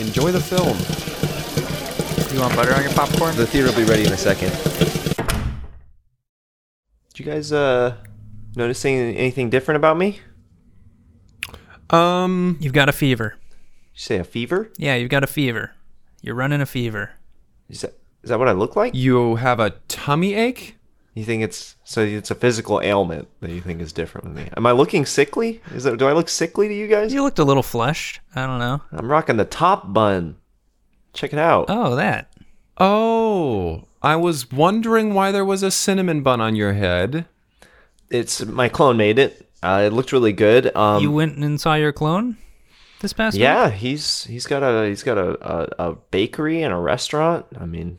enjoy 0.00 0.32
the 0.32 0.40
film. 0.40 0.76
You 2.34 2.40
want 2.40 2.54
butter 2.56 2.74
on 2.74 2.82
your 2.82 2.92
popcorn? 2.92 3.36
The 3.36 3.46
theater 3.46 3.68
will 3.68 3.76
be 3.76 3.84
ready 3.84 4.06
in 4.06 4.12
a 4.12 4.16
second. 4.16 4.50
Did 7.12 7.18
you 7.18 7.24
guys 7.24 7.52
uh 7.52 7.96
noticing 8.56 8.96
anything 9.16 9.50
different 9.50 9.76
about 9.76 9.96
me? 9.98 10.20
Um, 11.90 12.56
You've 12.60 12.72
got 12.72 12.88
a 12.88 12.92
fever. 12.92 13.34
You 13.94 13.98
say 14.00 14.18
a 14.18 14.24
fever? 14.24 14.70
Yeah, 14.76 14.94
you've 14.94 15.10
got 15.10 15.24
a 15.24 15.26
fever. 15.26 15.72
You're 16.22 16.36
running 16.36 16.60
a 16.60 16.66
fever. 16.66 17.10
Is 17.68 17.80
that 17.82 17.94
is 18.22 18.30
that 18.30 18.38
what 18.38 18.48
I 18.48 18.52
look 18.52 18.76
like? 18.76 18.94
you 18.94 19.36
have 19.36 19.60
a 19.60 19.70
tummy 19.88 20.34
ache? 20.34 20.76
You 21.14 21.24
think 21.24 21.42
it's 21.42 21.76
so 21.82 22.02
it's 22.02 22.30
a 22.30 22.34
physical 22.34 22.80
ailment 22.80 23.28
that 23.40 23.50
you 23.50 23.60
think 23.60 23.80
is 23.80 23.92
different 23.92 24.28
with 24.28 24.36
me? 24.36 24.48
Am 24.56 24.64
I 24.64 24.72
looking 24.72 25.04
sickly? 25.04 25.60
Is 25.74 25.84
that 25.84 25.98
do 25.98 26.06
I 26.06 26.12
look 26.12 26.28
sickly 26.28 26.68
to 26.68 26.74
you 26.74 26.86
guys? 26.86 27.12
You 27.12 27.22
looked 27.22 27.38
a 27.40 27.44
little 27.44 27.64
flushed. 27.64 28.20
I 28.34 28.46
don't 28.46 28.58
know. 28.60 28.80
I'm 28.92 29.10
rocking 29.10 29.36
the 29.36 29.44
top 29.44 29.92
bun. 29.92 30.36
Check 31.12 31.32
it 31.32 31.38
out. 31.38 31.66
Oh, 31.68 31.96
that. 31.96 32.32
Oh, 32.78 33.84
I 34.02 34.16
was 34.16 34.50
wondering 34.52 35.12
why 35.12 35.32
there 35.32 35.44
was 35.44 35.62
a 35.62 35.70
cinnamon 35.70 36.22
bun 36.22 36.40
on 36.40 36.54
your 36.54 36.74
head. 36.74 37.26
It's 38.08 38.44
my 38.44 38.68
clone 38.68 38.96
made 38.96 39.18
it. 39.18 39.48
Uh, 39.62 39.82
it 39.86 39.92
looked 39.92 40.12
really 40.12 40.32
good. 40.32 40.74
Um, 40.76 41.02
you 41.02 41.10
went 41.10 41.36
and 41.36 41.60
saw 41.60 41.74
your 41.74 41.92
clone 41.92 42.38
this 43.00 43.12
past 43.12 43.34
week? 43.34 43.42
yeah, 43.42 43.68
he's 43.68 44.24
he's 44.24 44.46
got 44.46 44.62
a 44.62 44.88
he's 44.88 45.02
got 45.02 45.18
a, 45.18 45.30
a, 45.84 45.90
a 45.90 45.94
bakery 46.10 46.62
and 46.62 46.72
a 46.72 46.78
restaurant. 46.78 47.44
I 47.58 47.66
mean, 47.66 47.98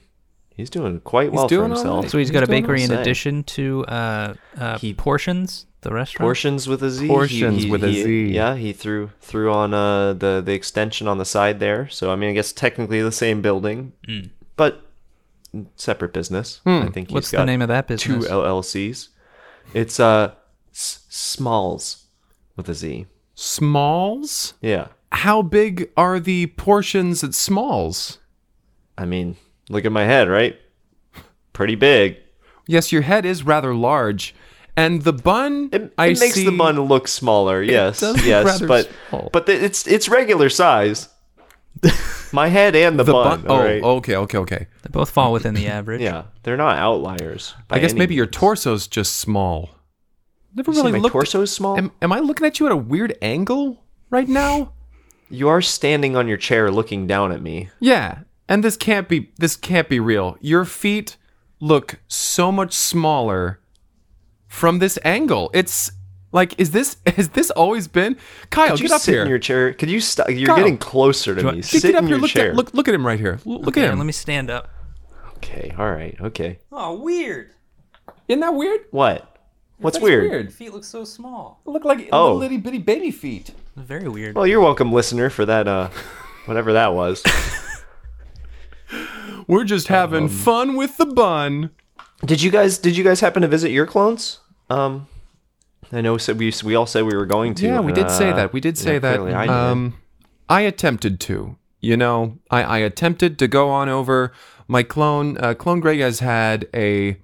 he's 0.62 0.70
doing 0.70 1.00
quite 1.02 1.32
well 1.34 1.48
doing 1.48 1.70
for 1.72 1.76
himself. 1.76 2.04
right. 2.06 2.12
So 2.12 2.18
he's 2.18 2.32
got 2.32 2.44
a 2.44 2.48
bakery 2.48 2.84
in 2.84 2.92
addition 2.92 3.44
to 3.56 3.86
uh, 3.86 4.34
uh, 4.58 4.78
He- 4.80 4.94
Portions, 4.94 5.66
the 5.82 5.92
restaurant. 5.92 6.26
Portions 6.26 6.68
with 6.68 6.82
a 6.84 6.90
Z. 6.90 7.08
Portions 7.08 7.66
with 7.66 7.84
a 7.84 7.90
he, 7.90 8.04
Z. 8.04 8.26
Yeah, 8.34 8.56
he 8.56 8.72
threw 8.74 9.10
threw 9.20 9.52
on 9.52 9.74
uh, 9.74 10.14
the 10.14 10.42
the 10.46 10.54
extension 10.54 11.08
on 11.08 11.18
the 11.18 11.26
side 11.26 11.60
there. 11.60 11.90
So 11.90 12.12
I 12.12 12.16
mean, 12.16 12.30
I 12.30 12.34
guess 12.34 12.52
technically 12.54 13.02
the 13.02 13.12
same 13.12 13.42
building, 13.42 13.94
but 14.56 14.86
separate 15.76 16.14
business. 16.14 16.62
I 16.66 16.88
think 16.90 17.08
he's 17.08 17.12
Hmm. 17.12 17.14
What's 17.16 17.32
got 17.32 17.40
the 17.40 17.46
name 17.48 17.62
of 17.62 17.68
that 17.68 17.88
business? 17.88 18.26
two? 18.26 18.32
LLCs. 18.32 19.10
It's 19.74 20.00
uh 20.00 20.34
S- 20.74 21.06
Smalls 21.10 22.06
with 22.56 22.70
a 22.70 22.74
Z. 22.74 23.06
Smalls? 23.36 24.54
Yeah, 24.62 24.88
How 25.12 25.42
big 25.42 25.90
are 25.98 26.20
the 26.20 26.48
portions 26.48 27.24
at 27.24 27.34
Smalls? 27.34 28.20
I 28.98 29.06
mean, 29.06 29.36
look 29.72 29.86
at 29.86 29.92
my 29.92 30.04
head, 30.04 30.30
right? 30.30 30.60
Pretty 31.54 31.76
big. 31.76 32.18
Yes, 32.68 32.92
your 32.92 33.02
head 33.02 33.26
is 33.26 33.44
rather 33.44 33.74
large, 33.76 34.34
and 34.78 35.02
the 35.02 35.14
bun. 35.14 35.70
It, 35.72 35.82
it 35.84 35.94
I 35.98 36.08
makes 36.10 36.36
the 36.36 36.56
bun 36.56 36.80
look 36.82 37.08
smaller. 37.08 37.62
Yes, 37.62 38.00
does 38.00 38.26
yes, 38.26 38.46
rather 38.46 38.68
but 38.68 38.90
small. 39.10 39.30
but 39.34 39.46
the, 39.46 39.54
it's 39.64 39.88
it's 39.88 40.08
regular 40.08 40.50
size. 40.50 41.10
my 42.34 42.48
head 42.48 42.76
and 42.76 43.00
the, 43.00 43.04
The 43.04 43.14
bun. 43.14 43.42
bun. 43.42 43.52
Oh, 43.52 43.60
right? 43.64 43.82
okay, 43.84 44.16
okay, 44.16 44.38
okay. 44.40 44.68
They 44.84 44.90
both 44.92 45.10
fall 45.10 45.32
within 45.34 45.54
the 45.54 45.68
average. 45.68 46.02
Yeah, 46.02 46.24
they're 46.44 46.58
not 46.58 46.78
outliers. 46.78 47.56
I 47.70 47.80
guess 47.80 47.92
any 47.92 48.00
maybe 48.00 48.16
your 48.16 48.26
means. 48.26 48.36
torso's 48.36 48.88
just 48.88 49.18
small. 49.18 49.70
Never 50.54 50.72
You 50.72 50.76
say 50.76 50.82
really 50.82 50.92
my 50.94 50.98
looked. 51.00 51.14
torso 51.14 51.42
is 51.42 51.52
small. 51.52 51.78
Am, 51.78 51.92
am 52.02 52.12
I 52.12 52.20
looking 52.20 52.46
at 52.46 52.60
you 52.60 52.66
at 52.66 52.72
a 52.72 52.78
weird 52.78 53.18
angle 53.22 53.84
right 54.10 54.28
now? 54.28 54.74
you 55.34 55.48
are 55.48 55.62
standing 55.62 56.18
on 56.18 56.28
your 56.28 56.36
chair 56.36 56.70
looking 56.70 57.08
down 57.08 57.32
at 57.32 57.42
me. 57.42 57.70
Yeah, 57.80 58.20
and 58.52 58.64
this 58.64 58.76
can't 58.78 59.08
be. 59.08 59.32
This 59.38 59.56
can't 59.56 59.88
be 59.90 60.00
real. 60.00 60.38
Your 60.42 60.66
feet 60.66 61.18
look 61.60 62.00
so 62.08 62.52
much 62.52 62.74
smaller 62.74 63.60
from 64.48 64.80
this 64.80 65.00
angle. 65.06 65.50
It's 65.54 65.92
like, 66.34 66.60
is 66.60 66.72
this 66.72 66.98
has 67.18 67.30
this 67.30 67.50
always 67.52 67.88
been? 67.88 68.18
Kyle, 68.50 68.70
Could 68.72 68.80
you 68.82 68.88
get 68.90 68.96
up 68.96 69.02
sit 69.02 69.14
here. 69.14 69.24
in 69.24 69.30
your 69.30 69.40
chair? 69.40 69.74
Could 69.74 69.90
you 69.90 70.00
stop? 70.02 70.30
You're 70.30 70.48
Kyle. 70.48 70.58
getting 70.58 70.78
closer 70.78 71.34
to 71.36 71.42
Do 71.42 71.48
I- 71.48 71.52
me. 71.52 71.58
Get- 71.58 71.66
Sit 71.66 71.82
Get 71.84 71.96
up 71.96 72.02
in 72.02 72.08
here. 72.08 72.16
your 72.18 72.22
Look 72.22 72.32
chair. 72.32 72.50
at 72.52 72.56
look 72.56 72.74
look 72.74 72.88
at 72.88 72.94
him 72.94 73.06
right 73.08 73.20
here. 73.20 73.40
Look 73.46 73.76
Here, 73.76 73.86
at 73.86 73.92
him. 73.94 73.98
let 74.00 74.06
me 74.06 74.12
stand 74.14 74.50
up. 74.52 74.70
Okay. 75.38 75.74
All 75.78 75.90
right. 75.92 76.16
Okay. 76.22 76.60
Oh, 76.72 77.00
weird. 77.00 77.52
Isn't 78.28 78.42
that 78.42 78.54
weird? 78.54 78.82
What? 78.92 79.28
What's 79.80 79.98
That's 79.98 80.04
weird? 80.04 80.54
Feet 80.54 80.72
look 80.74 80.84
so 80.84 81.04
small. 81.04 81.62
Look 81.66 81.84
like 81.86 82.10
Oh. 82.12 82.34
little 82.36 82.44
itty 82.44 82.58
bitty 82.58 82.78
baby 82.78 83.10
feet. 83.12 83.50
Very 83.76 84.08
weird. 84.08 84.36
Well, 84.36 84.46
you're 84.46 84.60
welcome, 84.62 84.92
listener, 84.94 85.30
for 85.32 85.46
that. 85.46 85.68
Uh, 85.68 85.90
whatever 86.46 86.74
that 86.74 86.94
was. 86.94 87.24
We're 89.52 89.66
just 89.66 89.88
having 89.90 90.24
Um, 90.24 90.30
fun 90.30 90.76
with 90.78 90.96
the 90.96 91.06
bun. 91.06 91.72
Did 92.26 92.42
you 92.42 92.52
guys? 92.52 92.78
Did 92.78 92.96
you 92.96 93.04
guys 93.04 93.20
happen 93.20 93.42
to 93.42 93.48
visit 93.50 93.72
your 93.72 93.86
clones? 93.86 94.40
Um, 94.70 95.08
I 95.92 96.00
know. 96.00 96.18
So 96.18 96.34
we 96.34 96.54
we 96.64 96.74
all 96.76 96.86
said 96.86 97.04
we 97.04 97.16
were 97.18 97.26
going 97.26 97.54
to. 97.56 97.66
Yeah, 97.66 97.82
we 97.82 97.92
did 97.92 98.10
say 98.10 98.30
Uh, 98.32 98.36
that. 98.38 98.54
We 98.54 98.62
did 98.62 98.78
say 98.78 98.94
yeah, 98.94 99.00
that. 99.00 99.20
I 99.20 99.46
did. 99.48 99.50
um, 99.54 99.96
I 100.48 100.62
attempted 100.62 101.20
to. 101.28 101.58
You 101.82 101.98
know, 101.98 102.38
I, 102.50 102.64
I 102.64 102.78
attempted 102.78 103.38
to 103.40 103.48
go 103.48 103.70
on 103.70 103.90
over. 103.90 104.32
My 104.70 104.84
clone, 104.84 105.38
uh, 105.40 105.54
clone 105.56 105.80
Greg, 105.82 106.00
has 106.00 106.20
had 106.20 106.68
a 106.74 107.18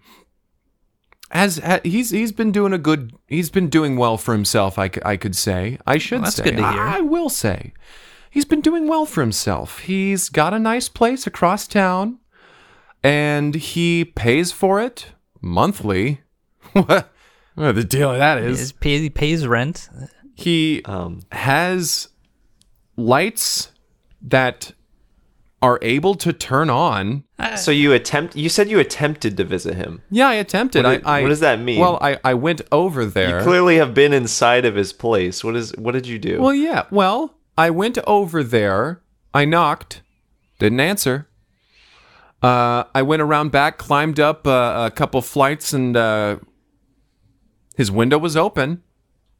has 1.31 1.59
ha, 1.59 1.79
he's 1.83 2.09
he's 2.09 2.31
been 2.33 2.51
doing 2.51 2.73
a 2.73 2.77
good. 2.77 3.13
He's 3.27 3.49
been 3.49 3.69
doing 3.69 3.95
well 3.97 4.17
for 4.17 4.33
himself. 4.33 4.77
I, 4.77 4.89
c- 4.89 5.01
I 5.05 5.15
could 5.15 5.35
say. 5.35 5.77
I 5.88 5.97
should 5.97 6.15
Well, 6.17 6.23
that's 6.23 6.35
say. 6.38 6.44
good 6.44 6.57
to 6.57 6.63
I- 6.63 6.73
hear. 6.73 6.81
I, 6.81 6.99
will 7.01 7.29
say. 7.29 7.71
He's 8.38 8.46
been 8.46 8.62
doing 8.62 8.88
well 8.88 9.08
for 9.08 9.22
himself. 9.22 9.80
He's 9.80 10.30
got 10.30 10.53
a 10.53 10.59
nice 10.59 10.90
place 10.90 11.25
across 11.25 11.68
town, 11.68 12.20
and 13.03 13.56
he 13.56 14.06
pays 14.06 14.52
for 14.52 14.80
it 14.80 15.08
monthly. 15.42 16.22
what? 16.74 17.12
What 17.56 17.74
the 17.74 17.84
deal 17.84 18.12
of 18.12 18.20
that 18.20 18.38
is? 18.38 18.62
Is 18.62 18.72
pay, 18.74 19.00
he 19.00 19.09
pays 19.09 19.48
rent. 19.48 19.90
He 20.36 20.84
Um, 20.86 21.22
has 21.31 22.09
lights 22.96 23.72
that 24.22 24.72
are 25.64 25.80
able 25.81 26.14
to 26.14 26.31
turn 26.31 26.69
on. 26.69 27.24
so 27.56 27.72
you 27.72 27.92
attempt. 27.92 28.36
You 28.36 28.50
said 28.50 28.69
you 28.69 28.78
attempted 28.78 29.36
to 29.38 29.46
visit 29.46 29.74
him. 29.74 30.04
Yeah, 30.12 30.28
I 30.28 30.36
attempted. 30.36 30.86
What 30.86 30.92
did- 30.92 31.06
I, 31.08 31.18
I 31.18 31.22
what 31.24 31.30
does 31.30 31.40
that 31.40 31.59
mean? 31.59 31.80
Well, 31.80 31.98
I, 32.00 32.19
I 32.24 32.36
went 32.36 32.62
over 32.72 33.04
there. 33.04 33.40
You 33.40 33.44
clearly 33.44 33.78
have 33.78 33.96
been 33.96 34.14
inside 34.14 34.64
of 34.66 34.75
his 34.75 34.94
place. 34.94 35.44
What 35.44 35.56
is? 35.56 35.75
What 35.75 35.94
did 35.94 36.06
you 36.06 36.19
do? 36.19 36.40
well, 36.40 36.54
yeah. 36.54 36.84
Well, 36.92 37.34
I 37.57 37.69
went 37.72 37.97
over 38.06 38.44
there. 38.44 39.01
I 39.34 39.45
knocked, 39.45 40.01
didn't 40.59 40.79
answer. 40.79 41.28
Uh, 42.41 42.84
I 42.94 43.01
went 43.01 43.22
around 43.22 43.51
back, 43.51 43.78
climbed 43.79 44.19
up 44.19 44.45
uh, 44.45 44.90
a 44.91 44.91
couple 44.95 45.22
flights, 45.22 45.73
and 45.73 45.97
uh, 45.97 46.38
his 47.75 47.90
window 47.90 48.19
was 48.19 48.38
open. 48.38 48.84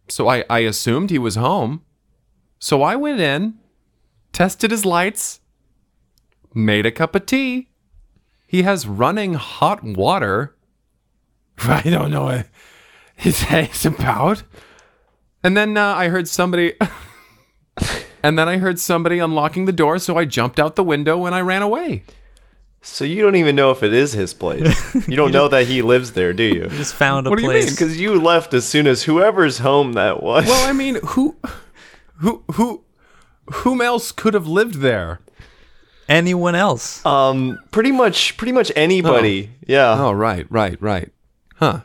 So 0.09 0.28
I, 0.28 0.45
I 0.50 0.59
assumed 0.59 1.09
he 1.09 1.19
was 1.19 1.35
home. 1.35 1.83
So 2.59 2.81
I 2.81 2.95
went 2.95 3.19
in, 3.19 3.59
tested 4.34 4.72
his 4.72 4.84
lights, 4.84 5.41
made 6.53 6.85
a 6.88 6.91
cup 6.91 7.13
of 7.13 7.28
tea. 7.28 7.69
He 8.47 8.63
has 8.63 8.88
running 8.88 9.35
hot 9.35 9.84
water. 9.84 10.55
I 11.59 11.81
don't 11.84 12.09
know 12.09 12.23
what 12.23 12.47
it's 13.19 13.85
about. 13.85 14.44
And 15.44 15.55
then 15.55 15.78
uh, 15.78 15.94
I 15.94 16.07
heard 16.07 16.28
somebody. 16.28 16.73
and 18.27 18.38
then 18.38 18.49
I 18.49 18.57
heard 18.57 18.77
somebody 18.79 19.19
unlocking 19.19 19.63
the 19.65 19.71
door, 19.71 19.99
so 19.99 20.17
I 20.17 20.25
jumped 20.25 20.59
out 20.59 20.75
the 20.75 20.83
window 20.83 21.25
and 21.25 21.33
I 21.33 21.39
ran 21.41 21.61
away. 21.61 22.03
so 22.81 23.05
you 23.05 23.21
don't 23.21 23.35
even 23.38 23.55
know 23.55 23.71
if 23.71 23.83
it 23.83 23.93
is 23.93 24.11
his 24.11 24.33
place. 24.33 24.67
You 25.07 25.15
don't 25.15 25.31
know 25.31 25.47
that 25.47 25.67
he 25.67 25.81
lives 25.81 26.11
there, 26.11 26.33
do 26.33 26.43
you? 26.43 26.67
Just 26.67 26.93
found 26.95 27.25
a 27.25 27.29
What 27.29 27.37
do 27.37 27.43
you 27.43 27.49
place. 27.49 27.66
mean? 27.67 27.73
Because 27.73 27.99
you 27.99 28.19
left 28.21 28.53
as 28.53 28.66
soon 28.67 28.85
as 28.87 29.03
whoever's 29.03 29.59
home 29.59 29.93
that 29.93 30.21
was. 30.21 30.45
Well, 30.45 30.69
I 30.69 30.73
mean, 30.73 30.95
who, 31.03 31.37
who, 32.17 32.43
who, 32.53 32.83
whom 33.53 33.79
else 33.81 34.11
could 34.11 34.33
have 34.33 34.47
lived 34.47 34.75
there? 34.75 35.19
Anyone 36.09 36.55
else? 36.55 37.05
um, 37.05 37.57
pretty 37.71 37.91
much, 37.91 38.35
pretty 38.37 38.51
much 38.53 38.71
anybody. 38.75 39.51
Yeah. 39.66 39.95
Oh, 39.97 40.11
right, 40.11 40.45
right, 40.49 40.81
right. 40.81 41.11
Huh. 41.55 41.81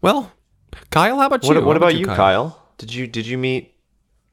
Well, 0.00 0.32
Kyle, 0.90 1.18
how 1.18 1.26
about 1.26 1.42
what, 1.44 1.56
you? 1.56 1.64
what 1.64 1.74
How 1.74 1.76
about 1.78 1.94
you, 1.96 2.06
Kyle? 2.06 2.56
Did 2.78 2.92
you 2.94 3.06
did 3.06 3.26
you 3.26 3.36
meet 3.38 3.74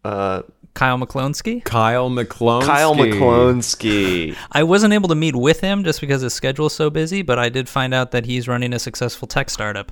uh, 0.03 0.41
Kyle 0.77 0.99
McClonsky? 0.99 1.63
Kyle 1.63 2.09
McClone. 2.11 2.61
Kyle 2.63 2.93
McClonsky? 2.95 4.35
I 4.51 4.61
wasn't 4.61 4.93
able 4.93 5.09
to 5.09 5.15
meet 5.15 5.35
with 5.35 5.59
him 5.61 5.83
just 5.83 5.99
because 6.01 6.21
his 6.21 6.33
schedule 6.35 6.67
is 6.67 6.73
so 6.73 6.91
busy, 6.91 7.23
but 7.23 7.39
I 7.39 7.49
did 7.49 7.67
find 7.67 7.95
out 7.95 8.11
that 8.11 8.25
he's 8.27 8.47
running 8.47 8.73
a 8.73 8.79
successful 8.79 9.27
tech 9.27 9.49
startup. 9.49 9.91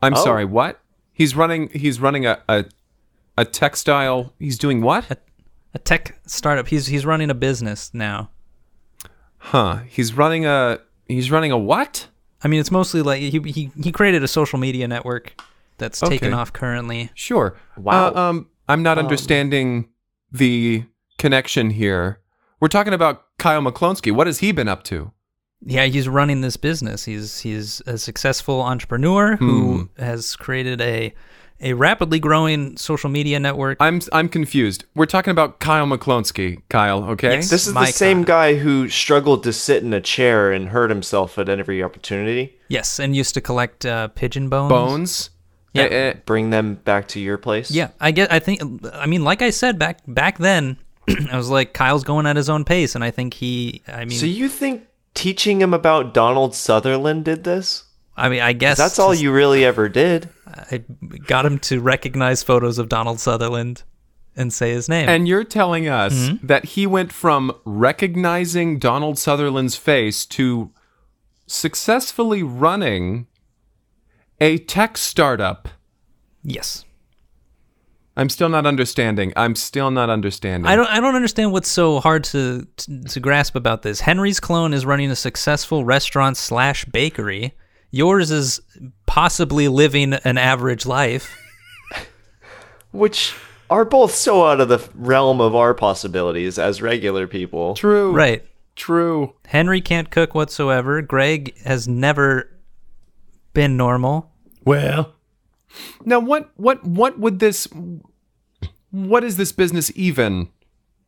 I'm 0.00 0.14
Oh. 0.14 0.24
sorry. 0.24 0.46
What? 0.46 0.80
He's 1.12 1.36
running. 1.36 1.68
He's 1.70 2.00
running 2.00 2.24
a 2.24 2.40
a, 2.48 2.64
a 3.36 3.44
textile. 3.44 4.32
He's 4.38 4.56
doing 4.56 4.80
what? 4.80 5.20
A 5.74 5.78
tech 5.78 6.18
startup. 6.26 6.68
He's 6.68 6.86
he's 6.86 7.04
running 7.04 7.28
a 7.28 7.34
business 7.34 7.90
now. 7.92 8.30
Huh? 9.38 9.80
He's 9.88 10.14
running 10.14 10.46
a. 10.46 10.78
He's 11.06 11.30
running 11.30 11.52
a 11.52 11.58
what? 11.58 12.08
I 12.42 12.48
mean, 12.48 12.60
it's 12.60 12.70
mostly 12.70 13.02
like 13.02 13.20
he 13.20 13.40
he, 13.50 13.70
he 13.82 13.92
created 13.92 14.22
a 14.22 14.28
social 14.28 14.58
media 14.58 14.88
network 14.88 15.38
that's 15.76 16.00
taken 16.00 16.32
off 16.32 16.52
currently. 16.52 17.10
Sure. 17.14 17.56
Wow. 17.76 18.08
Uh, 18.08 18.18
um, 18.18 18.48
I'm 18.68 18.82
not 18.82 18.96
understanding 18.98 19.88
the 20.30 20.84
connection 21.18 21.70
here. 21.70 22.20
We're 22.60 22.68
talking 22.68 22.92
about 22.92 23.24
Kyle 23.38 23.60
McClonsky. 23.62 24.12
What 24.12 24.26
has 24.26 24.38
he 24.38 24.52
been 24.52 24.68
up 24.68 24.82
to? 24.84 25.12
Yeah, 25.60 25.84
he's 25.86 26.08
running 26.08 26.40
this 26.40 26.56
business. 26.56 27.04
He's 27.04 27.40
he's 27.40 27.80
a 27.86 27.98
successful 27.98 28.62
entrepreneur 28.62 29.36
who 29.36 29.90
has 29.98 30.36
created 30.36 30.80
a 30.80 31.12
a 31.60 31.72
rapidly 31.72 32.20
growing 32.20 32.76
social 32.76 33.10
media 33.10 33.40
network. 33.40 33.78
I'm 33.80 34.00
I'm 34.12 34.28
confused. 34.28 34.84
We're 34.94 35.06
talking 35.06 35.32
about 35.32 35.58
Kyle 35.58 35.86
McClonsky. 35.86 36.62
Kyle, 36.68 37.02
okay? 37.10 37.34
Yes. 37.34 37.50
This 37.50 37.66
is 37.66 37.74
the 37.74 37.86
same 37.86 38.18
God. 38.18 38.26
guy 38.26 38.54
who 38.54 38.88
struggled 38.88 39.42
to 39.44 39.52
sit 39.52 39.82
in 39.82 39.92
a 39.92 40.00
chair 40.00 40.52
and 40.52 40.68
hurt 40.68 40.90
himself 40.90 41.38
at 41.38 41.48
every 41.48 41.82
opportunity. 41.82 42.56
yes, 42.68 43.00
and 43.00 43.16
used 43.16 43.34
to 43.34 43.40
collect 43.40 43.84
uh, 43.84 44.08
pigeon 44.08 44.48
bones. 44.48 44.70
Bones. 44.70 45.30
Yeah. 45.78 45.84
Eh, 45.84 46.10
eh, 46.10 46.14
Bring 46.26 46.50
them 46.50 46.74
back 46.74 47.08
to 47.08 47.20
your 47.20 47.38
place. 47.38 47.70
Yeah, 47.70 47.88
I 48.00 48.10
get. 48.10 48.30
I 48.32 48.38
think. 48.38 48.60
I 48.92 49.06
mean, 49.06 49.24
like 49.24 49.42
I 49.42 49.50
said 49.50 49.78
back 49.78 50.00
back 50.06 50.38
then, 50.38 50.76
I 51.32 51.36
was 51.36 51.48
like, 51.50 51.72
Kyle's 51.74 52.04
going 52.04 52.26
at 52.26 52.36
his 52.36 52.48
own 52.50 52.64
pace, 52.64 52.94
and 52.94 53.02
I 53.04 53.10
think 53.10 53.34
he. 53.34 53.82
I 53.88 54.04
mean, 54.04 54.18
So 54.18 54.26
you 54.26 54.48
think 54.48 54.84
teaching 55.14 55.60
him 55.60 55.72
about 55.74 56.14
Donald 56.14 56.54
Sutherland 56.54 57.24
did 57.24 57.44
this? 57.44 57.84
I 58.16 58.28
mean, 58.28 58.40
I 58.40 58.52
guess 58.52 58.76
That's 58.78 58.98
all 58.98 59.14
you 59.14 59.30
really 59.32 59.64
ever 59.64 59.88
did. 59.88 60.28
I 60.46 60.78
got 61.26 61.46
him 61.46 61.58
to 61.60 61.80
recognize 61.80 62.42
photos 62.42 62.78
of 62.78 62.88
Donald 62.88 63.20
Sutherland 63.20 63.84
and 64.34 64.52
say 64.52 64.72
his 64.72 64.88
name. 64.88 65.08
And 65.08 65.28
you're 65.28 65.44
telling 65.44 65.86
us 65.88 66.12
Mm-hmm. 66.14 66.46
that 66.48 66.64
he 66.64 66.84
went 66.86 67.12
from 67.12 67.52
recognizing 67.64 68.80
Donald 68.80 69.18
Sutherland's 69.20 69.76
face 69.76 70.26
to 70.26 70.70
successfully 71.46 72.42
running 72.42 73.26
a 74.40 74.58
tech 74.58 74.96
startup. 74.96 75.68
yes, 76.42 76.84
I'm 78.16 78.28
still 78.28 78.48
not 78.48 78.66
understanding. 78.66 79.32
I'm 79.36 79.54
still 79.54 79.90
not 79.92 80.10
understanding. 80.10 80.66
I 80.66 80.74
don't. 80.74 80.88
I 80.88 81.00
don't 81.00 81.14
understand 81.14 81.52
what's 81.52 81.68
so 81.68 82.00
hard 82.00 82.24
to, 82.24 82.66
to 82.76 83.02
to 83.04 83.20
grasp 83.20 83.54
about 83.54 83.82
this. 83.82 84.00
Henry's 84.00 84.40
clone 84.40 84.74
is 84.74 84.84
running 84.84 85.10
a 85.10 85.16
successful 85.16 85.84
restaurant 85.84 86.36
slash 86.36 86.84
bakery. 86.86 87.54
Yours 87.90 88.30
is 88.30 88.60
possibly 89.06 89.68
living 89.68 90.12
an 90.14 90.36
average 90.36 90.84
life. 90.84 91.36
Which 92.90 93.34
are 93.70 93.84
both 93.84 94.14
so 94.14 94.46
out 94.46 94.60
of 94.60 94.68
the 94.68 94.86
realm 94.94 95.40
of 95.40 95.54
our 95.54 95.72
possibilities 95.74 96.58
as 96.58 96.82
regular 96.82 97.26
people. 97.26 97.74
True. 97.74 98.12
Right. 98.12 98.44
True. 98.76 99.34
Henry 99.46 99.80
can't 99.80 100.10
cook 100.10 100.34
whatsoever. 100.34 101.02
Greg 101.02 101.56
has 101.62 101.88
never 101.88 102.50
been 103.52 103.76
normal. 103.76 104.30
Well. 104.64 105.14
Now 106.04 106.18
what 106.20 106.50
what 106.56 106.84
what 106.84 107.18
would 107.18 107.38
this 107.38 107.68
what 108.90 109.22
is 109.24 109.36
this 109.36 109.52
business 109.52 109.92
even? 109.94 110.48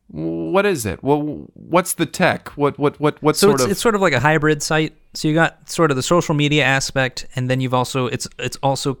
What 0.07 0.65
is 0.65 0.85
it? 0.85 1.01
Well, 1.03 1.47
what's 1.53 1.93
the 1.93 2.05
tech? 2.05 2.49
What 2.49 2.77
what 2.77 2.99
what 2.99 3.21
what 3.23 3.35
So 3.37 3.47
sort 3.47 3.55
it's, 3.55 3.63
of 3.65 3.71
it's 3.71 3.81
sort 3.81 3.95
of 3.95 4.01
like 4.01 4.13
a 4.13 4.19
hybrid 4.19 4.61
site. 4.61 4.93
So 5.13 5.27
you 5.27 5.33
got 5.33 5.69
sort 5.69 5.89
of 5.89 5.97
the 5.97 6.03
social 6.03 6.35
media 6.35 6.63
aspect, 6.65 7.25
and 7.35 7.49
then 7.49 7.61
you've 7.61 7.73
also 7.73 8.07
it's 8.07 8.27
it's 8.37 8.57
also 8.61 8.97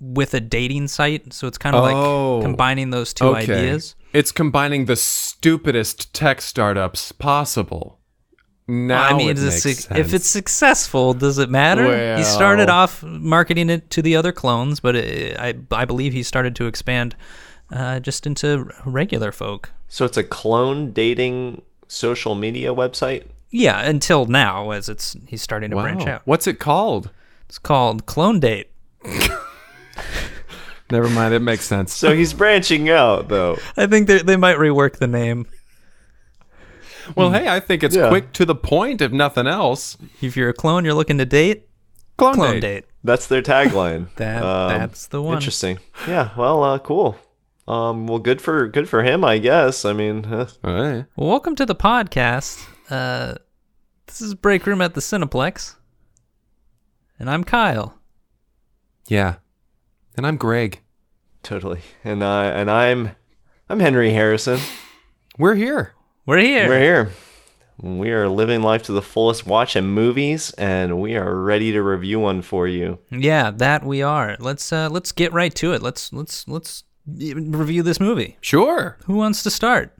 with 0.00 0.34
a 0.34 0.40
dating 0.40 0.88
site. 0.88 1.32
So 1.32 1.46
it's 1.46 1.58
kind 1.58 1.74
of 1.74 1.82
Oh. 1.84 2.36
like 2.36 2.44
combining 2.44 2.90
those 2.90 3.14
two 3.14 3.34
ideas. 3.34 3.94
It's 4.12 4.30
combining 4.32 4.84
the 4.84 4.96
stupidest 4.96 6.12
tech 6.14 6.40
startups 6.40 7.10
possible. 7.12 7.98
Now 8.66 9.08
I 9.08 9.14
mean, 9.14 9.28
it 9.28 9.38
makes 9.38 9.62
suc- 9.62 9.72
sense. 9.74 9.98
if 9.98 10.14
it's 10.14 10.28
successful, 10.28 11.12
does 11.12 11.38
it 11.38 11.50
matter? 11.50 12.16
he 12.16 12.24
started 12.24 12.70
off 12.70 13.02
marketing 13.02 13.68
it 13.68 13.90
to 13.90 14.00
the 14.00 14.16
other 14.16 14.32
clones, 14.32 14.80
but 14.80 14.96
it, 14.96 15.38
I 15.38 15.54
I 15.70 15.84
believe 15.84 16.14
he 16.14 16.22
started 16.22 16.56
to 16.56 16.66
expand 16.66 17.14
uh, 17.70 18.00
just 18.00 18.26
into 18.26 18.70
regular 18.84 19.32
folk. 19.32 19.72
So 19.88 20.04
it's 20.04 20.16
a 20.16 20.24
clone 20.24 20.92
dating 20.92 21.62
social 21.88 22.34
media 22.34 22.74
website? 22.74 23.26
Yeah, 23.50 23.80
until 23.82 24.26
now, 24.26 24.70
as 24.70 24.88
it's 24.88 25.16
he's 25.26 25.42
starting 25.42 25.70
to 25.70 25.76
wow. 25.76 25.82
branch 25.82 26.06
out. 26.06 26.22
What's 26.24 26.46
it 26.46 26.58
called? 26.58 27.10
It's 27.48 27.58
called 27.58 28.06
Clone 28.06 28.40
Date. 28.40 28.70
Never 30.90 31.08
mind. 31.08 31.34
It 31.34 31.40
makes 31.40 31.64
sense. 31.64 31.94
So 31.94 32.14
he's 32.14 32.32
branching 32.32 32.90
out 32.90 33.28
though. 33.28 33.58
I 33.76 33.86
think 33.86 34.08
they 34.08 34.22
they 34.22 34.36
might 34.36 34.56
rework 34.56 34.96
the 34.96 35.06
name. 35.06 35.46
Well, 37.14 37.30
hey, 37.32 37.48
I 37.48 37.60
think 37.60 37.82
it's 37.82 37.96
Yeah. 37.96 38.08
quick 38.08 38.32
to 38.34 38.44
the 38.44 38.54
point. 38.54 39.00
If 39.00 39.12
nothing 39.12 39.46
else, 39.46 39.96
If 40.20 40.36
you're 40.36 40.48
a 40.50 40.54
clone, 40.54 40.84
you're 40.84 40.94
looking 40.94 41.18
to 41.18 41.24
date. 41.26 41.68
clone, 42.16 42.34
Clone 42.34 42.54
date. 42.54 42.60
date. 42.60 42.84
That's 43.02 43.26
their 43.26 43.42
tagline. 43.42 44.08
That 44.16 44.42
Um, 44.42 44.68
that's 44.78 45.06
the 45.08 45.20
one. 45.22 45.34
Interesting. 45.34 45.78
Yeah. 46.08 46.30
Well, 46.36 46.62
uh, 46.62 46.78
cool. 46.78 47.16
Um, 47.66 48.06
well, 48.06 48.18
good 48.18 48.40
for 48.42 48.68
good 48.68 48.88
for 48.88 49.02
him, 49.02 49.24
I 49.24 49.38
guess. 49.38 49.84
I 49.84 49.92
mean, 49.94 50.26
uh, 50.26 50.48
All 50.62 50.74
right. 50.74 51.06
Well, 51.16 51.28
welcome 51.30 51.54
to 51.56 51.64
the 51.66 51.74
podcast. 51.74 52.62
Uh, 52.90 53.34
this 54.06 54.20
is 54.20 54.34
Break 54.34 54.66
Room 54.66 54.82
at 54.82 54.92
the 54.94 55.00
Cineplex, 55.00 55.74
and 57.18 57.30
I'm 57.30 57.42
Kyle. 57.42 57.98
Yeah. 59.08 59.36
And 60.16 60.26
I'm 60.26 60.36
Greg. 60.36 60.80
totally. 61.42 61.80
And 62.04 62.22
I 62.22 62.46
and 62.46 62.70
I'm 62.70 63.12
I'm 63.68 63.80
Henry 63.80 64.10
Harrison. 64.12 64.60
We're 65.38 65.54
here. 65.56 65.93
We're 66.26 66.38
here. 66.38 66.68
We're 66.68 66.80
here. 66.80 67.10
We 67.82 68.10
are 68.12 68.28
living 68.28 68.62
life 68.62 68.84
to 68.84 68.92
the 68.92 69.02
fullest, 69.02 69.46
watching 69.46 69.84
movies, 69.84 70.52
and 70.52 70.98
we 70.98 71.16
are 71.16 71.38
ready 71.38 71.72
to 71.72 71.82
review 71.82 72.18
one 72.18 72.40
for 72.40 72.66
you. 72.66 72.98
Yeah, 73.10 73.50
that 73.50 73.84
we 73.84 74.00
are. 74.00 74.36
Let's 74.40 74.72
uh, 74.72 74.88
let's 74.90 75.12
get 75.12 75.34
right 75.34 75.54
to 75.56 75.74
it. 75.74 75.82
Let's 75.82 76.14
let's 76.14 76.48
let's 76.48 76.84
review 77.06 77.82
this 77.82 78.00
movie. 78.00 78.38
Sure. 78.40 78.96
Who 79.04 79.16
wants 79.16 79.42
to 79.42 79.50
start? 79.50 79.94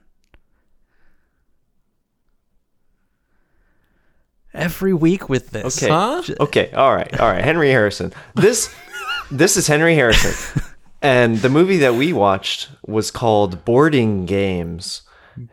Every 4.55 4.95
week 4.95 5.29
with 5.29 5.51
this. 5.51 5.77
Okay. 5.77 5.93
Huh? 5.93 6.23
Okay. 6.41 6.71
All 6.73 6.95
right. 6.95 7.21
All 7.21 7.29
right. 7.29 7.45
Henry 7.45 7.71
Harrison. 7.71 8.15
This 8.35 8.75
this 9.31 9.59
is 9.59 9.67
Henry 9.67 9.95
Harrison. 9.95 10.63
And 11.03 11.37
the 11.41 11.51
movie 11.51 11.77
that 11.77 11.97
we 11.97 12.15
watched 12.15 12.71
was 12.87 13.11
called 13.11 13.67
Boarding 13.67 14.25
Games. 14.25 15.03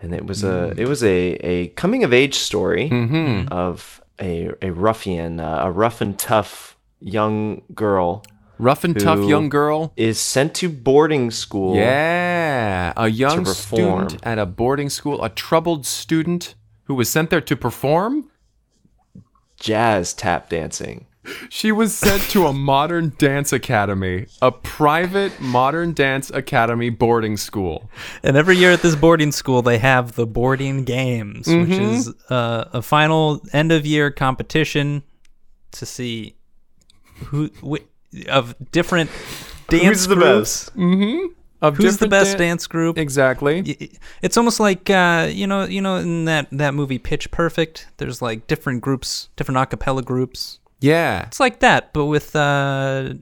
And 0.01 0.13
it 0.13 0.25
was 0.25 0.43
a 0.43 0.73
it 0.77 0.87
was 0.87 1.03
a, 1.03 1.33
a 1.43 1.67
coming 1.69 2.03
of 2.03 2.13
age 2.13 2.35
story 2.35 2.89
of 3.51 4.01
a 4.19 4.51
a 4.61 4.71
ruffian, 4.71 5.39
uh, 5.39 5.61
a 5.63 5.71
rough 5.71 6.01
and 6.01 6.17
tough 6.17 6.77
young 6.99 7.63
girl 7.73 8.23
Rough 8.61 8.83
and 8.83 8.97
tough 8.99 9.27
young 9.27 9.49
girl. 9.49 9.91
is 9.97 10.19
sent 10.19 10.53
to 10.55 10.69
boarding 10.69 11.31
school. 11.31 11.75
Yeah. 11.75 12.93
A 12.95 13.07
young 13.07 13.43
student 13.45 14.17
at 14.21 14.37
a 14.37 14.45
boarding 14.45 14.91
school, 14.91 15.23
a 15.23 15.29
troubled 15.29 15.87
student 15.87 16.53
who 16.83 16.93
was 16.93 17.09
sent 17.09 17.31
there 17.31 17.41
to 17.41 17.55
perform. 17.55 18.29
Jazz 19.59 20.13
tap 20.13 20.49
dancing. 20.49 21.07
She 21.49 21.71
was 21.71 21.95
sent 21.95 22.23
to 22.31 22.47
a 22.47 22.53
modern 22.53 23.13
dance 23.17 23.53
academy, 23.53 24.25
a 24.41 24.51
private 24.51 25.39
modern 25.39 25.93
dance 25.93 26.31
academy 26.31 26.89
boarding 26.89 27.37
school. 27.37 27.89
And 28.23 28.35
every 28.35 28.57
year 28.57 28.71
at 28.71 28.81
this 28.81 28.95
boarding 28.95 29.31
school, 29.31 29.61
they 29.61 29.77
have 29.77 30.13
the 30.15 30.25
boarding 30.25 30.83
games, 30.83 31.47
which 31.47 31.69
is 31.69 32.07
uh, 32.29 32.69
a 32.73 32.81
final 32.81 33.41
end 33.53 33.71
of 33.71 33.85
year 33.85 34.09
competition 34.09 35.03
to 35.73 35.85
see 35.85 36.35
who 37.25 37.49
wh- 37.63 38.27
of 38.29 38.55
different 38.71 39.09
dance 39.69 39.83
Who's 39.83 40.07
the 40.07 40.15
groups. 40.15 40.69
best? 40.69 40.77
Of 41.61 41.77
Who's 41.77 41.97
the 41.97 42.07
best 42.07 42.39
dan- 42.39 42.47
dance 42.47 42.65
group? 42.65 42.97
Exactly. 42.97 43.91
It's 44.23 44.35
almost 44.37 44.59
like 44.59 44.89
uh, 44.89 45.29
you 45.31 45.45
know, 45.45 45.65
you 45.65 45.81
know, 45.81 45.97
in 45.97 46.25
that 46.25 46.47
that 46.51 46.73
movie 46.73 46.97
Pitch 46.97 47.29
Perfect. 47.29 47.87
There's 47.97 48.19
like 48.23 48.47
different 48.47 48.81
groups, 48.81 49.29
different 49.35 49.59
a 49.59 49.65
cappella 49.67 50.01
groups. 50.01 50.57
Yeah. 50.81 51.25
It's 51.27 51.39
like 51.39 51.59
that, 51.59 51.93
but 51.93 52.05
with 52.07 52.35
uh, 52.35 53.13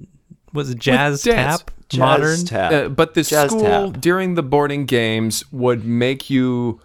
was 0.53 0.71
it 0.71 0.79
jazz 0.79 1.21
dance. 1.23 1.59
tap, 1.59 1.71
Jazz 1.89 1.99
modern? 1.99 2.45
tap. 2.45 2.71
Uh, 2.71 2.89
but 2.89 3.13
the 3.13 3.23
Jazz 3.23 3.51
school 3.51 3.91
tap. 3.91 4.01
during 4.01 4.35
the 4.35 4.43
boarding 4.43 4.85
games 4.85 5.43
would 5.51 5.85
make 5.85 6.29
you 6.29 6.81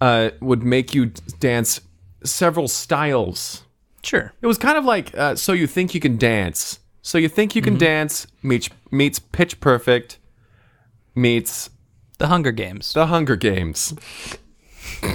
uh, 0.00 0.30
would 0.40 0.62
make 0.62 0.94
you 0.94 1.06
dance 1.40 1.80
several 2.24 2.68
styles. 2.68 3.62
Sure. 4.02 4.32
It 4.42 4.46
was 4.46 4.58
kind 4.58 4.76
of 4.76 4.84
like 4.84 5.16
uh, 5.16 5.36
so 5.36 5.52
you 5.52 5.66
think 5.66 5.94
you 5.94 6.00
can 6.00 6.16
dance. 6.16 6.80
So 7.02 7.18
you 7.18 7.28
think 7.28 7.54
you 7.54 7.62
can 7.62 7.78
dance 7.78 8.26
meets 8.42 8.68
meets 8.90 9.18
Pitch 9.20 9.60
Perfect 9.60 10.18
meets 11.14 11.70
The 12.18 12.26
Hunger 12.26 12.50
Games. 12.50 12.92
The 12.92 13.06
Hunger 13.06 13.36
Games. 13.36 13.94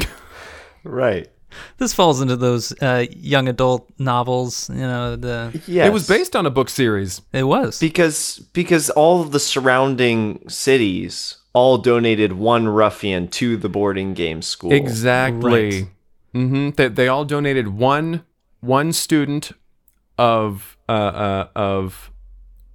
Right. 0.84 1.30
This 1.78 1.94
falls 1.94 2.22
into 2.22 2.36
those 2.36 2.72
uh, 2.82 3.06
young 3.12 3.48
adult 3.48 3.90
novels. 4.00 4.70
You 4.70 4.78
know, 4.82 5.16
the 5.16 5.62
Yes. 5.68 5.88
It 5.88 5.94
was 5.94 6.08
based 6.08 6.36
on 6.36 6.46
a 6.46 6.50
book 6.50 6.70
series. 6.70 7.22
it 7.34 7.44
was. 7.44 7.80
because 7.80 8.40
because 8.54 8.90
all 8.92 9.22
of 9.22 9.32
the 9.32 9.40
surrounding 9.40 10.48
cities 10.50 11.38
all 11.54 11.78
donated 11.78 12.34
one 12.34 12.68
ruffian 12.68 13.28
to 13.28 13.58
the 13.58 13.70
boarding 13.70 14.14
game 14.14 14.42
school. 14.42 14.72
Exactly. 14.72 15.88
hmm 16.34 16.70
They, 16.72 16.88
they 16.88 17.08
all 17.08 17.26
donated 17.26 17.68
one 17.70 18.24
one 18.62 18.94
student 18.94 19.52
of 20.18 20.78
uh, 20.88 20.92
uh, 20.92 21.48
of 21.56 22.12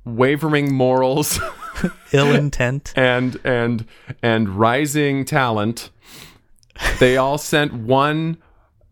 wavering 0.04 0.72
morals 0.72 1.38
Ill 2.12 2.32
intent. 2.34 2.92
and 2.96 3.38
and 3.44 3.86
and 4.22 4.48
rising 4.48 5.24
talent. 5.24 5.90
They 7.00 7.16
all 7.16 7.38
sent 7.38 7.72
one 7.72 8.38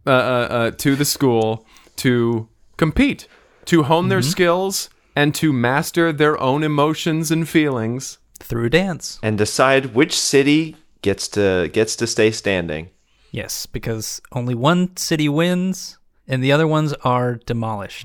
uh, 0.06 0.11
uh, 0.11 0.46
uh, 0.50 0.70
to 0.73 0.96
the 0.96 1.04
school 1.04 1.66
to 1.96 2.49
compete, 2.76 3.26
to 3.66 3.84
hone 3.84 4.08
their 4.08 4.23
skills, 4.23 4.90
and 5.16 5.34
to 5.37 5.52
master 5.52 6.12
their 6.12 6.38
own 6.40 6.62
emotions 6.64 7.30
and 7.30 7.49
feelings. 7.49 8.18
Through 8.40 8.70
dance. 8.70 9.18
and 9.23 9.38
decide 9.38 9.94
which 9.94 10.12
city 10.18 10.76
gets 11.02 11.28
to 11.28 11.68
gets 11.73 11.96
to 11.96 12.06
stay 12.06 12.30
standing. 12.30 12.90
Yes, 13.30 13.64
because 13.66 14.20
only 14.32 14.54
one 14.54 14.96
city 14.96 15.28
wins 15.28 15.99
and 16.28 16.42
the 16.42 16.52
other 16.52 16.66
ones 16.66 16.92
are 17.04 17.37
demolished. 17.46 18.04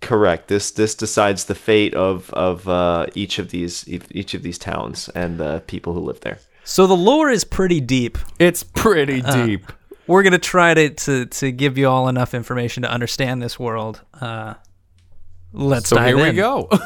Correct. 0.00 0.48
This 0.48 0.70
this 0.70 0.94
decides 0.94 1.44
the 1.44 1.54
fate 1.54 1.94
of 1.94 2.30
of 2.30 2.66
uh, 2.68 3.06
each 3.14 3.38
of 3.38 3.50
these 3.50 3.84
each 3.88 4.34
of 4.34 4.42
these 4.42 4.56
towns 4.58 5.08
and 5.14 5.38
the 5.38 5.62
people 5.66 5.92
who 5.92 6.00
live 6.00 6.20
there. 6.20 6.38
So 6.64 6.86
the 6.86 6.96
lore 6.96 7.28
is 7.30 7.44
pretty 7.44 7.80
deep. 7.80 8.18
It's 8.38 8.62
pretty 8.62 9.20
Uh, 9.22 9.46
deep. 9.46 9.72
We're 10.06 10.22
gonna 10.22 10.38
try 10.38 10.74
to, 10.74 10.90
to 10.90 11.26
to 11.26 11.52
give 11.52 11.76
you 11.78 11.88
all 11.88 12.08
enough 12.08 12.34
information 12.34 12.82
to 12.84 12.90
understand 12.90 13.42
this 13.42 13.58
world. 13.58 14.02
Uh, 14.20 14.54
let's 15.52 15.88
So 15.88 15.96
dive 15.96 16.16
here 16.16 16.16
we 16.16 16.32
go. 16.32 16.68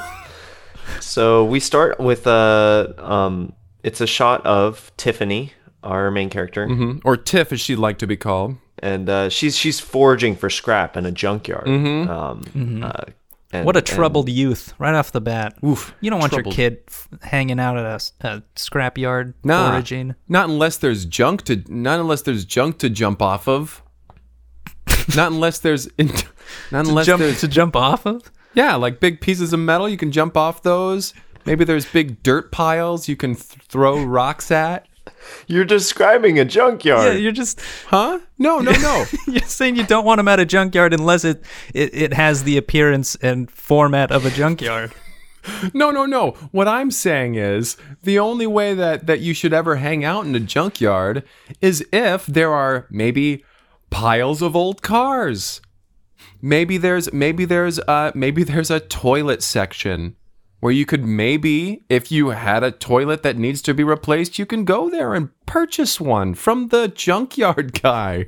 So 1.00 1.44
we 1.44 1.60
start 1.60 2.00
with 2.00 2.26
a 2.26 2.94
um, 2.98 3.52
it's 3.84 4.00
a 4.00 4.06
shot 4.06 4.44
of 4.44 4.90
Tiffany, 4.96 5.52
our 5.84 6.10
main 6.10 6.30
character, 6.30 6.68
or 7.04 7.16
Tiff, 7.16 7.52
as 7.52 7.60
she'd 7.60 7.76
like 7.76 7.98
to 7.98 8.06
be 8.08 8.16
called. 8.16 8.56
and 8.80 9.08
uh, 9.08 9.28
she's 9.28 9.56
she's 9.56 9.78
foraging 9.78 10.34
for 10.36 10.50
scrap 10.50 10.96
in 10.96 11.06
a 11.06 11.12
junkyard. 11.12 11.68
Um, 11.68 12.82
uh, 12.82 13.04
and-. 13.52 13.66
What 13.66 13.76
a 13.76 13.78
and- 13.78 13.86
troubled 13.86 14.28
youth 14.28 14.74
right 14.78 14.94
off 14.94 15.12
the 15.12 15.20
bat. 15.20 15.54
Oof, 15.64 15.94
You 16.00 16.10
don't 16.10 16.20
want 16.20 16.32
troubled. 16.32 16.56
your 16.56 16.70
kid 16.70 16.78
f- 16.88 17.08
hanging 17.22 17.58
out 17.60 17.76
at 17.76 17.84
a 18.20 18.42
scrapyard 18.56 19.34
Nah, 19.44 19.70
foraging. 19.72 20.14
not 20.28 20.48
unless 20.48 20.76
there's 20.76 21.04
junk 21.04 21.42
to 21.44 21.62
not 21.68 22.00
unless 22.00 22.22
there's 22.22 22.44
junk 22.44 22.78
to 22.78 22.88
jump 22.90 23.20
off 23.22 23.48
of. 23.48 23.82
not 25.16 25.32
unless 25.32 25.58
there's 25.58 25.88
not 26.70 26.86
unless 26.86 27.06
Jump, 27.06 27.20
there's 27.20 27.40
to 27.40 27.48
jump 27.48 27.74
off 27.76 28.06
of? 28.06 28.30
yeah, 28.54 28.74
like 28.76 29.00
big 29.00 29.20
pieces 29.20 29.52
of 29.52 29.60
metal 29.60 29.88
you 29.88 29.96
can 29.96 30.10
jump 30.12 30.36
off 30.36 30.62
those. 30.62 31.14
Maybe 31.46 31.64
there's 31.64 31.86
big 31.86 32.22
dirt 32.22 32.52
piles 32.52 33.08
you 33.08 33.16
can 33.16 33.34
th- 33.34 33.44
throw 33.68 34.02
rocks 34.04 34.50
at. 34.50 34.86
You're 35.46 35.64
describing 35.64 36.38
a 36.38 36.42
Yeah, 36.42 36.48
junkyard. 36.48 37.18
you're 37.20 37.32
just 37.32 37.60
Huh? 37.86 38.20
No, 38.38 38.60
no, 38.60 38.72
no. 38.72 39.04
you're 39.26 39.42
saying 39.42 39.76
you 39.76 39.84
don't 39.86 40.04
want 40.04 40.18
them 40.18 40.28
at 40.28 40.40
a 40.40 40.46
junkyard 40.46 40.92
unless 40.94 41.24
it, 41.24 41.44
it, 41.74 41.94
it 41.94 42.12
has 42.14 42.44
the 42.44 42.56
appearance 42.56 43.16
and 43.16 43.50
format 43.50 44.10
of 44.10 44.24
a 44.26 44.30
junkyard. 44.30 44.92
No, 45.72 45.90
no, 45.90 46.04
no. 46.04 46.32
What 46.52 46.68
I'm 46.68 46.90
saying 46.90 47.36
is 47.36 47.78
the 48.02 48.18
only 48.18 48.46
way 48.46 48.74
that 48.74 49.06
that 49.06 49.20
you 49.20 49.32
should 49.32 49.54
ever 49.54 49.76
hang 49.76 50.04
out 50.04 50.26
in 50.26 50.34
a 50.34 50.40
junkyard 50.40 51.22
is 51.62 51.82
if 51.94 52.26
there 52.26 52.52
are 52.52 52.86
maybe 52.90 53.42
piles 53.88 54.42
of 54.42 54.54
old 54.54 54.82
cars. 54.82 55.62
Maybe 56.42 56.76
there's 56.76 57.10
maybe 57.14 57.46
there's 57.46 57.78
uh 57.80 58.12
maybe 58.14 58.44
there's 58.44 58.70
a 58.70 58.80
toilet 58.80 59.42
section 59.42 60.14
where 60.60 60.72
you 60.72 60.86
could 60.86 61.04
maybe 61.04 61.84
if 61.88 62.12
you 62.12 62.30
had 62.30 62.62
a 62.62 62.70
toilet 62.70 63.22
that 63.22 63.36
needs 63.36 63.60
to 63.62 63.74
be 63.74 63.82
replaced, 63.84 64.38
you 64.38 64.46
can 64.46 64.64
go 64.64 64.88
there 64.90 65.14
and 65.14 65.30
purchase 65.46 66.00
one 66.00 66.34
from 66.34 66.68
the 66.68 66.88
junkyard 66.88 67.80
guy. 67.82 68.26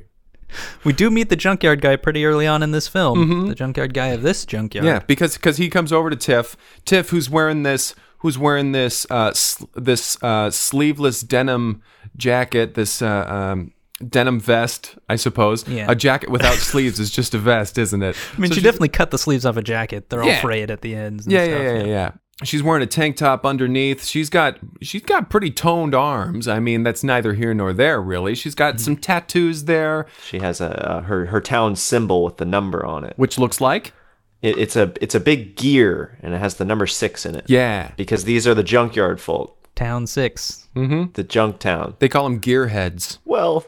We 0.83 0.93
do 0.93 1.09
meet 1.09 1.29
the 1.29 1.35
junkyard 1.35 1.81
guy 1.81 1.95
pretty 1.95 2.25
early 2.25 2.45
on 2.45 2.61
in 2.61 2.71
this 2.71 2.87
film. 2.87 3.47
The 3.47 3.55
junkyard 3.55 3.93
guy 3.93 4.07
of 4.09 4.21
this 4.21 4.45
junkyard. 4.45 4.85
Yeah, 4.85 4.99
because 4.99 5.33
because 5.35 5.57
he 5.57 5.67
comes 5.69 5.91
over 5.91 6.11
to 6.11 6.15
Tiff, 6.15 6.55
Tiff, 6.85 7.09
who's 7.09 7.27
wearing 7.27 7.63
this, 7.63 7.95
who's 8.19 8.37
wearing 8.37 8.71
this, 8.71 9.07
uh, 9.09 9.33
sl- 9.33 9.65
this 9.75 10.21
uh, 10.21 10.51
sleeveless 10.51 11.21
denim 11.21 11.81
jacket, 12.17 12.75
this 12.75 13.01
uh, 13.01 13.25
um, 13.27 13.73
denim 14.07 14.39
vest, 14.39 14.95
I 15.09 15.15
suppose. 15.15 15.67
Yeah. 15.67 15.87
A 15.89 15.95
jacket 15.95 16.29
without 16.29 16.57
sleeves 16.57 16.99
is 16.99 17.09
just 17.09 17.33
a 17.33 17.39
vest, 17.39 17.79
isn't 17.79 18.03
it? 18.03 18.15
I 18.37 18.39
mean, 18.39 18.51
So 18.51 18.55
she 18.55 18.61
definitely 18.61 18.89
cut 18.89 19.09
the 19.09 19.17
sleeves 19.17 19.47
off 19.47 19.57
a 19.57 19.63
jacket. 19.63 20.11
They're 20.11 20.21
all 20.21 20.27
Yeah. 20.29 20.41
frayed 20.41 20.69
at 20.69 20.81
the 20.81 20.93
ends. 20.93 21.25
And 21.25 21.33
Yeah, 21.33 21.45
stuff. 21.45 21.61
yeah, 21.63 21.73
yeah, 21.73 21.83
yeah. 21.85 22.11
She's 22.43 22.63
wearing 22.63 22.81
a 22.81 22.87
tank 22.87 23.15
top 23.17 23.45
underneath. 23.45 24.05
She's 24.05 24.29
got 24.29 24.57
she's 24.81 25.03
got 25.03 25.29
pretty 25.29 25.51
toned 25.51 25.93
arms. 25.93 26.47
I 26.47 26.59
mean, 26.59 26.83
that's 26.83 27.03
neither 27.03 27.33
here 27.33 27.53
nor 27.53 27.73
there, 27.73 28.01
really. 28.01 28.33
She's 28.33 28.55
got 28.55 28.79
some 28.79 28.97
tattoos 28.97 29.65
there, 29.65 30.07
She 30.25 30.39
has 30.39 30.59
a 30.59 30.89
uh, 30.91 31.01
her 31.01 31.27
her 31.27 31.39
town 31.39 31.75
symbol 31.75 32.23
with 32.23 32.37
the 32.37 32.45
number 32.45 32.85
on 32.85 33.03
it. 33.03 33.13
which 33.17 33.37
looks 33.37 33.61
like 33.61 33.93
it. 34.41 34.57
It's 34.57 34.75
a 34.75 34.93
it's 34.99 35.13
a 35.15 35.19
big 35.19 35.55
gear 35.55 36.17
and 36.23 36.33
it 36.33 36.39
has 36.39 36.55
the 36.55 36.65
number 36.65 36.87
six 36.87 37.25
in 37.25 37.35
it. 37.35 37.45
yeah. 37.47 37.91
Because 37.97 38.23
these 38.25 38.47
are 38.47 38.55
the 38.55 38.63
junkyard 38.63 39.21
folk, 39.21 39.55
Town 39.75 40.07
six. 40.07 40.67
the 40.73 41.25
junk 41.27 41.59
town. 41.59 41.95
They 41.99 42.09
call 42.09 42.23
them 42.23 42.41
gearheads. 42.41 43.19
Well, 43.25 43.63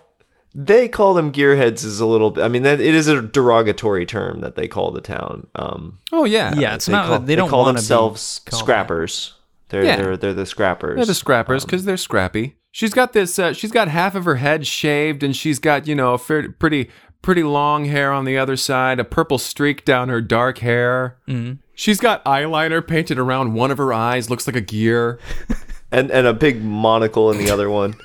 they 0.57 0.87
call 0.87 1.13
them 1.13 1.33
gearheads 1.33 1.83
is 1.83 1.99
a 1.99 2.05
little. 2.05 2.41
I 2.41 2.47
mean, 2.47 2.63
that 2.63 2.79
it 2.79 2.95
is 2.95 3.07
a 3.07 3.21
derogatory 3.21 4.05
term 4.05 4.39
that 4.39 4.55
they 4.55 4.67
call 4.69 4.91
the 4.91 5.01
town. 5.01 5.47
Um, 5.55 5.99
Oh 6.13 6.23
yeah, 6.23 6.53
Yeah, 6.55 6.75
it's 6.75 6.85
they 6.85 6.93
not. 6.93 7.07
call, 7.07 7.19
they 7.19 7.35
don't 7.35 7.49
call 7.49 7.65
themselves 7.65 8.41
scrappers. 8.49 9.33
They're 9.69 9.83
Yeah. 9.83 9.97
they're 9.97 10.17
they're 10.17 10.33
the 10.33 10.45
scrappers. 10.45 10.95
They're 10.95 11.05
the 11.05 11.13
scrappers 11.13 11.65
because 11.65 11.83
they're 11.85 11.97
scrappy. 11.97 12.55
She's 12.71 12.93
got 12.93 13.11
this. 13.13 13.37
Uh, 13.37 13.51
she's 13.53 13.71
got 13.71 13.87
half 13.89 14.15
of 14.15 14.23
her 14.25 14.35
head 14.35 14.65
shaved, 14.65 15.23
and 15.23 15.35
she's 15.35 15.59
got 15.59 15.87
you 15.87 15.95
know 15.95 16.13
a 16.13 16.17
fair, 16.17 16.49
pretty 16.51 16.89
pretty 17.21 17.43
long 17.43 17.85
hair 17.85 18.11
on 18.13 18.23
the 18.25 18.37
other 18.37 18.55
side, 18.55 18.99
a 18.99 19.03
purple 19.03 19.37
streak 19.37 19.83
down 19.83 20.07
her 20.09 20.21
dark 20.21 20.59
hair. 20.59 21.17
Mm. 21.27 21.57
She's 21.73 21.99
got 21.99 22.23
eyeliner 22.23 22.85
painted 22.85 23.19
around 23.19 23.53
one 23.53 23.71
of 23.71 23.77
her 23.77 23.91
eyes. 23.91 24.29
Looks 24.29 24.47
like 24.47 24.55
a 24.55 24.61
gear. 24.61 25.19
and 25.91 26.11
and 26.11 26.25
a 26.27 26.33
big 26.33 26.63
monocle 26.63 27.29
in 27.31 27.37
the 27.37 27.49
other 27.49 27.69
one. 27.69 27.95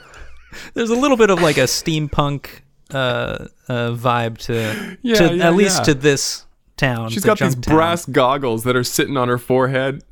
There's 0.74 0.90
a 0.90 0.96
little 0.96 1.16
bit 1.16 1.30
of 1.30 1.40
like 1.40 1.56
a 1.56 1.62
steampunk 1.64 2.48
uh, 2.90 3.46
uh, 3.68 3.90
vibe 3.92 4.38
to, 4.38 4.98
Yeah, 5.02 5.14
to 5.16 5.34
yeah, 5.36 5.48
at 5.48 5.54
least 5.54 5.78
yeah. 5.78 5.84
to 5.84 5.94
this 5.94 6.46
town. 6.76 7.10
She's 7.10 7.24
got 7.24 7.38
these 7.38 7.54
town. 7.54 7.74
brass 7.74 8.06
goggles 8.06 8.64
that 8.64 8.76
are 8.76 8.84
sitting 8.84 9.16
on 9.16 9.28
her 9.28 9.38
forehead. 9.38 10.02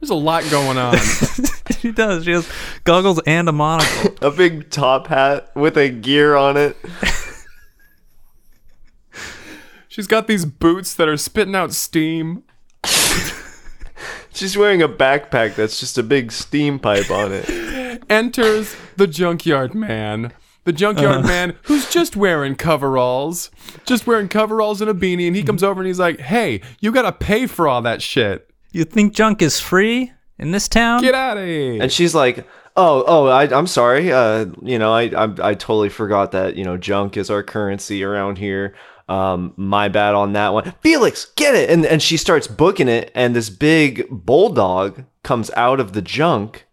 There's 0.00 0.10
a 0.10 0.14
lot 0.14 0.48
going 0.50 0.78
on. 0.78 0.96
she 1.80 1.92
does. 1.92 2.24
She 2.24 2.32
has 2.32 2.48
goggles 2.84 3.20
and 3.26 3.48
a 3.48 3.52
monocle. 3.52 4.14
A 4.26 4.30
big 4.30 4.70
top 4.70 5.06
hat 5.08 5.54
with 5.54 5.76
a 5.76 5.88
gear 5.88 6.36
on 6.36 6.56
it. 6.56 6.76
She's 9.88 10.06
got 10.06 10.26
these 10.26 10.44
boots 10.44 10.94
that 10.94 11.08
are 11.08 11.16
spitting 11.16 11.54
out 11.54 11.72
steam. 11.72 12.42
She's 14.32 14.54
wearing 14.54 14.82
a 14.82 14.88
backpack 14.88 15.54
that's 15.54 15.80
just 15.80 15.96
a 15.96 16.02
big 16.02 16.30
steam 16.30 16.78
pipe 16.78 17.10
on 17.10 17.32
it. 17.32 18.02
enters 18.10 18.76
the 18.96 19.06
junkyard 19.06 19.74
man. 19.74 20.32
The 20.64 20.72
junkyard 20.72 21.24
man 21.24 21.54
who's 21.62 21.88
just 21.92 22.16
wearing 22.16 22.56
coveralls, 22.56 23.52
just 23.84 24.04
wearing 24.06 24.26
coveralls 24.26 24.80
and 24.80 24.90
a 24.90 24.94
beanie, 24.94 25.28
and 25.28 25.36
he 25.36 25.44
comes 25.44 25.62
over 25.62 25.80
and 25.80 25.86
he's 25.86 26.00
like, 26.00 26.18
"Hey, 26.18 26.60
you 26.80 26.90
gotta 26.90 27.12
pay 27.12 27.46
for 27.46 27.68
all 27.68 27.82
that 27.82 28.02
shit. 28.02 28.50
You 28.72 28.82
think 28.84 29.14
junk 29.14 29.42
is 29.42 29.60
free 29.60 30.12
in 30.40 30.50
this 30.50 30.66
town? 30.66 31.02
Get 31.02 31.14
out 31.14 31.36
of 31.38 31.44
here." 31.44 31.80
And 31.80 31.92
she's 31.92 32.16
like, 32.16 32.44
"Oh, 32.74 33.04
oh, 33.06 33.26
I, 33.26 33.44
I'm 33.56 33.68
sorry. 33.68 34.10
Uh, 34.12 34.46
you 34.60 34.76
know, 34.76 34.92
I, 34.92 35.02
I, 35.04 35.24
I 35.50 35.54
totally 35.54 35.88
forgot 35.88 36.32
that 36.32 36.56
you 36.56 36.64
know 36.64 36.76
junk 36.76 37.16
is 37.16 37.30
our 37.30 37.44
currency 37.44 38.02
around 38.02 38.38
here. 38.38 38.74
Um, 39.08 39.52
my 39.56 39.86
bad 39.86 40.16
on 40.16 40.32
that 40.32 40.52
one. 40.52 40.74
Felix, 40.80 41.26
get 41.36 41.54
it!" 41.54 41.70
And 41.70 41.86
and 41.86 42.02
she 42.02 42.16
starts 42.16 42.48
booking 42.48 42.88
it, 42.88 43.12
and 43.14 43.36
this 43.36 43.50
big 43.50 44.08
bulldog 44.10 45.04
comes 45.22 45.52
out 45.56 45.78
of 45.78 45.92
the 45.92 46.02
junk, 46.02 46.66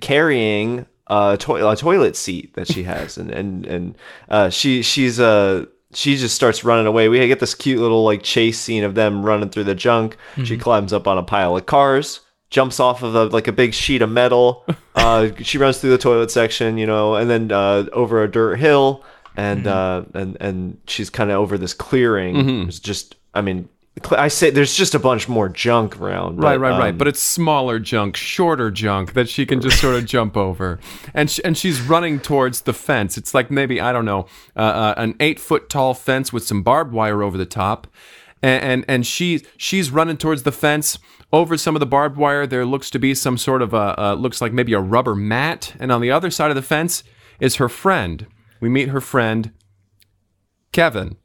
carrying 0.00 0.86
a, 1.10 1.36
to- 1.40 1.68
a 1.68 1.76
toilet 1.76 2.16
seat 2.16 2.54
that 2.54 2.66
she 2.68 2.84
has, 2.84 3.18
and 3.18 3.30
and 3.30 3.66
and 3.66 3.98
uh, 4.28 4.48
she 4.48 4.82
she's 4.82 5.18
uh 5.20 5.66
she 5.92 6.16
just 6.16 6.34
starts 6.36 6.62
running 6.64 6.86
away. 6.86 7.08
We 7.08 7.26
get 7.26 7.40
this 7.40 7.54
cute 7.54 7.80
little 7.80 8.04
like 8.04 8.22
chase 8.22 8.58
scene 8.60 8.84
of 8.84 8.94
them 8.94 9.24
running 9.26 9.48
through 9.50 9.64
the 9.64 9.74
junk. 9.74 10.16
She 10.44 10.56
climbs 10.56 10.92
up 10.92 11.08
on 11.08 11.18
a 11.18 11.22
pile 11.22 11.56
of 11.56 11.66
cars, 11.66 12.20
jumps 12.48 12.78
off 12.78 13.02
of 13.02 13.14
a, 13.16 13.24
like 13.24 13.48
a 13.48 13.52
big 13.52 13.74
sheet 13.74 14.02
of 14.02 14.10
metal. 14.10 14.64
Uh, 14.92 15.30
she 15.40 15.56
runs 15.56 15.78
through 15.78 15.88
the 15.90 15.96
toilet 15.96 16.30
section, 16.30 16.76
you 16.76 16.84
know, 16.86 17.14
and 17.14 17.30
then 17.30 17.50
uh, 17.50 17.84
over 17.92 18.22
a 18.22 18.30
dirt 18.30 18.56
hill, 18.56 19.02
and 19.36 19.66
uh, 19.66 20.04
and 20.14 20.36
and 20.40 20.76
she's 20.86 21.08
kind 21.08 21.30
of 21.30 21.38
over 21.38 21.56
this 21.56 21.72
clearing. 21.72 22.68
It's 22.68 22.80
just, 22.80 23.14
I 23.32 23.40
mean. 23.40 23.68
I 24.10 24.28
say 24.28 24.50
there's 24.50 24.74
just 24.74 24.94
a 24.94 24.98
bunch 24.98 25.28
more 25.28 25.48
junk 25.48 26.00
around. 26.00 26.36
Right, 26.42 26.54
but, 26.54 26.60
right, 26.60 26.78
right. 26.78 26.90
um, 26.90 26.98
But 26.98 27.08
it's 27.08 27.20
smaller 27.20 27.78
junk, 27.78 28.16
shorter 28.16 28.70
junk 28.70 29.12
that 29.12 29.28
she 29.28 29.46
can 29.46 29.60
just 29.60 29.80
sort 29.80 29.96
of 29.96 30.06
jump 30.06 30.36
over, 30.36 30.78
and 31.14 31.30
sh- 31.30 31.40
and 31.44 31.56
she's 31.56 31.80
running 31.80 32.20
towards 32.20 32.62
the 32.62 32.72
fence. 32.72 33.18
It's 33.18 33.34
like 33.34 33.50
maybe 33.50 33.80
I 33.80 33.92
don't 33.92 34.04
know, 34.04 34.26
uh, 34.56 34.60
uh, 34.60 34.94
an 34.96 35.14
eight 35.20 35.38
foot 35.38 35.68
tall 35.68 35.94
fence 35.94 36.32
with 36.32 36.44
some 36.44 36.62
barbed 36.62 36.92
wire 36.92 37.22
over 37.22 37.36
the 37.38 37.46
top, 37.46 37.86
and 38.42 38.62
and, 38.62 38.84
and 38.88 39.06
she 39.06 39.42
she's 39.56 39.90
running 39.90 40.16
towards 40.16 40.42
the 40.42 40.52
fence. 40.52 40.98
Over 41.32 41.56
some 41.56 41.76
of 41.76 41.80
the 41.80 41.86
barbed 41.86 42.16
wire, 42.16 42.44
there 42.44 42.66
looks 42.66 42.90
to 42.90 42.98
be 42.98 43.14
some 43.14 43.38
sort 43.38 43.62
of 43.62 43.72
a 43.72 44.00
uh, 44.00 44.14
looks 44.14 44.40
like 44.40 44.52
maybe 44.52 44.72
a 44.72 44.80
rubber 44.80 45.14
mat, 45.14 45.74
and 45.78 45.92
on 45.92 46.00
the 46.00 46.10
other 46.10 46.30
side 46.30 46.50
of 46.50 46.56
the 46.56 46.62
fence 46.62 47.04
is 47.38 47.56
her 47.56 47.68
friend. 47.68 48.26
We 48.60 48.68
meet 48.68 48.88
her 48.88 49.00
friend, 49.00 49.52
Kevin. 50.72 51.16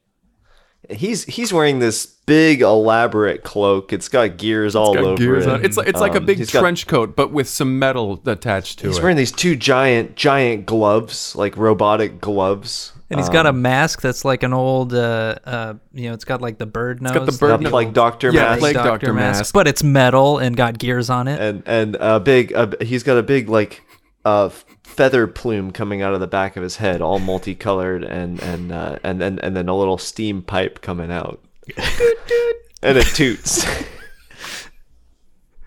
He's 0.89 1.24
he's 1.25 1.51
wearing 1.54 1.80
this 1.80 2.06
big 2.06 2.62
elaborate 2.62 3.44
cloak. 3.44 3.94
It's 3.94 4.10
got 4.10 4.38
gears 4.38 4.75
all 4.75 4.94
Got 4.94 5.04
over 5.04 5.15
gears 5.18 5.46
it. 5.46 5.51
on- 5.51 5.65
It's 5.65 5.77
like 5.77 5.88
it's 5.88 6.00
like 6.01 6.13
a 6.15 6.18
Um, 6.18 6.25
big 6.25 6.38
he's 6.38 6.51
got- 6.51 6.60
trench 6.62 6.88
coat, 6.88 7.15
but 7.15 7.32
with 7.32 7.48
some 7.50 7.77
metal 7.80 8.22
attached 8.25 8.80
to 8.80 8.88
He's 8.88 8.96
it. 8.96 9.00
He's 9.00 9.01
wearing 9.04 9.18
these 9.18 9.32
two 9.32 9.56
giant 9.56 10.15
giant 10.15 10.65
gloves, 10.65 11.36
like 11.36 11.56
robotic 11.58 12.20
gloves. 12.22 12.92
And 13.12 13.20
he's 13.20 13.30
got 13.30 13.46
a 13.46 13.54
mask 13.54 14.01
that's 14.01 14.25
like 14.25 14.42
an 14.42 14.51
old, 14.51 14.92
uh, 14.94 15.36
uh, 15.46 15.74
you 15.94 16.08
know, 16.10 16.15
it's 16.15 16.25
got 16.25 16.42
like 16.42 16.58
the 16.58 16.65
bird 16.65 17.04
nose. 17.04 17.13
got 17.13 17.27
the 17.27 17.32
bird 17.34 17.51
Up 17.51 17.62
no- 17.62 17.70
like 17.70 17.94
Doctor 17.94 18.32
Yeah, 18.34 18.42
Mask, 18.50 18.62
like 18.63 18.74
Dr. 18.75 19.13
Mask. 19.13 19.54
but 19.54 19.68
it's 19.68 19.84
metal 19.84 20.39
and 20.39 20.58
got 20.58 20.80
gears 20.80 21.10
on 21.12 21.27
it. 21.27 21.39
and 21.39 21.62
and 21.68 21.96
a 22.00 22.20
big. 22.20 22.51
Uh, 22.54 22.72
he's 22.82 23.04
got 23.04 23.18
a 23.18 23.24
big 23.24 23.48
like 23.48 23.84
uh, 24.25 24.50
feather 24.86 25.27
plume 25.27 25.72
coming 25.72 26.01
out 26.01 26.13
of 26.13 26.20
the 26.20 26.27
back 26.27 26.56
of 26.56 26.63
his 26.63 26.77
head, 26.77 27.01
all 27.01 27.20
multicolored, 27.20 28.04
and 28.04 28.42
and 28.42 28.72
uh, 28.72 29.00
and 29.04 29.20
then 29.20 29.39
and 29.39 29.56
then 29.56 29.68
a 29.68 29.75
little 29.75 29.98
steam 29.98 30.42
pipe 30.42 30.82
coming 30.82 31.12
out, 31.12 31.44
and 32.82 32.98
it 32.98 33.08
toots. 33.08 33.65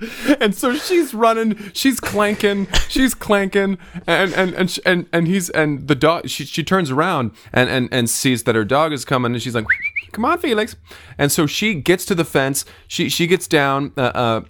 and 0.41 0.55
so 0.55 0.75
she's 0.75 1.13
running, 1.13 1.73
she's 1.73 2.01
clanking, 2.01 2.69
she's 2.89 3.15
clanking, 3.15 3.77
and 4.07 4.33
and 4.35 4.55
and 4.55 4.71
sh- 4.71 4.79
and, 4.87 5.07
and 5.13 5.27
he's 5.27 5.51
and 5.51 5.89
the 5.89 5.95
dog. 5.95 6.29
She 6.29 6.45
she 6.45 6.63
turns 6.63 6.91
around 6.91 7.33
and 7.53 7.69
and 7.69 7.89
and 7.93 8.09
sees 8.09 8.45
that 8.45 8.55
her 8.55 8.65
dog 8.65 8.93
is 8.93 9.05
coming, 9.05 9.33
and 9.33 9.43
she's 9.43 9.55
like, 9.55 9.67
"Come 10.13 10.25
on, 10.25 10.39
Felix!" 10.39 10.77
And 11.19 11.33
so 11.33 11.47
she 11.47 11.75
gets 11.75 12.05
to 12.07 12.15
the 12.15 12.25
fence. 12.25 12.65
She 12.87 13.09
she 13.09 13.27
gets 13.27 13.49
down 13.49 13.93
uh, 13.97 14.01
uh, 14.15 14.41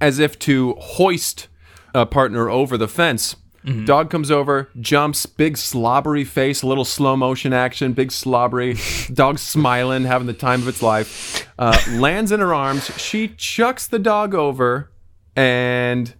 as 0.00 0.18
if 0.18 0.38
to 0.40 0.74
hoist 0.78 1.48
a 1.94 2.06
partner 2.06 2.48
over 2.48 2.78
the 2.78 2.88
fence. 2.88 3.36
Dog 3.84 4.10
comes 4.10 4.30
over, 4.30 4.68
jumps, 4.80 5.24
big 5.26 5.56
slobbery 5.56 6.24
face, 6.24 6.62
a 6.62 6.66
little 6.66 6.84
slow 6.84 7.16
motion 7.16 7.52
action, 7.52 7.92
big 7.92 8.10
slobbery. 8.10 8.76
dog 9.12 9.38
smiling, 9.38 10.02
having 10.04 10.26
the 10.26 10.32
time 10.32 10.62
of 10.62 10.68
its 10.68 10.82
life. 10.82 11.48
Uh, 11.58 11.78
lands 11.92 12.32
in 12.32 12.40
her 12.40 12.52
arms. 12.52 12.86
She 12.98 13.28
chucks 13.28 13.86
the 13.86 14.00
dog 14.00 14.34
over, 14.34 14.90
and 15.36 16.12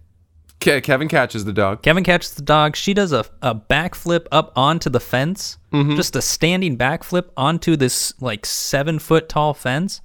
Ke- 0.61 0.81
Kevin 0.83 1.09
catches 1.09 1.43
the 1.43 1.51
dog. 1.51 1.81
Kevin 1.83 2.05
catches 2.05 2.33
the 2.35 2.41
dog. 2.41 2.77
She 2.77 2.93
does 2.93 3.11
a, 3.11 3.25
a 3.41 3.53
backflip 3.53 4.27
up 4.31 4.53
onto 4.55 4.89
the 4.89 4.99
fence, 5.01 5.57
Mm-hmm. 5.73 5.95
just 5.95 6.15
a 6.15 6.21
standing 6.21 6.77
backflip 6.77 7.29
onto 7.35 7.75
this 7.75 8.13
like 8.21 8.45
seven 8.45 8.99
foot 8.99 9.27
tall 9.27 9.53
fence. 9.55 10.01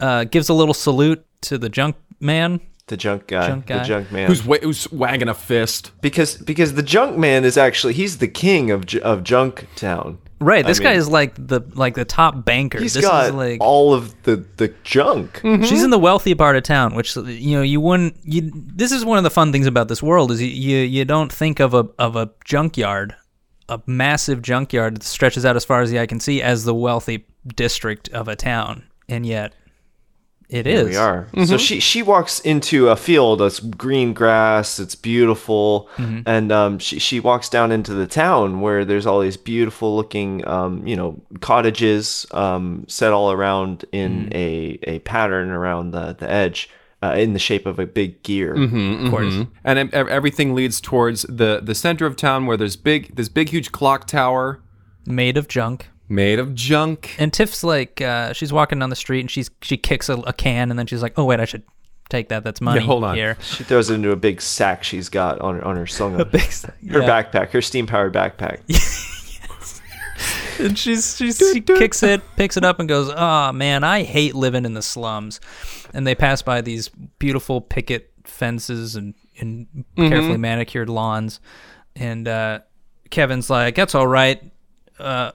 Uh, 0.00 0.22
gives 0.24 0.48
a 0.48 0.54
little 0.54 0.72
salute 0.72 1.26
to 1.42 1.58
the 1.58 1.68
junk 1.68 1.96
man. 2.20 2.60
The 2.88 2.96
junk 2.96 3.26
guy, 3.26 3.46
Junk 3.48 3.66
the 3.66 3.80
junk 3.80 4.10
man. 4.10 4.26
Who's, 4.28 4.44
wa- 4.44 4.58
who's 4.62 4.90
wagging 4.90 5.28
a 5.28 5.34
fist? 5.34 5.92
because 6.00 6.36
because 6.36 6.74
the 6.74 6.82
junk 6.82 7.16
man 7.16 7.44
is 7.44 7.56
actually 7.56 7.92
he's 7.92 8.18
the 8.18 8.28
king 8.28 8.70
of 8.70 8.86
J- 8.86 9.00
of 9.00 9.22
junk 9.24 9.66
town. 9.76 10.18
Right, 10.40 10.64
this 10.64 10.78
guy 10.78 10.90
mean- 10.90 10.98
is 11.00 11.08
like 11.08 11.34
the 11.36 11.60
like 11.74 11.94
the 11.96 12.04
top 12.04 12.44
banker. 12.44 12.78
He's 12.78 12.94
this 12.94 13.04
got 13.04 13.26
is 13.26 13.32
like 13.32 13.60
all 13.60 13.92
of 13.92 14.14
the 14.22 14.36
the 14.56 14.72
junk. 14.84 15.40
Mm-hmm. 15.42 15.64
she's 15.64 15.82
in 15.82 15.90
the 15.90 15.98
wealthy 15.98 16.34
part 16.34 16.54
of 16.56 16.62
town, 16.62 16.94
which 16.94 17.16
you 17.16 17.56
know 17.56 17.62
you 17.62 17.80
wouldn't. 17.80 18.16
You 18.22 18.52
this 18.54 18.92
is 18.92 19.04
one 19.04 19.18
of 19.18 19.24
the 19.24 19.30
fun 19.30 19.50
things 19.52 19.66
about 19.66 19.88
this 19.88 20.02
world 20.02 20.30
is 20.30 20.40
you 20.40 20.46
you, 20.48 20.78
you 20.78 21.04
don't 21.04 21.32
think 21.32 21.58
of 21.58 21.74
a 21.74 21.88
of 21.98 22.14
a 22.14 22.30
junkyard, 22.44 23.16
a 23.68 23.80
massive 23.86 24.40
junkyard 24.40 24.94
that 24.96 25.02
stretches 25.02 25.44
out 25.44 25.56
as 25.56 25.64
far 25.64 25.80
as 25.80 25.90
the 25.90 25.98
eye 25.98 26.06
can 26.06 26.20
see 26.20 26.40
as 26.40 26.64
the 26.64 26.74
wealthy 26.74 27.26
district 27.56 28.08
of 28.10 28.28
a 28.28 28.36
town, 28.36 28.84
and 29.08 29.26
yet 29.26 29.54
it 30.48 30.66
is. 30.66 30.80
Here 30.80 30.88
we 30.88 30.96
are. 30.96 31.46
So 31.46 31.56
she 31.58 31.78
she 31.80 32.02
walks 32.02 32.40
into 32.40 32.88
a 32.88 32.96
field 32.96 33.40
that's 33.40 33.60
green 33.60 34.12
grass. 34.14 34.78
It's 34.80 34.94
beautiful, 34.94 35.88
and 35.98 36.50
um, 36.52 36.78
she 36.78 36.98
she 36.98 37.20
walks 37.20 37.48
down 37.48 37.70
into 37.72 37.92
the 37.94 38.06
town 38.06 38.60
where 38.60 38.84
there's 38.84 39.06
all 39.06 39.20
these 39.20 39.36
beautiful 39.36 39.94
looking 39.96 40.46
um, 40.48 40.86
you 40.86 40.96
know 40.96 41.20
cottages 41.40 42.26
um, 42.32 42.84
set 42.88 43.12
all 43.12 43.30
around 43.32 43.84
in 43.92 44.30
a 44.34 44.78
a 44.84 44.98
pattern 45.00 45.50
around 45.50 45.90
the 45.92 46.14
the 46.14 46.30
edge. 46.30 46.68
Uh, 47.00 47.14
in 47.16 47.32
the 47.32 47.38
shape 47.38 47.64
of 47.64 47.78
a 47.78 47.86
big 47.86 48.20
gear. 48.24 48.56
of 48.56 49.10
course. 49.12 49.46
And 49.62 49.78
em- 49.78 49.90
ev- 49.92 50.08
everything 50.08 50.52
leads 50.56 50.80
towards 50.80 51.22
the 51.22 51.60
the 51.62 51.72
center 51.72 52.06
of 52.06 52.16
town 52.16 52.46
where 52.46 52.56
there's 52.56 52.74
big 52.74 53.14
this 53.14 53.28
big 53.28 53.50
huge 53.50 53.70
clock 53.70 54.08
tower 54.08 54.60
Made 55.06 55.36
of 55.36 55.46
junk. 55.46 55.90
Made 56.08 56.38
of 56.38 56.54
junk. 56.54 57.14
And 57.18 57.32
Tiff's 57.32 57.62
like, 57.64 58.00
uh, 58.00 58.32
she's 58.32 58.52
walking 58.52 58.78
down 58.78 58.90
the 58.90 58.96
street 58.96 59.20
and 59.20 59.30
she's 59.30 59.50
she 59.62 59.76
kicks 59.76 60.08
a, 60.08 60.14
a 60.14 60.32
can 60.32 60.70
and 60.70 60.78
then 60.78 60.86
she's 60.86 61.02
like, 61.02 61.14
oh 61.18 61.24
wait, 61.24 61.40
I 61.40 61.44
should 61.44 61.62
take 62.08 62.28
that. 62.30 62.44
That's 62.44 62.60
money. 62.60 62.80
hold 62.80 63.04
on. 63.04 63.14
here. 63.16 63.36
She 63.42 63.64
throws 63.64 63.90
it 63.90 63.94
into 63.94 64.10
a 64.12 64.16
big 64.16 64.40
sack 64.40 64.84
she's 64.84 65.08
got 65.08 65.40
on 65.40 65.56
her 65.56 65.64
on 65.64 65.76
her 65.76 65.86
slung 65.86 66.20
on 66.20 66.28
Big- 66.30 66.42
her 66.90 67.02
yeah. 67.02 67.22
backpack, 67.22 67.50
her 67.50 67.62
steam 67.62 67.86
powered 67.86 68.12
backpack. 68.14 68.60
And 70.60 70.76
she's, 70.76 71.16
she's 71.16 71.38
she 71.38 71.60
kicks 71.60 72.02
it, 72.02 72.20
picks 72.34 72.56
it 72.56 72.64
up, 72.64 72.80
and 72.80 72.88
goes, 72.88 73.08
"Oh 73.14 73.52
man, 73.52 73.84
I 73.84 74.02
hate 74.02 74.34
living 74.34 74.64
in 74.64 74.74
the 74.74 74.82
slums." 74.82 75.40
And 75.94 76.04
they 76.04 76.16
pass 76.16 76.42
by 76.42 76.62
these 76.62 76.88
beautiful 77.20 77.60
picket 77.60 78.10
fences 78.24 78.96
and, 78.96 79.14
and 79.38 79.84
carefully 79.96 80.36
manicured 80.36 80.88
lawns. 80.88 81.38
And 81.94 82.26
uh, 82.26 82.60
Kevin's 83.10 83.48
like, 83.48 83.76
"That's 83.76 83.94
all 83.94 84.08
right. 84.08 84.42
Uh, 84.98 85.30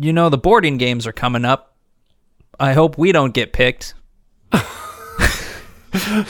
you 0.00 0.12
know 0.12 0.28
the 0.28 0.38
boarding 0.38 0.76
games 0.78 1.06
are 1.06 1.12
coming 1.12 1.44
up. 1.44 1.76
I 2.58 2.72
hope 2.72 2.98
we 2.98 3.12
don't 3.12 3.32
get 3.34 3.52
picked." 3.52 3.94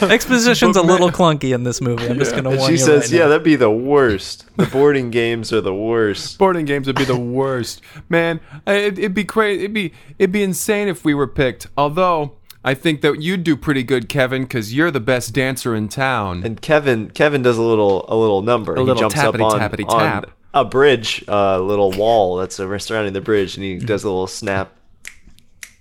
Exposition's 0.03 0.77
a 0.77 0.83
little 0.83 1.11
clunky 1.11 1.55
in 1.55 1.63
this 1.63 1.81
movie. 1.81 2.07
I'm 2.09 2.19
just 2.19 2.35
gonna 2.35 2.51
And 2.51 2.59
warn 2.59 2.69
she 2.69 2.73
you 2.73 2.79
says, 2.79 3.03
right 3.03 3.11
"Yeah, 3.13 3.19
now. 3.25 3.29
that'd 3.29 3.45
be 3.45 3.55
the 3.55 3.71
worst. 3.71 4.45
The 4.57 4.67
boarding 4.67 5.11
games 5.11 5.53
are 5.53 5.61
the 5.61 5.75
worst." 5.75 6.37
Boarding 6.43 6.65
games 6.65 6.89
would 6.89 6.97
be 6.97 7.05
the 7.05 7.19
worst, 7.19 7.81
man. 8.09 8.41
It, 8.67 8.99
it'd 8.99 9.15
be 9.15 9.25
crazy. 9.25 9.61
It'd 9.65 9.73
be 9.75 9.93
it'd 10.19 10.33
be 10.33 10.43
insane 10.43 10.89
if 10.89 11.05
we 11.05 11.15
were 11.15 11.29
picked. 11.29 11.69
Although 11.77 12.33
I 12.65 12.75
think 12.75 13.03
that 13.03 13.21
you'd 13.23 13.45
do 13.45 13.57
pretty 13.57 13.85
good, 13.85 14.09
Kevin, 14.09 14.43
because 14.43 14.75
you're 14.75 14.91
the 14.91 15.01
best 15.01 15.33
dancer 15.33 15.77
in 15.77 15.89
town. 15.89 16.43
And 16.45 16.61
Kevin 16.61 17.11
Kevin 17.11 17.43
does 17.43 17.57
a 17.57 17.63
little 17.63 18.05
a 18.09 18.17
little 18.17 18.43
number. 18.43 18.75
A 18.75 18.81
little 18.83 18.95
he 18.95 19.01
jumps 19.01 19.15
tappity, 19.15 19.47
up 19.47 19.53
on, 19.53 19.61
tappity, 19.61 19.89
on 19.89 19.99
tap. 20.01 20.31
A 20.55 20.65
bridge, 20.65 21.25
a 21.29 21.59
little 21.61 21.91
wall 21.93 22.37
that's 22.37 22.59
uh, 22.61 22.79
surrounding 22.79 23.13
the 23.13 23.21
bridge, 23.21 23.57
and 23.57 23.65
he 23.65 23.79
does 23.79 24.05
a 24.05 24.09
little 24.09 24.27
snap. 24.27 24.73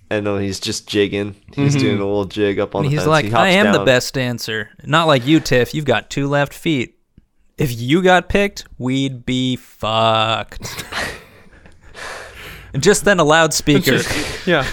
And 0.10 0.28
then 0.28 0.42
he's 0.42 0.60
just 0.60 0.90
jigging. 0.90 1.36
He's 1.54 1.74
doing 1.74 1.96
a 1.98 2.06
little 2.06 2.26
jig 2.26 2.60
up 2.60 2.76
on 2.76 2.84
And 2.84 2.88
the 2.92 2.96
he's 2.98 3.00
fence. 3.06 3.08
like, 3.10 3.26
He 3.28 3.34
I 3.34 3.48
am 3.52 3.72
the 3.72 3.86
best 3.86 4.14
dancer. 4.14 4.70
Not 4.84 5.08
like 5.08 5.26
you, 5.26 5.40
Tiff. 5.40 5.74
You've 5.74 5.86
got 5.86 6.10
two 6.10 6.28
left 6.28 6.54
feet. 6.54 6.98
If 7.58 7.80
you 7.80 8.02
got 8.02 8.28
picked, 8.28 8.66
we'd 8.78 9.26
be 9.26 9.56
fucked. 9.56 10.84
and 12.74 12.84
just 12.84 13.06
then, 13.06 13.20
a 13.20 13.24
loudspeaker. 13.24 14.00
yeah. 14.46 14.66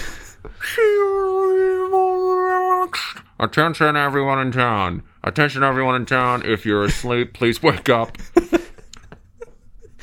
Attention, 3.39 3.95
everyone 3.95 4.39
in 4.39 4.51
town. 4.51 5.03
Attention, 5.23 5.63
everyone 5.63 5.95
in 5.95 6.05
town. 6.05 6.41
If 6.45 6.65
you're 6.65 6.83
asleep, 6.83 7.33
please 7.33 7.63
wake 7.63 7.87
up. 7.87 8.17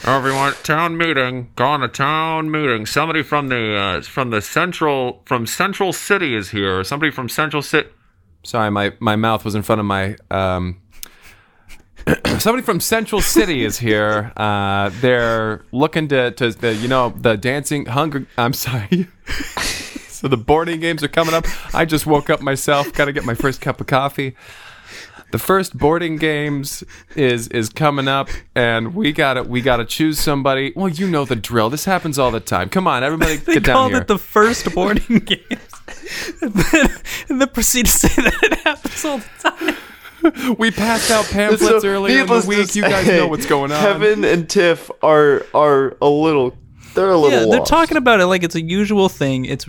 Everyone, 0.05 0.53
town 0.63 0.97
meeting. 0.97 1.51
Gone 1.57 1.81
to 1.81 1.89
town 1.89 2.51
meeting. 2.51 2.87
Somebody 2.87 3.23
from 3.23 3.49
the 3.49 3.75
uh, 3.75 4.03
from 4.03 4.31
the 4.31 4.43
central 4.43 5.23
from 5.25 5.47
Central 5.47 5.93
City 5.93 6.35
is 6.35 6.51
here. 6.51 6.85
Somebody 6.85 7.11
from 7.11 7.29
Central 7.29 7.63
City. 7.63 7.89
Sorry, 8.45 8.71
my 8.71 8.93
my 9.01 9.17
mouth 9.17 9.45
was 9.45 9.55
in 9.55 9.63
front 9.63 9.81
of 9.81 9.87
my 9.87 10.17
um. 10.31 10.81
Somebody 12.39 12.63
from 12.63 12.79
Central 12.79 13.21
City 13.21 13.65
is 13.65 13.79
here. 13.79 14.33
Uh, 14.37 14.91
they're 15.01 15.65
looking 15.73 16.09
to, 16.09 16.31
to 16.33 16.51
the 16.53 16.75
you 16.75 16.89
know 16.89 17.15
the 17.17 17.37
dancing 17.37 17.87
hunger. 17.87 18.27
I'm 18.37 18.53
sorry. 18.53 19.09
so 20.09 20.29
the 20.29 20.37
boarding 20.37 20.79
games 20.79 21.03
are 21.03 21.09
coming 21.09 21.35
up. 21.35 21.47
I 21.75 21.85
just 21.85 22.07
woke 22.07 22.31
up 22.31 22.43
myself. 22.43 22.93
Got 22.93 23.07
to 23.07 23.13
get 23.13 23.25
my 23.25 23.35
first 23.35 23.61
cup 23.61 23.81
of 23.81 23.87
coffee. 23.87 24.37
The 25.33 25.39
first 25.39 25.77
boarding 25.77 26.17
games 26.17 26.85
is 27.15 27.49
is 27.49 27.69
coming 27.69 28.07
up, 28.09 28.29
and 28.55 28.95
we 28.95 29.13
gotta 29.13 29.43
we 29.43 29.61
gotta 29.61 29.85
choose 29.85 30.19
somebody. 30.19 30.73
Well, 30.77 30.89
you 30.89 31.09
know 31.09 31.25
the 31.25 31.37
drill. 31.37 31.69
This 31.69 31.85
happens 31.85 32.19
all 32.19 32.31
the 32.31 32.41
time. 32.41 32.69
Come 32.69 32.87
on, 32.87 33.03
everybody, 33.03 33.37
they 33.47 33.55
get 33.55 33.65
down 33.65 33.75
called 33.75 33.93
here. 33.93 34.01
it 34.03 34.07
the 34.09 34.19
first 34.19 34.73
boarding 34.75 35.19
games. 35.25 35.43
and, 36.43 36.53
then, 36.55 36.87
and 37.29 37.41
then 37.41 37.49
proceed 37.49 37.87
to 37.87 37.93
say 37.93 38.23
that 38.23 38.39
it 38.43 38.55
happens 38.61 39.05
all 39.05 39.19
the 39.19 39.51
time. 39.51 40.57
we 40.59 40.71
passed 40.71 41.11
out 41.11 41.25
pamphlets 41.27 41.83
So, 41.83 41.89
earlier 41.89 42.21
in 42.21 42.27
the 42.27 42.35
needless 42.35 42.45
to 42.45 42.49
week. 42.49 42.75
You 42.77 42.83
guys 42.83 43.07
say, 43.07 43.17
know 43.19 43.29
what's 43.29 43.47
going 43.47 43.73
on. 43.73 43.81
Kevin 43.81 44.25
and 44.25 44.49
Tiff 44.49 44.91
are 45.03 45.45
are 45.53 45.97
a 46.01 46.09
little. 46.09 46.57
They're 46.97 47.11
a 47.11 47.17
little. 47.17 47.31
Yeah, 47.31 47.47
they're 47.49 47.59
lost. 47.61 47.71
talking 47.71 47.97
about 47.97 48.21
it 48.21 48.27
like 48.27 48.43
it's 48.43 48.55
a 48.57 48.61
usual 48.63 49.09
thing. 49.09 49.45
It's 49.45 49.65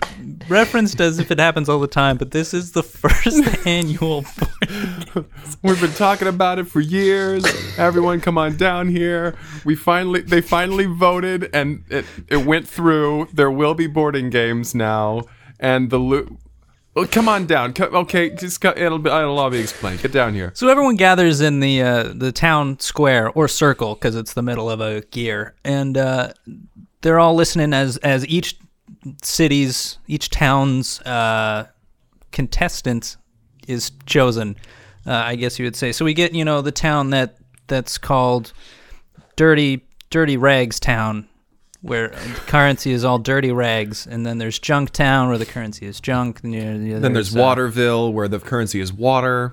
referenced 0.48 1.00
as 1.00 1.18
if 1.20 1.30
it 1.30 1.38
happens 1.38 1.68
all 1.68 1.78
the 1.78 1.86
time, 1.86 2.16
but 2.16 2.32
this 2.32 2.52
is 2.52 2.72
the 2.72 2.82
first 3.02 3.44
annual. 3.66 4.24
We've 5.62 5.80
been 5.80 5.92
talking 5.92 6.28
about 6.28 6.58
it 6.58 6.64
for 6.64 6.80
years. 6.80 7.44
Everyone, 7.78 8.20
come 8.20 8.38
on 8.38 8.56
down 8.56 8.88
here. 8.88 9.36
We 9.64 9.74
finally, 9.76 10.22
they 10.22 10.40
finally 10.40 10.86
voted, 10.86 11.50
and 11.52 11.84
it 11.90 12.04
it 12.28 12.44
went 12.46 12.66
through. 12.68 13.28
There 13.32 13.50
will 13.50 13.74
be 13.74 13.86
boarding 13.86 14.30
games 14.30 14.74
now, 14.74 15.22
and 15.60 15.90
the 15.90 15.98
lo- 15.98 16.36
oh, 16.96 17.06
come 17.06 17.28
on 17.28 17.46
down. 17.46 17.72
Co- 17.74 17.84
Okay, 17.86 18.30
just 18.30 18.60
co- 18.60 18.74
it'll 18.76 18.98
be, 18.98 19.10
it'll 19.10 19.38
all 19.38 19.50
be 19.50 19.58
explained. 19.58 20.00
Get 20.00 20.12
down 20.12 20.34
here. 20.34 20.52
So 20.54 20.68
everyone 20.68 20.96
gathers 20.96 21.40
in 21.40 21.60
the 21.60 21.82
uh, 21.82 22.12
the 22.14 22.32
town 22.32 22.78
square 22.80 23.30
or 23.30 23.48
circle 23.48 23.94
because 23.94 24.16
it's 24.16 24.32
the 24.34 24.42
middle 24.42 24.70
of 24.70 24.80
a 24.80 25.02
gear, 25.10 25.54
and 25.64 25.96
uh, 25.98 26.32
they're 27.02 27.18
all 27.18 27.34
listening 27.34 27.72
as 27.72 27.96
as 27.98 28.26
each 28.26 28.56
city's 29.22 29.98
each 30.06 30.30
town's 30.30 31.00
uh, 31.02 31.66
contestant 32.32 33.16
is 33.66 33.92
chosen. 34.06 34.56
Uh, 35.06 35.12
I 35.12 35.36
guess 35.36 35.58
you 35.58 35.64
would 35.64 35.76
say. 35.76 35.92
So 35.92 36.04
we 36.04 36.14
get 36.14 36.34
you 36.34 36.44
know 36.44 36.60
the 36.60 36.72
town 36.72 37.10
that 37.10 37.36
that's 37.66 37.98
called 37.98 38.52
Dirty 39.36 39.86
Dirty 40.10 40.36
Rags 40.36 40.80
Town. 40.80 41.28
where 41.80 42.08
currency 42.48 42.90
is 42.92 43.04
all 43.04 43.18
dirty 43.18 43.52
rags, 43.52 44.06
and 44.06 44.26
then 44.26 44.38
there's 44.38 44.58
Junktown 44.58 45.28
where 45.28 45.38
the 45.38 45.46
currency 45.46 45.86
is 45.86 46.00
junk. 46.00 46.40
And, 46.42 46.52
you 46.52 46.94
know, 46.94 46.98
Then 47.00 47.12
there's 47.12 47.36
uh, 47.36 47.38
Waterville, 47.38 48.12
where 48.12 48.26
the 48.26 48.40
currency 48.40 48.80
is 48.80 48.92
water. 48.92 49.52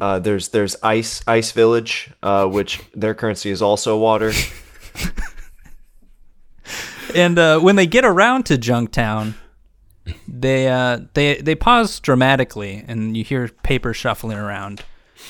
Uh, 0.00 0.20
there's 0.20 0.48
there's 0.48 0.76
Ice 0.82 1.22
Ice 1.26 1.50
Village, 1.52 2.12
uh, 2.22 2.46
which 2.46 2.80
their 2.94 3.14
currency 3.14 3.50
is 3.50 3.60
also 3.60 3.98
water. 3.98 4.32
And 7.14 7.38
uh, 7.38 7.58
when 7.60 7.76
they 7.76 7.86
get 7.86 8.04
around 8.04 8.44
to 8.46 8.56
Junktown, 8.56 9.34
they 10.28 10.68
uh, 10.68 11.00
they 11.14 11.36
they 11.40 11.54
pause 11.54 11.98
dramatically, 12.00 12.84
and 12.86 13.16
you 13.16 13.24
hear 13.24 13.48
paper 13.62 13.92
shuffling 13.94 14.38
around. 14.38 14.82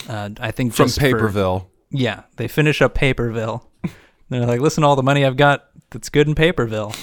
Uh, 0.09 0.31
I 0.41 0.51
think 0.51 0.75
From 0.75 0.87
just 0.87 1.01
for- 1.01 1.07
Paperville. 1.07 1.67
yeah, 1.91 2.25
they 2.37 2.49
finish 2.49 2.83
up 2.83 2.95
Paperville. 2.95 3.67
They're 4.31 4.47
like, 4.47 4.61
listen 4.61 4.83
all 4.85 4.97
the 4.97 5.03
money 5.03 5.25
I've 5.25 5.37
got 5.37 5.67
that's 5.91 6.09
good 6.09 6.27
in 6.27 6.35
Paperville. 6.35 6.97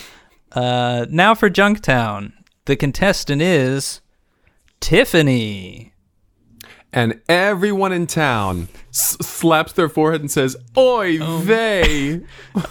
Uh, 0.51 1.05
now 1.09 1.33
for 1.35 1.49
Junktown. 1.49 2.33
The 2.65 2.75
contestant 2.75 3.41
is 3.41 4.01
Tiffany. 4.79 5.90
And 6.93 7.21
everyone 7.29 7.93
in 7.93 8.05
town 8.05 8.67
s- 8.89 9.15
slaps 9.21 9.71
their 9.73 9.87
forehead 9.87 10.19
and 10.21 10.29
says, 10.29 10.57
Oy 10.77 11.19
oh. 11.21 11.37
vey. 11.39 12.21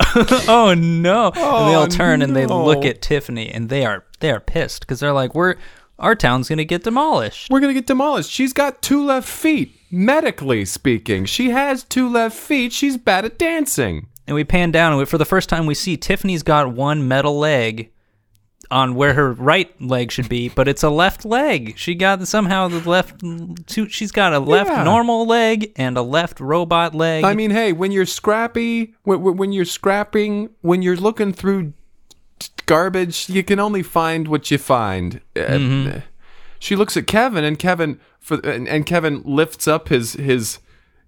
Oh 0.49 0.75
no! 0.75 1.27
and 1.29 1.35
they 1.37 1.75
all 1.75 1.85
Oh, 1.85 1.87
turn 1.87 2.21
and 2.23 2.35
they 2.35 2.45
look 2.47 2.85
at 2.85 3.01
Tiffany, 3.01 3.49
and 3.51 3.69
they 3.69 3.85
are 3.87 4.05
they 4.19 4.31
are 4.31 4.41
pissed 4.41 4.81
because 4.81 4.99
they're 5.01 5.13
like, 5.13 5.35
"We're 5.35 5.55
our 5.99 6.15
town's 6.15 6.49
gonna 6.49 6.65
get 6.65 6.83
demolished." 6.83 7.49
We're 7.51 7.61
going 7.61 7.73
to 7.73 7.81
get 7.81 7.87
demolished. 7.87 8.31
She's 8.31 8.53
got 8.53 8.83
two 8.83 9.05
left 9.05 9.29
feet. 9.29 9.77
Medically 9.91 10.65
speaking, 10.65 11.25
she 11.27 11.51
has 11.51 11.85
two 11.85 12.09
left 12.09 12.37
feet. 12.37 12.73
She's 12.73 12.97
bad 12.97 13.25
at 13.25 13.39
dancing. 13.39 14.09
And 14.27 14.35
we 14.35 14.45
pan 14.45 14.71
down, 14.71 14.93
and 14.93 14.99
we, 14.99 15.05
for 15.07 15.19
the 15.19 15.25
first 15.25 15.49
time, 15.49 15.67
we 15.67 15.75
see 15.75 15.97
Tiffany's 15.97 16.43
got 16.43 16.73
one 16.73 17.07
metal 17.09 17.39
leg 17.39 17.91
on 18.71 18.95
where 18.95 19.15
her 19.15 19.33
right 19.33 19.69
leg 19.81 20.13
should 20.13 20.29
be, 20.29 20.49
but 20.49 20.69
it's 20.69 20.83
a 20.83 20.91
left 20.91 21.25
leg. 21.25 21.75
She 21.77 21.95
got 21.95 22.27
somehow 22.29 22.69
the 22.69 22.89
left. 22.89 23.21
Two, 23.67 23.89
she's 23.89 24.13
got 24.13 24.33
a 24.33 24.39
left 24.39 24.71
Yeah. 24.71 24.85
normal 24.85 25.27
leg 25.27 25.73
and 25.77 25.97
a 25.97 26.03
left 26.03 26.39
robot 26.41 26.95
leg. 26.95 27.25
I 27.25 27.35
mean, 27.35 27.51
hey, 27.51 27.73
when 27.73 27.91
you're 27.93 28.07
scrappy, 28.07 28.95
when, 29.03 29.23
when 29.37 29.53
you're 29.53 29.65
scrapping, 29.65 30.51
when 30.61 30.83
you're 30.83 30.97
looking 30.97 31.33
through 31.33 31.73
garbage, 32.67 33.29
you 33.29 33.43
can 33.43 33.59
only 33.59 33.83
find 33.83 34.29
what 34.29 34.51
you 34.51 34.59
find. 34.59 35.21
Uh, 35.37 36.01
She 36.59 36.77
looks 36.77 36.97
at 36.97 37.07
Kevin, 37.07 37.43
and 37.43 37.59
Kevin 37.59 37.99
for 38.21 38.39
and, 38.41 38.69
and 38.69 38.85
Kevin 38.85 39.23
lifts 39.25 39.67
up 39.67 39.89
his 39.89 40.13
his 40.13 40.59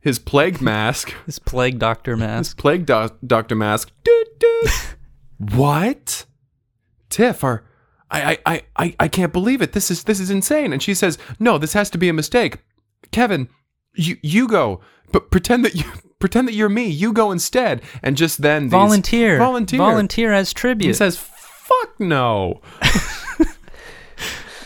his 0.00 0.18
plague 0.18 0.60
mask, 0.62 1.14
his 1.26 1.38
plague 1.38 1.78
doctor 1.78 2.16
mask. 2.16 2.56
his 2.56 2.60
plague 2.60 2.86
doc- 2.86 3.18
doctor 3.26 3.54
mask. 3.54 3.90
What? 5.38 6.24
Tiff, 7.12 7.44
are 7.44 7.62
I, 8.10 8.32
I 8.32 8.38
I 8.54 8.62
I 8.76 8.96
I 9.00 9.08
can't 9.08 9.32
believe 9.32 9.62
it. 9.62 9.72
This 9.72 9.90
is 9.90 10.04
this 10.04 10.18
is 10.18 10.30
insane. 10.30 10.72
And 10.72 10.82
she 10.82 10.94
says, 10.94 11.16
"No, 11.38 11.58
this 11.58 11.74
has 11.74 11.88
to 11.90 11.98
be 11.98 12.08
a 12.08 12.12
mistake." 12.12 12.58
Kevin, 13.12 13.48
you 13.94 14.16
you 14.22 14.48
go, 14.48 14.80
but 15.12 15.30
pretend 15.30 15.64
that 15.64 15.74
you 15.76 15.84
pretend 16.18 16.48
that 16.48 16.54
you're 16.54 16.68
me. 16.68 16.86
You 16.88 17.12
go 17.12 17.30
instead, 17.30 17.82
and 18.02 18.16
just 18.16 18.42
then 18.42 18.64
these, 18.64 18.70
Volunteer. 18.72 19.38
volunteer, 19.38 19.78
Volunteer 19.78 20.32
as 20.32 20.52
tribute. 20.52 20.88
He 20.88 20.94
says, 20.94 21.16
"Fuck 21.16 22.00
no." 22.00 22.60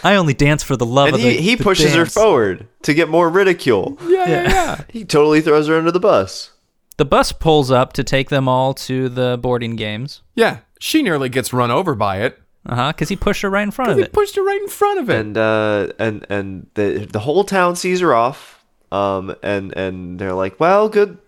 I 0.04 0.14
only 0.14 0.35
dance 0.35 0.62
for 0.62 0.76
the 0.76 0.87
love 0.87 1.09
And 1.09 1.16
of 1.16 1.20
he, 1.20 1.30
the 1.30 1.42
he 1.42 1.54
the 1.56 1.64
pushes 1.64 1.94
her 1.94 2.06
forward 2.06 2.68
to 2.82 2.94
get 2.94 3.09
more 3.09 3.28
ridicule. 3.28 3.98
Yeah, 4.02 4.28
yeah, 4.28 4.42
yeah. 4.48 4.80
He 4.90 5.04
totally 5.04 5.40
throws 5.40 5.66
her 5.66 5.76
under 5.76 5.90
the 5.90 5.98
bus. 6.00 6.52
The 6.96 7.04
bus 7.04 7.32
pulls 7.32 7.70
up 7.70 7.92
to 7.94 8.04
take 8.04 8.28
them 8.30 8.48
all 8.48 8.72
to 8.74 9.09
the 9.09 9.37
boarding 9.40 9.74
games. 9.76 10.22
yeah. 10.35 10.59
She 10.78 11.02
nearly 11.02 11.28
gets 11.28 11.52
run 11.52 11.70
over 11.70 11.94
by 11.94 12.18
it. 12.22 12.38
Uh 12.66 12.74
huh. 12.74 12.92
Because 12.92 13.08
he 13.08 13.16
pushed 13.16 13.42
her 13.42 13.50
right 13.50 13.62
in 13.62 13.70
front 13.70 13.90
of 13.92 13.96
him. 13.96 14.02
He 14.02 14.04
it. 14.06 14.12
pushed 14.12 14.36
her 14.36 14.42
right 14.42 14.60
in 14.60 14.68
front 14.68 14.98
of 14.98 15.08
it. 15.10 15.20
and 15.20 15.38
uh 15.38 15.88
and 15.98 16.26
and 16.28 16.66
the 16.74 17.06
the 17.10 17.20
whole 17.20 17.44
town 17.44 17.76
sees 17.76 18.00
her 18.00 18.12
off 18.14 18.64
um 18.92 19.34
and 19.42 19.76
and 19.76 20.18
they're 20.18 20.32
like 20.32 20.58
well 20.60 20.88
good 20.88 21.18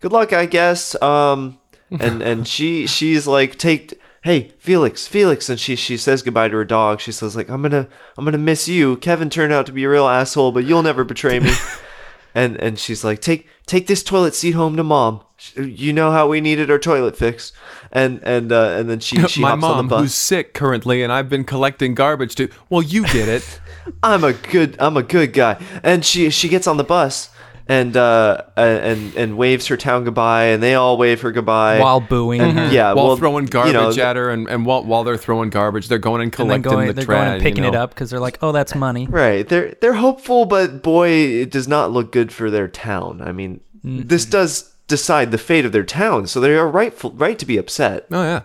good 0.00 0.12
luck 0.12 0.32
i 0.32 0.46
guess 0.46 1.00
um 1.02 1.58
and 1.90 2.22
and 2.22 2.46
she 2.54 2.86
she's 2.86 3.26
like 3.26 3.58
take 3.58 3.94
hey 4.22 4.52
felix 4.58 5.06
felix 5.08 5.48
and 5.48 5.58
she 5.58 5.74
she 5.74 5.96
says 5.96 6.22
goodbye 6.22 6.46
to 6.48 6.54
her 6.56 6.64
dog 6.64 7.00
she 7.00 7.10
says 7.10 7.34
like 7.34 7.48
i'm 7.48 7.62
gonna 7.62 7.88
i'm 8.16 8.24
gonna 8.24 8.38
miss 8.38 8.68
you 8.68 8.96
kevin 8.98 9.28
turned 9.28 9.52
out 9.52 9.66
to 9.66 9.72
be 9.72 9.82
a 9.84 9.88
real 9.88 10.06
asshole 10.06 10.52
but 10.52 10.64
you'll 10.64 10.82
never 10.84 11.02
betray 11.02 11.40
me 11.40 11.50
and 12.34 12.56
and 12.56 12.78
she's 12.78 13.04
like 13.04 13.20
take 13.20 13.48
take 13.66 13.86
this 13.86 14.02
toilet 14.02 14.34
seat 14.34 14.52
home 14.52 14.76
to 14.76 14.84
mom 14.84 15.20
you 15.56 15.92
know 15.92 16.10
how 16.10 16.28
we 16.28 16.40
needed 16.40 16.70
our 16.70 16.78
toilet 16.78 17.16
fixed 17.16 17.54
and 17.92 18.20
and 18.22 18.52
uh 18.52 18.74
and 18.78 18.88
then 18.88 19.00
she 19.00 19.16
she 19.28 19.40
My 19.40 19.50
hops 19.50 19.64
on 19.64 19.76
mom, 19.76 19.86
the 19.86 19.90
bus 19.90 20.00
who's 20.02 20.14
sick 20.14 20.54
currently, 20.54 21.02
and 21.02 21.12
I've 21.12 21.28
been 21.28 21.44
collecting 21.44 21.94
garbage 21.94 22.34
too. 22.34 22.48
Well, 22.68 22.82
you 22.82 23.06
get 23.06 23.28
it. 23.28 23.60
I'm 24.02 24.24
a 24.24 24.32
good 24.32 24.76
I'm 24.78 24.96
a 24.96 25.02
good 25.02 25.32
guy. 25.32 25.62
And 25.82 26.04
she 26.04 26.30
she 26.30 26.48
gets 26.48 26.66
on 26.66 26.76
the 26.76 26.84
bus 26.84 27.30
and 27.66 27.96
uh 27.96 28.42
and 28.56 29.14
and 29.16 29.36
waves 29.38 29.68
her 29.68 29.76
town 29.76 30.04
goodbye 30.04 30.44
and 30.46 30.62
they 30.62 30.74
all 30.74 30.98
wave 30.98 31.22
her 31.22 31.32
goodbye. 31.32 31.80
while 31.80 32.00
booing 32.00 32.40
her. 32.40 32.68
yeah, 32.70 32.92
while 32.92 33.06
well, 33.08 33.16
throwing 33.16 33.44
you 33.44 33.50
garbage 33.50 33.96
know, 33.96 34.02
at 34.04 34.16
her, 34.16 34.30
and, 34.30 34.48
and 34.48 34.66
while, 34.66 34.84
while 34.84 35.02
they're 35.04 35.16
throwing 35.16 35.48
garbage, 35.50 35.88
they're 35.88 35.98
going 35.98 36.20
and 36.20 36.26
And 36.26 36.32
collecting 36.34 36.62
going, 36.72 36.86
the 36.88 36.92
they're 36.92 37.04
trash. 37.04 37.24
going 37.24 37.32
and 37.34 37.42
picking 37.42 37.64
you 37.64 37.70
it 37.70 37.74
up 37.74 37.90
because 37.90 38.10
they're 38.10 38.20
like, 38.20 38.38
oh, 38.42 38.52
that's 38.52 38.74
money. 38.74 39.06
Right. 39.06 39.48
They're 39.48 39.74
they're 39.80 39.94
hopeful, 39.94 40.44
but 40.44 40.82
boy, 40.82 41.08
it 41.08 41.50
does 41.50 41.66
not 41.66 41.90
look 41.90 42.12
good 42.12 42.32
for 42.32 42.50
their 42.50 42.68
town. 42.68 43.22
I 43.22 43.32
mean, 43.32 43.60
this 43.82 44.24
does 44.26 44.74
decide 44.86 45.30
the 45.30 45.38
fate 45.38 45.64
of 45.64 45.72
their 45.72 45.84
town, 45.84 46.26
so 46.26 46.40
they 46.40 46.54
are 46.54 46.68
rightful 46.68 47.12
right 47.12 47.38
to 47.38 47.46
be 47.46 47.56
upset. 47.56 48.06
Oh 48.10 48.22
yeah. 48.22 48.42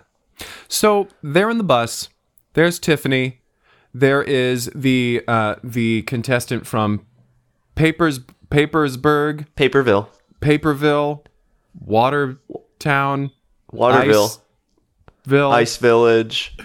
So 0.68 1.08
they're 1.22 1.50
in 1.50 1.58
the 1.58 1.64
bus. 1.64 2.08
There's 2.54 2.78
Tiffany. 2.78 3.42
There 3.92 4.22
is 4.22 4.70
the 4.74 5.22
uh, 5.28 5.56
the 5.62 6.02
contestant 6.02 6.66
from 6.66 7.04
Papers 7.74 8.20
Papersburg, 8.50 9.46
Paperville, 9.56 10.08
Paperville, 10.40 11.24
Watertown, 11.78 13.30
Waterville, 13.72 14.30
Iceville, 15.26 15.52
Ice 15.52 15.76
Village, 15.76 16.56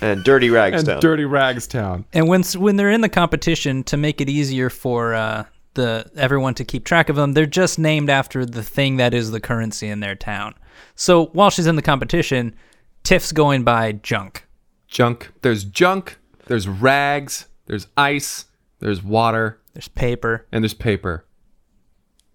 and 0.00 0.24
Dirty 0.24 0.46
and 0.54 0.56
Ragstown. 0.56 1.00
Dirty 1.00 1.24
Rags 1.24 1.66
Town. 1.66 2.04
And 2.12 2.28
when 2.28 2.42
when 2.56 2.76
they're 2.76 2.90
in 2.90 3.00
the 3.00 3.08
competition, 3.08 3.84
to 3.84 3.96
make 3.96 4.20
it 4.20 4.28
easier 4.28 4.70
for 4.70 5.14
uh, 5.14 5.44
the 5.74 6.10
everyone 6.16 6.54
to 6.54 6.64
keep 6.64 6.84
track 6.84 7.08
of 7.08 7.16
them, 7.16 7.32
they're 7.32 7.46
just 7.46 7.78
named 7.78 8.10
after 8.10 8.44
the 8.44 8.62
thing 8.62 8.96
that 8.96 9.14
is 9.14 9.30
the 9.30 9.40
currency 9.40 9.88
in 9.88 10.00
their 10.00 10.14
town. 10.14 10.54
So 10.96 11.26
while 11.26 11.50
she's 11.50 11.66
in 11.66 11.76
the 11.76 11.82
competition, 11.82 12.54
Tiff's 13.02 13.32
going 13.32 13.64
by 13.64 13.92
junk. 13.92 14.46
Junk. 14.88 15.32
There's 15.42 15.64
junk. 15.64 16.18
There's 16.46 16.68
rags. 16.68 17.46
There's 17.66 17.88
ice. 17.96 18.46
There's 18.80 19.02
water. 19.02 19.60
There's 19.74 19.88
paper. 19.88 20.46
And 20.52 20.62
there's 20.64 20.74
paper. 20.74 21.24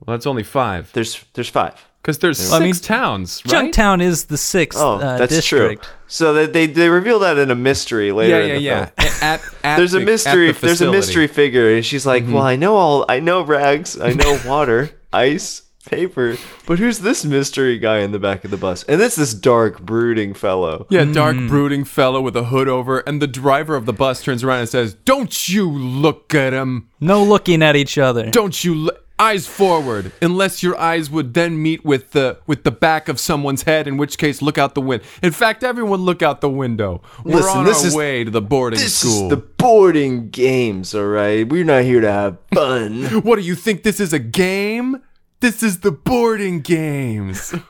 Well, 0.06 0.16
that's 0.16 0.28
only 0.28 0.44
five. 0.44 0.92
there's 0.94 1.24
there's 1.34 1.50
five. 1.50 1.86
Because 2.02 2.20
there's 2.20 2.38
six 2.38 2.54
I 2.54 2.60
mean, 2.60 2.74
towns, 2.74 3.44
right? 3.46 3.74
Junktown 3.74 4.02
is 4.02 4.26
the 4.26 4.38
sixth 4.38 4.80
Oh, 4.80 4.96
uh, 4.96 5.18
that's 5.18 5.36
district. 5.36 5.84
true. 5.84 5.94
So 6.08 6.34
they, 6.34 6.46
they 6.46 6.66
they 6.68 6.90
reveal 6.90 7.20
that 7.20 7.38
in 7.38 7.52
a 7.52 7.56
mystery 7.56 8.14
later. 8.14 8.40
Yeah, 8.40 8.56
in 8.56 8.62
yeah, 8.62 8.86
the 8.96 9.02
yeah. 9.02 9.10
film. 9.10 9.14
At, 9.22 9.42
at 9.66 9.78
there's 9.78 9.94
a 9.94 10.00
mystery. 10.00 10.52
the 10.54 10.60
there's 10.62 10.82
a 10.82 10.90
mystery 10.90 11.28
figure, 11.28 11.76
and 11.76 11.86
she's 11.86 12.06
like, 12.06 12.24
"Well, 12.26 12.42
I 12.42 12.56
know 12.56 12.78
all. 12.78 13.06
I 13.10 13.20
know 13.20 13.42
rags. 13.42 14.00
I 14.00 14.14
know 14.14 14.40
water, 14.46 14.90
ice, 15.12 15.64
paper. 15.90 16.38
But 16.66 16.80
who's 16.80 17.00
this 17.00 17.26
mystery 17.26 17.78
guy 17.80 18.00
in 18.00 18.12
the 18.12 18.20
back 18.20 18.44
of 18.46 18.52
the 18.52 18.58
bus? 18.58 18.84
And 18.84 19.02
it's 19.02 19.16
this 19.16 19.34
dark, 19.34 19.82
brooding 19.82 20.34
fellow. 20.34 20.86
Yeah, 20.90 21.06
dark, 21.06 21.36
Hmm. 21.36 21.48
brooding 21.48 21.84
fellow 21.84 22.22
with 22.22 22.36
a 22.36 22.46
hood 22.46 22.68
over, 22.68 23.00
and 23.00 23.22
the 23.22 23.28
driver 23.28 23.76
of 23.76 23.86
the 23.86 23.94
bus 23.94 24.24
turns 24.24 24.44
around 24.44 24.60
and 24.62 24.70
says, 24.70 24.94
"Don't 25.06 25.50
you 25.50 25.70
look 25.70 26.34
at 26.36 26.54
him! 26.54 26.88
No 27.00 27.24
looking 27.24 27.62
at 27.64 27.76
each 27.76 27.98
other. 27.98 28.30
Don't 28.30 28.64
you 28.64 28.86
l- 28.88 28.92
eyes 29.22 29.46
forward, 29.46 30.14
unless 30.22 30.64
your 30.64 30.80
eyes 30.80 31.10
would 31.10 31.34
then 31.34 31.62
meet 31.62 31.84
with 31.84 32.12
the 32.12 32.38
with 32.48 32.64
the 32.64 32.72
back 32.72 33.10
of 33.10 33.20
someone's 33.20 33.64
head. 33.64 33.86
In 33.86 33.98
which 33.98 34.18
case, 34.18 34.42
look 34.42 34.58
out 34.58 34.76
the 34.76 34.82
window. 34.82 35.06
In 35.22 35.32
fact, 35.32 35.62
everyone 35.62 36.02
look 36.06 36.22
out 36.22 36.40
the 36.40 36.50
window. 36.50 37.02
We're 37.26 37.36
Listen, 37.38 37.58
on 37.60 37.66
this 37.66 37.82
our 37.82 37.88
is- 37.88 37.96
way 37.96 38.24
to 38.24 38.32
the 38.32 38.42
boarding 38.42 38.80
This 38.80 38.96
school. 38.96 39.24
is 39.26 39.30
the 39.30 39.38
boarding 39.38 40.30
games, 40.30 40.96
all 40.96 41.06
right. 41.06 41.48
We're 41.48 41.66
not 41.66 41.84
here 41.84 42.00
to 42.02 42.12
have 42.12 42.38
fun. 42.54 43.04
What 43.24 43.36
do 43.38 43.42
you 43.42 43.56
think? 43.56 43.84
This 43.84 44.00
is 44.00 44.14
a 44.14 44.20
game? 44.20 45.02
This 45.40 45.64
is 45.64 45.80
the 45.80 45.92
boarding 45.92 46.62
games. 46.62 47.54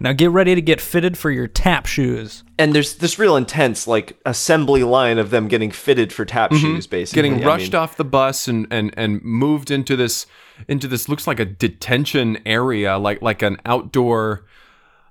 Now 0.00 0.12
get 0.12 0.30
ready 0.30 0.54
to 0.54 0.62
get 0.62 0.80
fitted 0.80 1.18
for 1.18 1.30
your 1.30 1.48
tap 1.48 1.86
shoes. 1.86 2.44
and 2.58 2.74
there's 2.74 2.94
this 2.94 3.18
real 3.18 3.36
intense, 3.36 3.86
like 3.86 4.16
assembly 4.24 4.84
line 4.84 5.18
of 5.18 5.30
them 5.30 5.48
getting 5.48 5.70
fitted 5.72 6.12
for 6.12 6.24
tap 6.24 6.52
shoes, 6.52 6.86
basically. 6.86 7.22
Mm-hmm. 7.22 7.34
Getting 7.36 7.44
I 7.44 7.52
rushed 7.52 7.72
mean, 7.72 7.80
off 7.80 7.96
the 7.96 8.04
bus 8.04 8.46
and, 8.48 8.66
and, 8.70 8.94
and 8.96 9.22
moved 9.22 9.70
into 9.70 9.96
this 9.96 10.26
into 10.68 10.86
this 10.86 11.08
looks 11.08 11.26
like 11.26 11.40
a 11.40 11.44
detention 11.44 12.38
area, 12.46 12.96
like 12.98 13.20
like 13.20 13.42
an 13.42 13.58
outdoor 13.66 14.44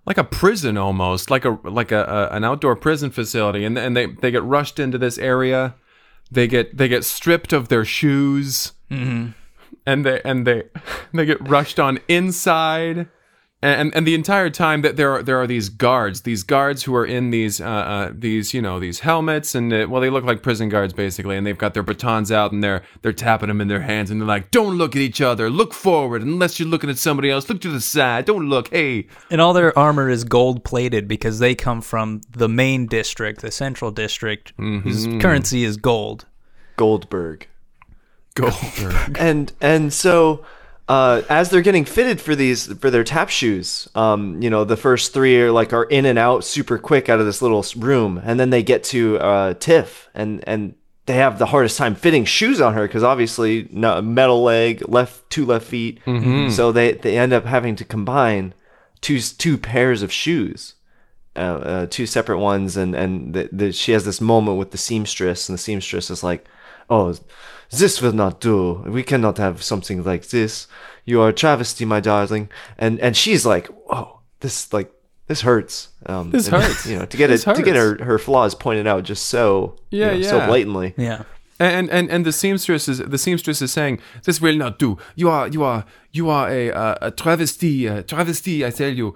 like 0.06 0.17
a 0.17 0.23
prison 0.23 0.78
almost, 0.78 1.30
like 1.30 1.45
a 1.45 1.60
like 1.63 1.91
a, 1.91 2.04
a 2.32 2.36
an 2.36 2.43
outdoor 2.45 2.76
prison 2.76 3.12
facility, 3.12 3.65
and 3.65 3.78
and 3.78 3.95
they 3.97 4.06
they 4.08 4.32
get 4.32 4.43
rushed 4.43 4.80
into 4.80 4.97
this 4.97 5.17
area. 5.17 5.76
They 6.32 6.47
get 6.47 6.78
they 6.78 6.88
get 6.88 7.04
stripped 7.04 7.52
of 7.54 7.67
their 7.67 7.86
shoes, 7.86 8.71
and 9.86 10.06
they 10.06 10.22
and 10.24 10.46
they 10.48 10.63
they 11.13 11.26
get 11.26 11.48
rushed 11.48 11.80
on 11.80 12.00
inside. 12.08 13.08
And 13.62 13.96
and 13.96 14.06
the 14.06 14.13
entire 14.13 14.50
time 14.50 14.82
that 14.82 14.98
there 14.98 15.13
are 15.13 15.24
there 15.24 15.39
are 15.41 15.48
these 15.48 15.69
guards, 15.69 16.24
these 16.24 16.43
guards 16.43 16.84
who 16.84 16.93
are 16.96 17.06
in 17.06 17.30
these 17.30 17.62
uh, 17.62 17.65
uh 17.65 18.12
these 18.13 18.54
you 18.54 18.62
know 18.62 18.78
these 18.78 19.00
helmets 19.00 19.56
and 19.56 19.72
uh, 19.72 19.88
well 19.89 20.02
they 20.02 20.10
look 20.10 20.26
like 20.26 20.43
prison 20.43 20.67
guards 20.67 20.91
basically, 20.91 21.38
and 21.38 21.48
they've 21.48 21.58
got 21.58 21.74
their 21.74 21.82
batons 21.82 22.30
out 22.30 22.52
and 22.52 22.62
they're 22.62 22.84
they're 23.04 23.13
tapping 23.13 23.48
them 23.48 23.62
in 23.62 23.69
their 23.69 23.80
hands 23.80 24.12
and 24.12 24.19
they're 24.19 24.28
like, 24.28 24.52
don't 24.52 24.78
look 24.78 24.98
at 24.98 25.02
each 25.02 25.22
other, 25.22 25.50
look 25.50 25.74
forward. 25.74 26.22
Unless 26.22 26.60
you're 26.60 26.67
looking 26.67 26.89
at 26.89 26.98
somebody 26.98 27.32
else, 27.32 27.48
look 27.48 27.62
to 27.62 27.69
the 27.69 27.80
side, 27.80 28.26
don't 28.26 28.50
look, 28.50 28.67
hey, 28.67 29.08
And 29.32 29.39
all 29.39 29.54
their 29.54 29.78
armor 29.80 30.10
is 30.10 30.26
gold 30.26 30.65
plated 30.65 31.08
because 31.08 31.39
they 31.39 31.56
come 31.56 31.80
from 31.82 32.19
the 32.30 32.50
main 32.50 32.86
district, 32.86 33.39
the 33.39 33.52
central 33.52 33.91
district, 33.91 34.52
whose 34.58 35.08
currency 35.22 35.63
is 35.63 35.78
gold. 35.78 36.26
Goldberg. 36.76 37.48
Goldberg. 38.36 39.15
and 39.19 39.52
and 39.62 39.93
so 39.93 40.46
uh, 40.88 41.22
as 41.30 41.50
they're 41.50 41.62
getting 41.62 41.86
fitted 41.86 42.19
for 42.19 42.36
these 42.36 42.67
for 42.74 42.89
their 42.89 43.04
tap 43.04 43.30
shoes, 43.30 43.88
um, 43.96 44.41
you 44.41 44.50
know, 44.50 44.63
the 44.63 44.78
first 44.78 45.13
three 45.13 45.39
are 45.41 45.52
like 45.52 45.72
are 45.72 45.86
in 45.86 46.06
and 46.06 46.19
out 46.19 46.43
super 46.43 46.78
quick 46.78 47.08
out 47.08 47.19
of 47.19 47.26
this 47.26 47.41
little 47.41 47.65
room, 47.78 48.22
and 48.24 48.39
then 48.39 48.50
they 48.50 48.63
get 48.63 48.84
to 48.86 49.17
uh, 49.19 49.54
Tiff, 49.56 50.10
and 50.13 50.43
and 50.48 50.76
they 51.06 51.15
have 51.15 51.39
the 51.39 51.48
hardest 51.48 51.78
time 51.78 51.96
fitting 51.96 52.26
shoes 52.26 52.60
on 52.60 52.74
her 52.74 52.86
because 52.86 53.04
obviously 53.04 53.67
no, 53.72 54.02
metal 54.02 54.43
leg, 54.43 54.88
left 54.89 55.30
two 55.30 55.46
left 55.46 55.65
feet, 55.65 56.00
so 56.52 56.72
they 56.72 56.93
they 56.93 57.17
end 57.17 57.32
up 57.32 57.46
having 57.46 57.78
to 57.78 57.86
combine 57.86 58.54
two 59.00 59.19
two 59.19 59.58
pairs 59.58 60.02
of 60.02 60.12
shoes. 60.12 60.76
Uh, 61.36 61.39
uh, 61.39 61.88
two 61.89 62.06
separate 62.06 62.38
ones, 62.38 62.78
and 62.78 62.93
and 62.93 63.34
the, 63.34 63.50
the, 63.52 63.72
she 63.72 63.91
has 63.91 64.06
this 64.06 64.22
moment 64.22 64.60
with 64.60 64.69
the 64.69 64.78
seamstress, 64.78 65.50
and 65.50 65.58
the 65.58 65.62
seamstress 65.62 66.12
is 66.12 66.24
like, 66.24 66.46
"Oh, 66.89 67.15
this 67.69 68.02
will 68.02 68.13
not 68.13 68.39
do. 68.39 68.84
We 68.88 69.04
cannot 69.04 69.38
have 69.38 69.63
something 69.63 70.04
like 70.04 70.30
this. 70.30 70.67
You 71.06 71.22
are 71.22 71.30
a 71.30 71.34
travesty, 71.34 71.86
my 71.86 72.00
darling." 72.00 72.50
And 72.78 73.00
and 73.00 73.15
she's 73.15 73.46
like, 73.46 73.69
"Oh, 73.89 74.19
this 74.39 74.72
like 74.74 74.91
this 75.28 75.41
hurts. 75.41 75.89
Um, 76.06 76.32
This 76.32 76.48
and, 76.48 76.62
hurts. 76.62 76.86
You 76.86 77.00
know, 77.00 77.06
to 77.06 77.17
get 77.17 77.32
it 77.32 77.39
to 77.39 77.62
get 77.63 77.76
her 77.76 78.04
her 78.04 78.19
flaws 78.19 78.56
pointed 78.56 78.88
out 78.88 79.04
just 79.04 79.26
so 79.28 79.76
you 79.89 80.00
Yeah, 80.00 80.30
so 80.30 80.46
blatantly. 80.46 80.93
Yeah. 80.98 81.24
And, 81.60 81.89
and 81.89 82.10
and 82.10 82.26
the 82.26 82.34
seamstress 82.34 82.89
is 82.89 82.98
the 82.98 83.17
seamstress 83.17 83.62
is 83.62 83.72
saying 83.72 84.00
this 84.24 84.41
will 84.41 84.56
not 84.56 84.80
do. 84.80 84.98
You 85.15 85.30
are 85.30 85.48
you 85.48 85.63
are 85.63 85.86
you 86.12 86.30
are 86.30 86.50
a 86.50 86.72
uh, 86.72 86.96
a 87.02 87.12
travesty 87.12 87.88
a 87.88 88.04
travesty. 88.04 88.65
I 88.65 88.72
tell 88.72 88.91
you, 88.91 89.15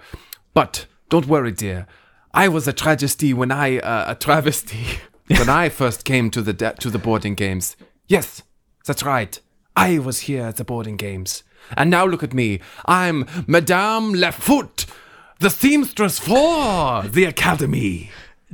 but 0.54 0.86
don't 1.10 1.28
worry, 1.28 1.52
dear. 1.52 1.88
I 2.34 2.48
was 2.48 2.68
a 2.68 2.74
tragedy 2.74 3.34
when 3.34 3.52
I 3.52 3.80
uh, 3.80 4.12
a 4.12 4.16
travesty 4.16 5.00
when 5.28 5.50
I 5.50 5.70
first 5.70 6.04
came 6.06 6.30
to 6.32 6.42
the 6.42 6.54
de- 6.54 6.74
to 6.80 6.90
the 6.90 6.98
boarding 7.00 7.36
games. 7.36 7.76
Yes, 8.08 8.42
that's 8.86 9.04
right. 9.04 9.40
I 9.76 10.00
was 10.00 10.22
here 10.22 10.44
at 10.46 10.56
the 10.58 10.64
boarding 10.64 10.98
games, 10.98 11.44
and 11.76 11.90
now 11.90 12.06
look 12.06 12.24
at 12.24 12.34
me. 12.34 12.60
I'm 12.86 13.26
Madame 13.48 14.14
Lafoot, 14.14 14.86
the 15.40 15.50
seamstress 15.50 16.20
for 16.20 17.04
the 17.04 17.26
academy. 17.26 18.12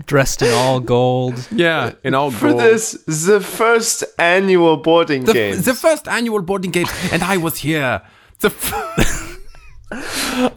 Dressed 0.07 0.41
in 0.41 0.51
all 0.51 0.79
gold. 0.79 1.47
Yeah, 1.51 1.93
in 2.03 2.15
all 2.15 2.31
For 2.31 2.49
gold. 2.49 2.61
this, 2.61 2.91
the 3.05 3.39
first 3.39 4.03
annual 4.17 4.77
boarding 4.77 5.25
the, 5.25 5.33
game. 5.33 5.61
the 5.61 5.75
first 5.75 6.07
annual 6.07 6.41
boarding 6.41 6.71
games, 6.71 6.89
and 7.11 7.21
I 7.23 7.37
was 7.37 7.57
here. 7.57 8.01
The 8.39 8.47
f- 8.47 9.32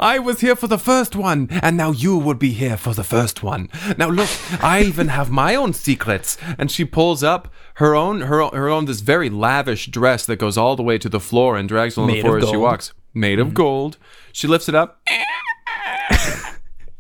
I 0.01 0.19
was 0.19 0.41
here 0.41 0.57
for 0.57 0.67
the 0.67 0.79
first 0.79 1.15
one, 1.17 1.49
and 1.63 1.77
now 1.77 1.91
you 1.91 2.17
would 2.19 2.39
be 2.39 2.53
here 2.53 2.77
for 2.77 2.95
the 2.95 3.05
first 3.05 3.43
one. 3.43 3.69
Now 3.99 4.09
look, 4.09 4.29
I 4.63 4.83
even 4.83 5.09
have 5.09 5.31
my 5.31 5.55
own 5.55 5.73
secrets. 5.73 6.37
And 6.59 6.71
she 6.71 6.85
pulls 6.85 7.23
up 7.23 7.53
her 7.75 7.95
own, 7.95 8.23
her 8.23 8.41
own, 8.41 8.53
her 8.55 8.69
own, 8.69 8.87
this 8.87 9.01
very 9.01 9.29
lavish 9.31 9.87
dress 9.87 10.27
that 10.27 10.37
goes 10.37 10.57
all 10.57 10.77
the 10.77 10.83
way 10.83 10.99
to 10.99 11.09
the 11.09 11.21
floor 11.21 11.57
and 11.57 11.69
drags 11.69 11.97
along 11.97 12.13
the 12.13 12.21
floor 12.21 12.39
as 12.39 12.49
she 12.49 12.57
walks, 12.57 12.93
made 13.15 13.39
of 13.39 13.55
gold. 13.55 13.99
She 14.33 14.47
lifts 14.47 14.69
it 14.69 14.75
up, 14.75 15.01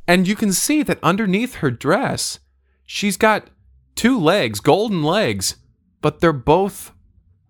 and 0.06 0.28
you 0.28 0.36
can 0.36 0.52
see 0.52 0.82
that 0.82 0.98
underneath 1.02 1.56
her 1.56 1.70
dress, 1.70 2.38
she's 2.84 3.16
got 3.16 3.48
two 3.94 4.18
legs, 4.18 4.60
golden 4.60 5.02
legs, 5.02 5.56
but 6.00 6.20
they're 6.20 6.32
both 6.32 6.92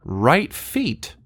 right 0.04 0.52
feet. 0.52 1.16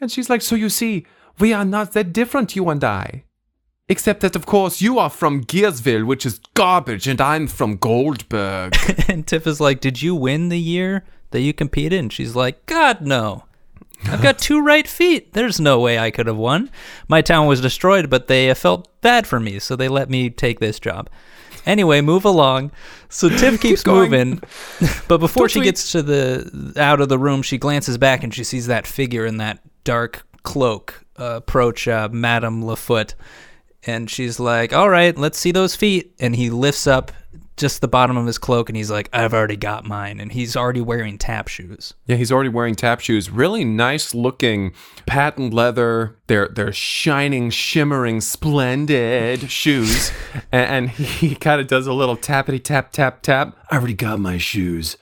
And 0.00 0.10
she's 0.10 0.30
like, 0.30 0.42
So 0.42 0.54
you 0.54 0.68
see, 0.68 1.06
we 1.40 1.52
are 1.52 1.64
not 1.64 1.92
that 1.92 2.12
different, 2.12 2.56
you 2.56 2.68
and 2.68 2.82
I. 2.82 3.24
Except 3.90 4.20
that, 4.20 4.36
of 4.36 4.44
course, 4.44 4.82
you 4.82 4.98
are 4.98 5.08
from 5.08 5.44
Gearsville, 5.44 6.06
which 6.06 6.26
is 6.26 6.40
garbage, 6.52 7.08
and 7.08 7.20
I'm 7.20 7.46
from 7.46 7.76
Goldberg. 7.76 8.76
And 9.08 9.26
Tiff 9.26 9.46
is 9.46 9.60
like, 9.60 9.80
Did 9.80 10.02
you 10.02 10.14
win 10.14 10.50
the 10.50 10.58
year 10.60 11.04
that 11.30 11.40
you 11.40 11.54
competed? 11.54 11.98
And 11.98 12.12
she's 12.12 12.36
like, 12.36 12.66
God, 12.66 13.00
no. 13.00 13.44
I've 14.04 14.22
got 14.22 14.38
two 14.38 14.60
right 14.60 14.86
feet. 14.86 15.32
There's 15.32 15.58
no 15.58 15.80
way 15.80 15.98
I 15.98 16.10
could 16.10 16.26
have 16.26 16.36
won. 16.36 16.70
My 17.08 17.20
town 17.22 17.46
was 17.46 17.60
destroyed, 17.60 18.08
but 18.08 18.28
they 18.28 18.52
felt 18.54 18.88
bad 19.00 19.26
for 19.26 19.40
me, 19.40 19.58
so 19.58 19.74
they 19.74 19.88
let 19.88 20.08
me 20.08 20.30
take 20.30 20.60
this 20.60 20.78
job. 20.78 21.10
Anyway, 21.66 22.00
move 22.00 22.24
along. 22.24 22.70
So 23.08 23.28
Tiff 23.38 23.60
keeps 23.60 23.82
going. 23.82 24.10
moving, 24.10 24.42
but 25.08 25.18
before 25.18 25.42
Don't 25.42 25.50
she 25.50 25.58
tweet. 25.60 25.64
gets 25.64 25.92
to 25.92 26.02
the 26.02 26.72
out 26.76 27.00
of 27.00 27.08
the 27.08 27.18
room, 27.18 27.42
she 27.42 27.58
glances 27.58 27.98
back 27.98 28.22
and 28.22 28.32
she 28.32 28.44
sees 28.44 28.66
that 28.68 28.86
figure 28.86 29.26
in 29.26 29.38
that 29.38 29.60
dark 29.84 30.26
cloak 30.42 31.04
approach 31.18 31.86
uh, 31.88 32.08
Madame 32.10 32.64
Lafoot, 32.64 33.14
and 33.84 34.08
she's 34.10 34.38
like, 34.40 34.72
"All 34.72 34.88
right, 34.88 35.16
let's 35.16 35.38
see 35.38 35.52
those 35.52 35.74
feet." 35.76 36.14
And 36.18 36.34
he 36.36 36.50
lifts 36.50 36.86
up 36.86 37.12
just 37.56 37.80
the 37.80 37.88
bottom 37.88 38.16
of 38.16 38.24
his 38.24 38.38
cloak, 38.38 38.68
and 38.68 38.76
he's 38.76 38.90
like, 38.90 39.08
"I've 39.12 39.34
already 39.34 39.56
got 39.56 39.84
mine," 39.84 40.20
and 40.20 40.30
he's 40.32 40.56
already 40.56 40.80
wearing 40.80 41.18
tap 41.18 41.48
shoes. 41.48 41.94
yeah, 42.06 42.16
he's 42.16 42.30
already 42.30 42.48
wearing 42.50 42.74
tap 42.76 43.00
shoes. 43.00 43.30
Really 43.30 43.64
nice 43.64 44.14
looking 44.14 44.72
patent 45.06 45.52
leather. 45.52 46.16
They're 46.28 46.48
they're 46.48 46.72
shining, 46.72 47.50
shimmering, 47.50 48.20
splendid 48.20 49.50
shoes. 49.50 50.12
and, 50.52 50.70
and 50.70 50.90
he 50.90 51.34
kind 51.46 51.60
of 51.60 51.66
does 51.66 51.86
a 51.86 51.92
little 51.92 52.16
tappity 52.16 52.62
tap 52.62 52.92
tap 52.92 53.22
tap. 53.22 53.56
I 53.70 53.76
already 53.76 53.94
got 53.94 54.20
my 54.20 54.38
shoes. 54.38 54.96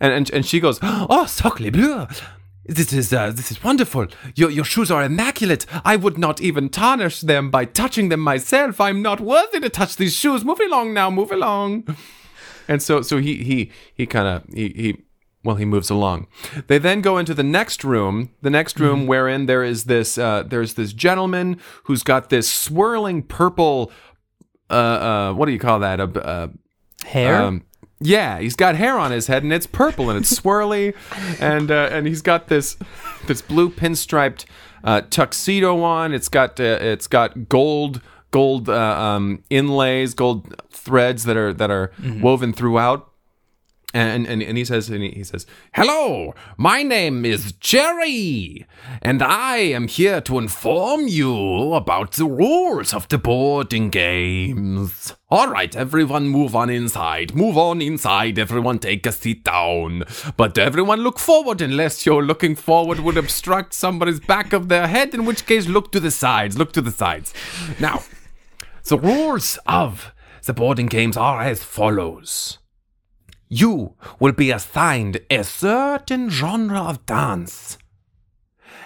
And 0.00 0.12
and, 0.12 0.30
and 0.32 0.44
she 0.44 0.58
goes, 0.58 0.80
Oh, 0.82 1.26
sacre 1.26 1.70
bleu. 1.70 2.06
This 2.64 2.92
is 2.92 3.12
uh, 3.12 3.32
this 3.32 3.50
is 3.50 3.62
wonderful. 3.64 4.06
Your 4.36 4.50
your 4.50 4.64
shoes 4.64 4.90
are 4.90 5.02
immaculate. 5.02 5.66
I 5.84 5.96
would 5.96 6.16
not 6.16 6.40
even 6.40 6.68
tarnish 6.68 7.20
them 7.20 7.50
by 7.50 7.64
touching 7.64 8.08
them 8.08 8.20
myself. 8.20 8.80
I'm 8.80 9.02
not 9.02 9.20
worthy 9.20 9.58
to 9.60 9.68
touch 9.68 9.96
these 9.96 10.14
shoes. 10.14 10.44
Move 10.44 10.60
along 10.60 10.94
now. 10.94 11.10
Move 11.10 11.32
along. 11.32 11.96
And 12.68 12.80
so 12.80 13.02
so 13.02 13.18
he 13.18 13.42
he 13.42 13.72
he 13.94 14.06
kind 14.06 14.28
of 14.28 14.44
he 14.54 14.68
he 14.68 15.02
well 15.42 15.56
he 15.56 15.64
moves 15.64 15.90
along. 15.90 16.28
They 16.68 16.78
then 16.78 17.00
go 17.00 17.18
into 17.18 17.34
the 17.34 17.42
next 17.42 17.82
room, 17.82 18.30
the 18.42 18.50
next 18.50 18.78
room 18.78 19.08
wherein 19.08 19.46
there 19.46 19.64
is 19.64 19.84
this 19.84 20.16
uh, 20.16 20.44
there's 20.44 20.74
this 20.74 20.92
gentleman 20.92 21.58
who's 21.84 22.04
got 22.04 22.30
this 22.30 22.48
swirling 22.48 23.24
purple 23.24 23.90
uh 24.70 24.74
uh 24.74 25.32
what 25.34 25.46
do 25.46 25.52
you 25.52 25.58
call 25.58 25.80
that 25.80 25.98
a 25.98 26.04
uh, 26.04 26.48
Hair. 27.04 27.42
um, 27.42 27.64
yeah, 28.02 28.38
he's 28.38 28.56
got 28.56 28.74
hair 28.76 28.98
on 28.98 29.10
his 29.10 29.26
head 29.26 29.42
and 29.42 29.52
it's 29.52 29.66
purple 29.66 30.10
and 30.10 30.18
it's 30.18 30.32
swirly, 30.40 30.94
and 31.40 31.70
uh, 31.70 31.88
and 31.90 32.06
he's 32.06 32.22
got 32.22 32.48
this 32.48 32.76
this 33.26 33.42
blue 33.42 33.70
pinstriped 33.70 34.44
uh, 34.84 35.02
tuxedo 35.02 35.82
on. 35.82 36.12
It's 36.12 36.28
got 36.28 36.58
uh, 36.60 36.78
it's 36.80 37.06
got 37.06 37.48
gold 37.48 38.00
gold 38.30 38.68
uh, 38.68 38.74
um, 38.74 39.42
inlays, 39.50 40.14
gold 40.14 40.54
threads 40.70 41.24
that 41.24 41.36
are 41.36 41.52
that 41.52 41.70
are 41.70 41.92
woven 42.20 42.52
throughout. 42.52 43.08
And, 43.94 44.26
and 44.26 44.42
and 44.42 44.56
he 44.56 44.64
says 44.64 44.88
and 44.88 45.02
he 45.02 45.22
says, 45.22 45.44
"Hello, 45.74 46.34
my 46.56 46.82
name 46.82 47.26
is 47.26 47.52
Jerry, 47.52 48.66
and 49.02 49.22
I 49.22 49.58
am 49.58 49.86
here 49.86 50.22
to 50.22 50.38
inform 50.38 51.08
you 51.08 51.74
about 51.74 52.12
the 52.12 52.24
rules 52.24 52.94
of 52.94 53.06
the 53.08 53.18
boarding 53.18 53.90
games. 53.90 55.14
All 55.30 55.48
right, 55.48 55.76
everyone, 55.76 56.28
move 56.28 56.56
on 56.56 56.70
inside. 56.70 57.34
Move 57.34 57.58
on 57.58 57.82
inside. 57.82 58.38
Everyone, 58.38 58.78
take 58.78 59.04
a 59.04 59.12
seat 59.12 59.44
down. 59.44 60.04
But 60.38 60.56
everyone, 60.56 61.00
look 61.00 61.18
forward 61.18 61.60
unless 61.60 62.06
you're 62.06 62.22
looking 62.22 62.56
forward 62.56 63.00
would 63.00 63.18
obstruct 63.18 63.74
somebody's 63.74 64.20
back 64.20 64.54
of 64.54 64.68
their 64.68 64.86
head. 64.86 65.12
In 65.12 65.26
which 65.26 65.44
case, 65.44 65.66
look 65.66 65.92
to 65.92 66.00
the 66.00 66.10
sides. 66.10 66.56
Look 66.56 66.72
to 66.72 66.80
the 66.80 66.90
sides. 66.90 67.34
Now, 67.78 68.04
the 68.84 68.98
rules 68.98 69.58
of 69.66 70.14
the 70.46 70.54
boarding 70.54 70.86
games 70.86 71.18
are 71.18 71.42
as 71.42 71.62
follows." 71.62 72.58
You 73.52 73.94
will 74.18 74.32
be 74.32 74.50
assigned 74.50 75.20
a 75.30 75.44
certain 75.44 76.30
genre 76.30 76.80
of 76.80 77.04
dance. 77.04 77.76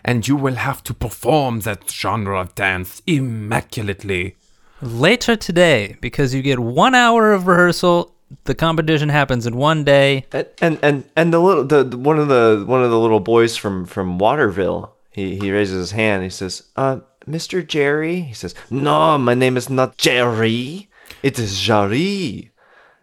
And 0.05 0.27
you 0.27 0.35
will 0.35 0.57
have 0.57 0.83
to 0.85 0.93
perform 0.95 1.61
that 1.61 1.89
genre 1.89 2.41
of 2.41 2.55
dance 2.57 3.01
immaculately. 3.07 4.35
Later 4.83 5.37
today, 5.37 5.97
because 6.01 6.35
you 6.35 6.43
get 6.43 6.59
one 6.59 6.95
hour 6.97 7.33
of 7.33 7.47
rehearsal. 7.47 8.13
The 8.45 8.57
competition 8.57 9.09
happens 9.09 9.47
in 9.47 9.57
one 9.57 9.85
day. 9.85 10.27
And 10.33 10.47
and 10.61 10.79
and, 10.83 11.05
and 11.15 11.33
the 11.33 11.39
little 11.39 11.65
the, 11.65 11.85
the- 11.85 11.97
one 11.97 12.19
of 12.19 12.27
the 12.27 12.65
one 12.67 12.83
of 12.83 12.91
the 12.91 12.99
little 12.99 13.21
boys 13.21 13.57
from 13.57 13.87
from 13.87 14.19
Waterville, 14.19 14.93
he 15.11 15.37
he 15.39 15.53
raises 15.53 15.77
his 15.79 15.91
hand. 15.93 16.25
He 16.25 16.31
says, 16.31 16.65
"Uh, 16.75 16.99
Mr. 17.27 17.65
Jerry." 17.65 18.21
He 18.23 18.35
says, 18.35 18.53
"No, 18.69 19.17
my 19.17 19.35
name 19.35 19.57
is 19.57 19.71
not 19.71 19.97
Jerry. 19.97 20.89
It 21.23 21.39
is 21.39 21.61
Jarry. 21.61 22.51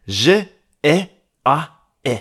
J 0.09 0.49
E 0.83 1.05
A 1.45 1.67
E. 2.05 2.17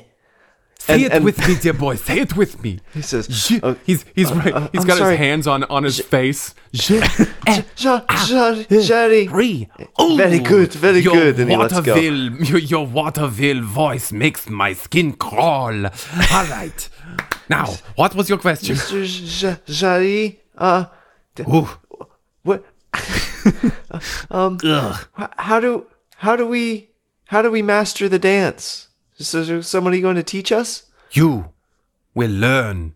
Say 0.78 0.94
And- 0.94 1.02
it 1.04 1.12
and- 1.12 1.24
with 1.24 1.38
me, 1.46 1.54
dear 1.54 1.72
boy. 1.74 1.94
Say 1.94 2.18
it 2.18 2.36
with 2.36 2.60
me. 2.62 2.80
He 2.94 3.02
says, 3.02 3.28
Je- 3.28 3.60
uh, 3.62 3.74
he's 3.86 4.04
he's 4.16 4.32
right. 4.32 4.52
uh, 4.52 4.68
he's 4.72 4.80
I'm 4.82 4.86
got 4.88 4.98
sorry. 4.98 5.16
his 5.16 5.18
hands 5.26 5.46
on 5.46 5.62
on 5.64 5.84
his 5.84 6.00
face. 6.00 6.54
Je- 6.72 6.98
"Ja- 7.78 8.02
ja- 8.28 8.64
Jerry, 8.68 9.26
Three. 9.28 9.68
Very 10.16 10.40
good, 10.40 10.72
very 10.72 10.98
your 11.00 11.14
good," 11.14 11.38
and 11.38 11.50
he 11.50 11.56
lets 11.56 11.78
go. 11.80 11.94
Your, 11.94 12.58
your 12.58 12.84
Waterville 12.86 13.62
voice 13.62 14.10
makes 14.10 14.48
my 14.50 14.72
skin 14.72 15.12
crawl. 15.12 15.86
All 15.86 16.46
right. 16.58 16.88
Now, 17.48 17.66
what 17.94 18.14
was 18.16 18.28
your 18.28 18.38
question? 18.38 18.74
Mr. 18.74 19.04
J- 19.06 19.58
Jerry, 19.72 20.40
uh, 20.58 20.86
Ooh. 21.40 21.68
what? 22.42 22.64
um, 24.30 24.58
how 25.38 25.60
do 25.60 25.86
how 26.16 26.34
do 26.34 26.46
we 26.46 26.90
how 27.26 27.40
do 27.42 27.50
we 27.52 27.62
master 27.62 28.08
the 28.08 28.18
dance? 28.18 28.88
Is 29.22 29.68
somebody 29.68 30.00
going 30.00 30.16
to 30.16 30.22
teach 30.22 30.50
us? 30.52 30.90
You 31.12 31.52
will 32.14 32.30
learn 32.30 32.94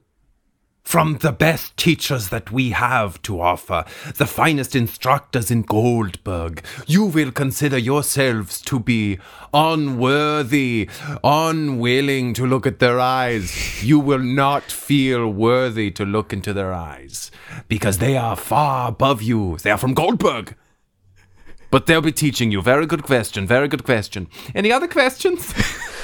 from 0.87 1.19
the 1.19 1.33
best 1.33 1.77
teachers 1.77 2.29
that 2.29 2.53
we 2.53 2.71
have 2.71 3.21
to 3.21 3.41
offer, 3.41 3.85
the 4.19 4.27
finest 4.27 4.77
instructors 4.77 5.51
in 5.51 5.63
Goldberg. 5.63 6.63
You 6.87 7.05
will 7.05 7.33
consider 7.33 7.77
yourselves 7.77 8.63
to 8.63 8.79
be 8.79 9.19
unworthy, 9.53 10.89
unwilling 11.25 12.35
to 12.35 12.47
look 12.47 12.69
at 12.69 12.79
their 12.79 13.01
eyes. 13.01 13.83
You 13.83 13.99
will 13.99 14.21
not 14.21 14.71
feel 14.71 15.29
worthy 15.29 15.91
to 15.91 16.05
look 16.05 16.33
into 16.33 16.53
their 16.53 16.73
eyes 16.73 17.33
because 17.67 17.99
they 17.99 18.17
are 18.17 18.37
far 18.37 18.89
above 18.89 19.21
you. 19.21 19.57
They 19.59 19.73
are 19.73 19.79
from 19.79 19.93
Goldberg. 19.93 20.55
But 21.73 21.87
they'll 21.87 22.01
be 22.01 22.13
teaching 22.13 22.53
you. 22.53 22.63
Very 22.63 22.87
good 22.87 23.03
question. 23.03 23.45
Very 23.45 23.67
good 23.67 23.83
question. 23.83 24.29
Any 24.55 24.71
other 24.71 24.87
questions? 24.87 25.53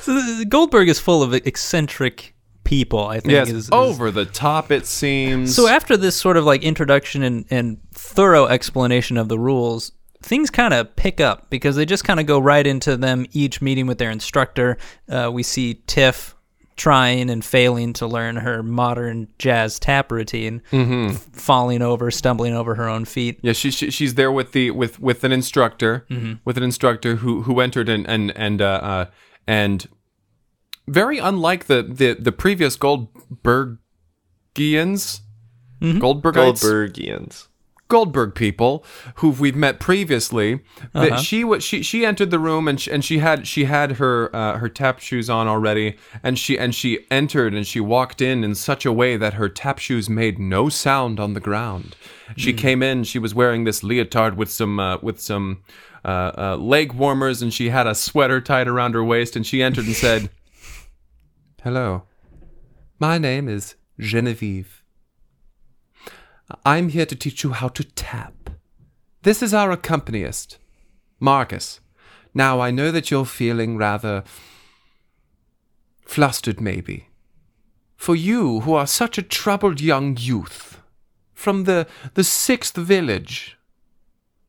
So 0.00 0.44
Goldberg 0.48 0.88
is 0.88 0.98
full 0.98 1.22
of 1.22 1.32
eccentric 1.34 2.34
people. 2.64 3.00
I 3.06 3.20
think. 3.20 3.32
Yes, 3.32 3.48
is, 3.48 3.54
is- 3.66 3.70
over 3.72 4.10
the 4.10 4.24
top 4.26 4.70
it 4.70 4.86
seems. 4.86 5.54
So 5.54 5.66
after 5.68 5.96
this 5.96 6.16
sort 6.16 6.36
of 6.36 6.44
like 6.44 6.62
introduction 6.62 7.22
and, 7.22 7.44
and 7.50 7.78
thorough 7.92 8.46
explanation 8.46 9.16
of 9.16 9.28
the 9.28 9.38
rules, 9.38 9.92
things 10.22 10.50
kind 10.50 10.72
of 10.74 10.94
pick 10.96 11.20
up 11.20 11.50
because 11.50 11.76
they 11.76 11.84
just 11.86 12.04
kind 12.04 12.20
of 12.20 12.26
go 12.26 12.38
right 12.38 12.66
into 12.66 12.96
them 12.96 13.26
each 13.32 13.60
meeting 13.60 13.86
with 13.86 13.98
their 13.98 14.10
instructor. 14.10 14.76
Uh, 15.08 15.30
we 15.32 15.42
see 15.42 15.82
Tiff 15.86 16.34
trying 16.74 17.28
and 17.28 17.44
failing 17.44 17.92
to 17.92 18.06
learn 18.06 18.34
her 18.36 18.62
modern 18.62 19.28
jazz 19.38 19.78
tap 19.78 20.10
routine, 20.10 20.62
f- 20.72 21.16
falling 21.32 21.82
over, 21.82 22.10
stumbling 22.10 22.54
over 22.54 22.74
her 22.76 22.88
own 22.88 23.04
feet. 23.04 23.38
yeah, 23.42 23.52
she, 23.52 23.70
she 23.70 23.90
she's 23.90 24.14
there 24.14 24.32
with 24.32 24.52
the 24.52 24.70
with 24.70 24.98
with 24.98 25.22
an 25.24 25.32
instructor, 25.32 26.06
Mm-hmm. 26.10 26.34
with 26.44 26.56
an 26.56 26.62
instructor 26.62 27.16
who 27.16 27.42
who 27.42 27.60
entered 27.60 27.88
and 27.90 28.06
and 28.08 28.32
and 28.36 28.62
uh, 28.62 28.64
uh 28.64 29.04
and 29.46 29.88
very 30.88 31.18
unlike 31.18 31.66
the 31.66 31.82
the 31.82 32.14
the 32.14 32.32
previous 32.32 32.76
Goldbergians, 32.76 33.78
Mm-hmm. 35.82 35.98
Goldbergites, 35.98 36.62
Goldbergians. 36.62 37.48
Goldberg 37.92 38.34
people 38.34 38.86
who 39.16 39.28
we've 39.28 39.54
met 39.54 39.78
previously. 39.78 40.54
Uh-huh. 40.54 41.10
That 41.10 41.20
she 41.20 41.44
was 41.44 41.62
she 41.62 41.82
she 41.82 42.06
entered 42.06 42.30
the 42.30 42.38
room 42.38 42.66
and 42.66 42.80
she, 42.80 42.90
and 42.90 43.04
she 43.04 43.18
had 43.18 43.46
she 43.46 43.64
had 43.64 43.92
her 43.92 44.34
uh, 44.34 44.56
her 44.56 44.70
tap 44.70 44.98
shoes 44.98 45.28
on 45.28 45.46
already 45.46 45.98
and 46.22 46.38
she 46.38 46.58
and 46.58 46.74
she 46.74 47.00
entered 47.10 47.52
and 47.52 47.66
she 47.66 47.80
walked 47.80 48.22
in 48.22 48.44
in 48.44 48.54
such 48.54 48.86
a 48.86 48.92
way 48.94 49.18
that 49.18 49.34
her 49.34 49.50
tap 49.50 49.78
shoes 49.78 50.08
made 50.08 50.38
no 50.38 50.70
sound 50.70 51.20
on 51.20 51.34
the 51.34 51.40
ground. 51.40 51.94
She 52.34 52.54
came 52.54 52.82
in. 52.82 53.04
She 53.04 53.18
was 53.18 53.34
wearing 53.34 53.64
this 53.64 53.82
leotard 53.82 54.38
with 54.38 54.50
some 54.50 54.80
uh, 54.80 54.96
with 55.02 55.20
some 55.20 55.62
uh, 56.02 56.32
uh, 56.38 56.56
leg 56.56 56.94
warmers 56.94 57.42
and 57.42 57.52
she 57.52 57.68
had 57.68 57.86
a 57.86 57.94
sweater 57.94 58.40
tied 58.40 58.68
around 58.68 58.94
her 58.94 59.04
waist 59.04 59.36
and 59.36 59.46
she 59.46 59.62
entered 59.62 59.84
and 59.84 59.94
said, 59.94 60.30
"Hello, 61.62 62.04
my 62.98 63.18
name 63.18 63.50
is 63.50 63.74
Genevieve." 64.00 64.81
I'm 66.64 66.88
here 66.90 67.06
to 67.06 67.16
teach 67.16 67.42
you 67.44 67.52
how 67.52 67.68
to 67.68 67.84
tap. 67.84 68.50
This 69.22 69.42
is 69.42 69.54
our 69.54 69.70
accompanist, 69.70 70.58
Marcus. 71.20 71.80
Now, 72.34 72.60
I 72.60 72.70
know 72.70 72.90
that 72.90 73.10
you're 73.10 73.24
feeling 73.24 73.76
rather 73.76 74.24
flustered, 76.04 76.60
maybe. 76.60 77.08
For 77.96 78.16
you, 78.16 78.60
who 78.60 78.74
are 78.74 78.86
such 78.86 79.16
a 79.18 79.22
troubled 79.22 79.80
young 79.80 80.16
youth, 80.18 80.80
from 81.34 81.64
the, 81.64 81.86
the 82.14 82.24
sixth 82.24 82.76
village, 82.76 83.56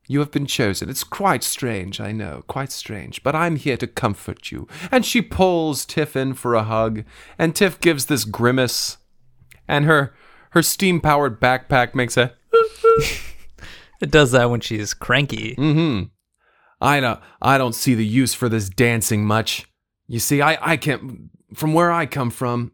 you 0.06 0.18
have 0.18 0.30
been 0.30 0.46
chosen. 0.46 0.90
It's 0.90 1.04
quite 1.04 1.42
strange, 1.42 2.00
I 2.00 2.12
know, 2.12 2.42
quite 2.46 2.72
strange, 2.72 3.22
but 3.22 3.34
I'm 3.34 3.56
here 3.56 3.76
to 3.78 3.86
comfort 3.86 4.50
you. 4.52 4.68
And 4.90 5.04
she 5.04 5.22
pulls 5.22 5.84
Tiff 5.84 6.16
in 6.16 6.34
for 6.34 6.54
a 6.54 6.64
hug, 6.64 7.04
and 7.38 7.54
Tiff 7.54 7.80
gives 7.80 8.06
this 8.06 8.24
grimace, 8.24 8.98
and 9.66 9.84
her 9.86 10.14
her 10.54 10.62
steam 10.62 11.00
powered 11.00 11.40
backpack 11.40 11.94
makes 11.94 12.16
a 12.16 12.32
It 14.00 14.10
does 14.10 14.32
that 14.32 14.50
when 14.50 14.60
she's 14.60 14.94
cranky. 14.94 15.54
Mm-hmm. 15.56 16.04
I 16.80 17.00
don't 17.00 17.20
I 17.40 17.58
don't 17.58 17.74
see 17.74 17.94
the 17.94 18.06
use 18.06 18.34
for 18.34 18.48
this 18.48 18.68
dancing 18.68 19.24
much. 19.24 19.66
You 20.06 20.18
see, 20.18 20.42
I, 20.42 20.72
I 20.72 20.76
can't 20.76 21.30
from 21.54 21.72
where 21.72 21.90
I 21.90 22.06
come 22.06 22.30
from, 22.30 22.72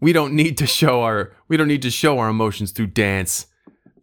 we 0.00 0.12
don't 0.12 0.34
need 0.34 0.58
to 0.58 0.66
show 0.66 1.02
our 1.02 1.34
we 1.48 1.56
don't 1.56 1.68
need 1.68 1.82
to 1.82 1.90
show 1.90 2.18
our 2.18 2.28
emotions 2.28 2.72
through 2.72 2.88
dance. 2.88 3.46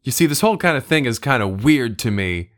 You 0.03 0.11
see, 0.11 0.25
this 0.25 0.41
whole 0.41 0.57
kind 0.57 0.77
of 0.77 0.85
thing 0.85 1.05
is 1.05 1.19
kind 1.19 1.43
of 1.43 1.63
weird 1.63 1.99
to 1.99 2.11
me. 2.11 2.51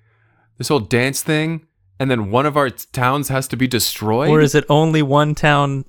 This 0.57 0.67
whole 0.67 0.79
dance 0.79 1.23
thing, 1.23 1.65
and 1.99 2.12
then 2.12 2.29
one 2.29 2.45
of 2.45 2.55
our 2.55 2.69
towns 2.69 3.29
has 3.29 3.47
to 3.47 3.57
be 3.57 3.67
destroyed. 3.67 4.29
Or 4.29 4.39
is 4.39 4.53
it 4.53 4.65
only 4.69 5.01
one 5.01 5.34
town? 5.34 5.86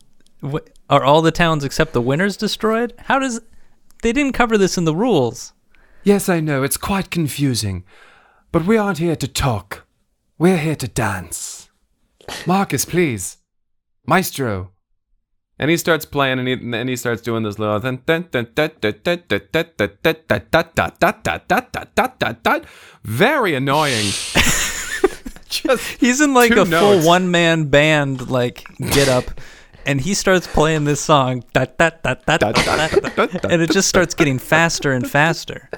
Are 0.89 1.05
all 1.05 1.21
the 1.21 1.31
towns 1.31 1.63
except 1.63 1.93
the 1.93 2.01
winners 2.01 2.37
destroyed? 2.37 2.95
How 2.99 3.19
does 3.19 3.41
they 4.03 4.13
didn't 4.13 4.35
cover 4.35 4.59
this 4.59 4.77
in 4.77 4.85
the 4.85 4.95
rules? 4.95 5.53
Yes, 6.05 6.29
I 6.29 6.41
know, 6.41 6.63
it's 6.63 6.77
quite 6.77 7.11
confusing. 7.11 7.85
But 8.51 8.67
we 8.67 8.77
aren't 8.77 8.99
here 8.99 9.17
to 9.17 9.29
talk. 9.29 9.87
We're 10.39 10.59
here 10.59 10.77
to 10.77 10.89
dance. 10.89 11.71
Marcus, 12.47 12.85
please. 12.85 13.39
Maestro. 14.07 14.73
And 15.59 15.71
he 15.71 15.77
starts 15.77 16.05
playing 16.05 16.39
and 16.41 16.49
he, 16.49 16.55
and 16.55 16.89
he 16.89 16.97
starts 16.97 17.23
doing 17.23 17.45
this 17.45 17.59
little 17.59 17.79
very 23.05 23.55
annoying. 23.55 24.07
Just 25.49 26.01
He's 26.01 26.21
in 26.21 26.35
like 26.35 26.53
Two 26.53 26.63
a 26.63 26.67
full 26.67 27.07
one 27.07 27.31
man 27.31 27.67
band 27.67 28.29
like 28.31 28.65
get 28.93 29.09
up 29.09 29.41
and 29.87 30.01
he 30.01 30.15
starts 30.15 30.47
playing 30.47 30.85
this 30.85 31.01
song 31.01 31.45
da, 31.53 31.65
da, 31.79 31.91
da, 32.03 32.15
da, 32.27 32.37
da, 32.39 32.53
da, 32.53 32.89
da, 32.89 33.49
and 33.49 33.63
it 33.63 33.71
just 33.71 33.89
starts 33.89 34.15
getting 34.15 34.39
faster 34.39 34.93
and 34.93 35.09
faster. 35.11 35.69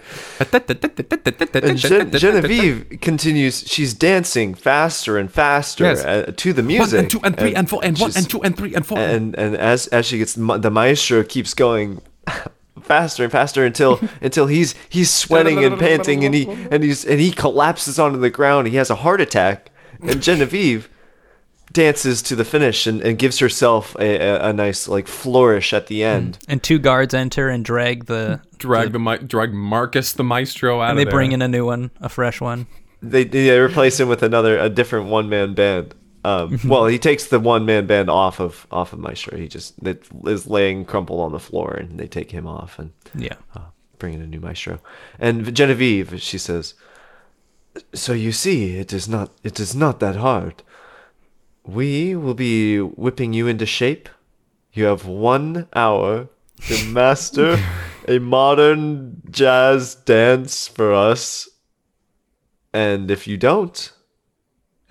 And 0.40 1.78
Gen- 1.78 2.10
Genevieve 2.12 2.98
continues. 3.00 3.64
She's 3.66 3.94
dancing 3.94 4.54
faster 4.54 5.18
and 5.18 5.30
faster 5.30 5.84
Yes. 5.84 6.04
uh, 6.04 6.32
to 6.36 6.52
the 6.52 6.62
music. 6.62 6.80
one 6.80 6.90
music. 6.90 7.00
and 7.00 7.10
two 7.10 7.20
and 7.24 7.36
three 7.38 7.54
and 7.54 7.68
four 7.70 7.80
and 7.84 7.98
one 7.98 8.12
and 8.16 8.28
two 8.30 8.42
and 8.42 8.56
three 8.56 8.74
and 8.74 8.86
four. 8.86 8.98
and 8.98 9.34
and 9.36 9.56
as 9.56 9.86
as 9.88 10.06
she 10.06 10.18
gets 10.18 10.34
the 10.34 10.70
maestro 10.70 11.22
keeps 11.22 11.54
going 11.54 12.00
faster 12.82 13.22
and 13.22 13.32
faster 13.32 13.64
until 13.64 14.00
until 14.20 14.46
he's 14.46 14.74
he's 14.88 15.10
sweating 15.10 15.64
and 15.64 15.78
panting 15.78 16.24
and 16.24 16.34
he 16.34 16.48
and 16.70 16.82
he's 16.82 17.04
and 17.04 17.20
he 17.20 17.30
collapses 17.32 17.98
onto 17.98 18.18
the 18.18 18.30
ground 18.30 18.68
he 18.68 18.76
has 18.76 18.90
a 18.90 18.96
heart 18.96 19.20
attack 19.20 19.70
and 20.02 20.22
genevieve 20.22 20.88
dances 21.74 22.22
to 22.22 22.34
the 22.34 22.44
finish 22.44 22.86
and, 22.86 23.02
and 23.02 23.18
gives 23.18 23.38
herself 23.40 23.94
a, 23.98 24.16
a, 24.16 24.48
a 24.48 24.52
nice 24.54 24.88
like 24.88 25.06
flourish 25.06 25.72
at 25.74 25.88
the 25.88 26.02
end 26.02 26.38
And 26.48 26.62
two 26.62 26.78
guards 26.78 27.12
enter 27.12 27.50
and 27.50 27.62
drag 27.64 28.06
the 28.06 28.40
drag 28.56 28.92
the 28.92 28.98
mi- 28.98 29.18
drag 29.18 29.52
Marcus 29.52 30.14
the 30.14 30.24
maestro 30.24 30.80
out 30.80 30.90
and 30.90 30.92
of 30.92 30.96
they 30.96 31.04
there. 31.04 31.12
bring 31.12 31.32
in 31.32 31.42
a 31.42 31.48
new 31.48 31.66
one, 31.66 31.90
a 32.00 32.08
fresh 32.08 32.40
one. 32.40 32.66
they, 33.02 33.24
they 33.24 33.58
replace 33.60 34.00
him 34.00 34.08
with 34.08 34.22
another 34.22 34.56
a 34.58 34.70
different 34.70 35.08
one-man 35.10 35.52
band 35.54 35.94
um, 36.24 36.58
well 36.66 36.86
he 36.86 36.98
takes 36.98 37.26
the 37.26 37.38
one-man 37.38 37.86
band 37.86 38.08
off 38.08 38.40
of 38.40 38.66
off 38.70 38.94
of 38.94 38.98
maestro 38.98 39.36
he 39.36 39.46
just 39.46 39.74
it 39.84 40.06
is 40.26 40.46
laying 40.46 40.84
crumpled 40.86 41.20
on 41.20 41.32
the 41.32 41.38
floor 41.38 41.74
and 41.74 42.00
they 42.00 42.06
take 42.06 42.30
him 42.30 42.46
off 42.46 42.78
and 42.78 42.92
Yeah. 43.14 43.36
uh, 43.54 43.60
bring 43.98 44.14
in 44.14 44.22
a 44.22 44.26
new 44.26 44.40
maestro. 44.40 44.80
And 45.18 45.54
Genevieve, 45.54 46.20
she 46.22 46.38
says, 46.38 46.74
"So 47.94 48.12
you 48.12 48.32
see, 48.32 48.76
it 48.76 48.92
is 48.92 49.08
not 49.08 49.32
it 49.42 49.58
is 49.60 49.74
not 49.74 50.00
that 50.00 50.16
hard. 50.16 50.62
We 51.66 52.14
will 52.14 52.34
be 52.34 52.78
whipping 52.78 53.32
you 53.32 53.46
into 53.46 53.66
shape. 53.66 54.08
You 54.72 54.84
have 54.84 55.06
one 55.06 55.68
hour 55.74 56.28
to 56.68 56.84
master 56.88 57.58
a 58.06 58.18
modern 58.18 59.22
jazz 59.30 59.94
dance 59.94 60.68
for 60.68 60.92
us. 60.92 61.48
And 62.72 63.10
if 63.10 63.26
you 63.26 63.36
don't, 63.36 63.92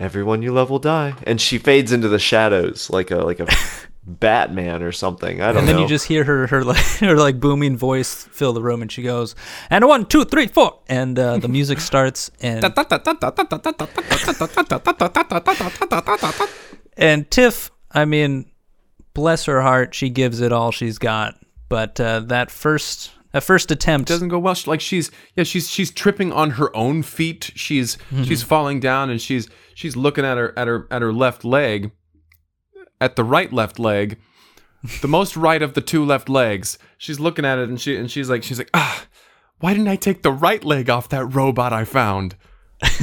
everyone 0.00 0.42
you 0.42 0.52
love 0.52 0.70
will 0.70 0.78
die." 0.78 1.14
And 1.24 1.40
she 1.40 1.58
fades 1.58 1.92
into 1.92 2.08
the 2.08 2.18
shadows 2.18 2.90
like 2.90 3.10
a 3.10 3.18
like 3.18 3.40
a 3.40 3.46
Batman 4.06 4.82
or 4.82 4.92
something. 4.92 5.40
I 5.40 5.46
don't 5.46 5.54
know. 5.54 5.58
And 5.60 5.68
then 5.68 5.76
know. 5.76 5.82
you 5.82 5.88
just 5.88 6.06
hear 6.06 6.24
her 6.24 6.46
her 6.48 6.62
like 6.64 6.84
her 7.00 7.16
like 7.16 7.40
booming 7.40 7.76
voice 7.76 8.24
fill 8.30 8.52
the 8.52 8.62
room, 8.62 8.82
and 8.82 8.90
she 8.92 9.02
goes, 9.02 9.34
"And 9.70 9.86
one, 9.86 10.06
two, 10.06 10.24
three, 10.24 10.46
four, 10.46 10.80
and 10.88 11.18
uh, 11.18 11.38
the 11.38 11.48
music 11.48 11.80
starts, 11.90 12.30
and 12.40 12.60
and 16.96 17.30
Tiff, 17.30 17.70
I 17.92 18.04
mean, 18.04 18.50
bless 19.14 19.44
her 19.46 19.62
heart, 19.62 19.94
she 19.94 20.10
gives 20.10 20.40
it 20.40 20.52
all 20.52 20.70
she's 20.70 20.98
got. 20.98 21.34
But 21.68 21.98
uh, 21.98 22.20
that 22.20 22.50
first 22.50 23.10
that 23.32 23.42
first 23.42 23.70
attempt 23.70 24.08
doesn't 24.08 24.28
go 24.28 24.38
well. 24.38 24.54
She- 24.54 24.68
Like 24.70 24.80
she's 24.80 25.10
yeah, 25.34 25.44
she's 25.44 25.68
she's 25.70 25.90
tripping 25.90 26.32
on 26.32 26.50
her 26.52 26.74
own 26.76 27.02
feet. 27.02 27.50
She's 27.54 27.96
she's 28.24 28.42
falling 28.42 28.80
down 28.80 29.10
and 29.10 29.20
she's 29.20 29.48
she's 29.74 29.96
looking 29.96 30.24
at 30.24 30.36
her 30.36 30.56
at 30.58 30.68
her 30.68 30.86
at 30.90 31.00
her 31.02 31.12
left 31.12 31.44
leg, 31.44 31.90
at 33.00 33.16
the 33.16 33.24
right 33.24 33.52
left 33.52 33.78
leg, 33.78 34.18
the 35.00 35.08
most 35.08 35.36
right 35.36 35.62
of 35.62 35.74
the 35.74 35.80
two 35.80 36.04
left 36.04 36.28
legs. 36.28 36.78
She's 36.98 37.20
looking 37.20 37.44
at 37.44 37.58
it 37.58 37.68
and 37.68 37.80
she 37.80 37.96
and 37.96 38.10
she's 38.10 38.30
like 38.30 38.42
she's 38.42 38.58
like 38.58 38.70
ah, 38.74 39.06
why 39.60 39.72
didn't 39.72 39.88
I 39.88 39.96
take 39.96 40.22
the 40.22 40.32
right 40.32 40.62
leg 40.62 40.90
off 40.90 41.08
that 41.10 41.26
robot 41.26 41.72
I 41.72 41.84
found? 41.84 42.36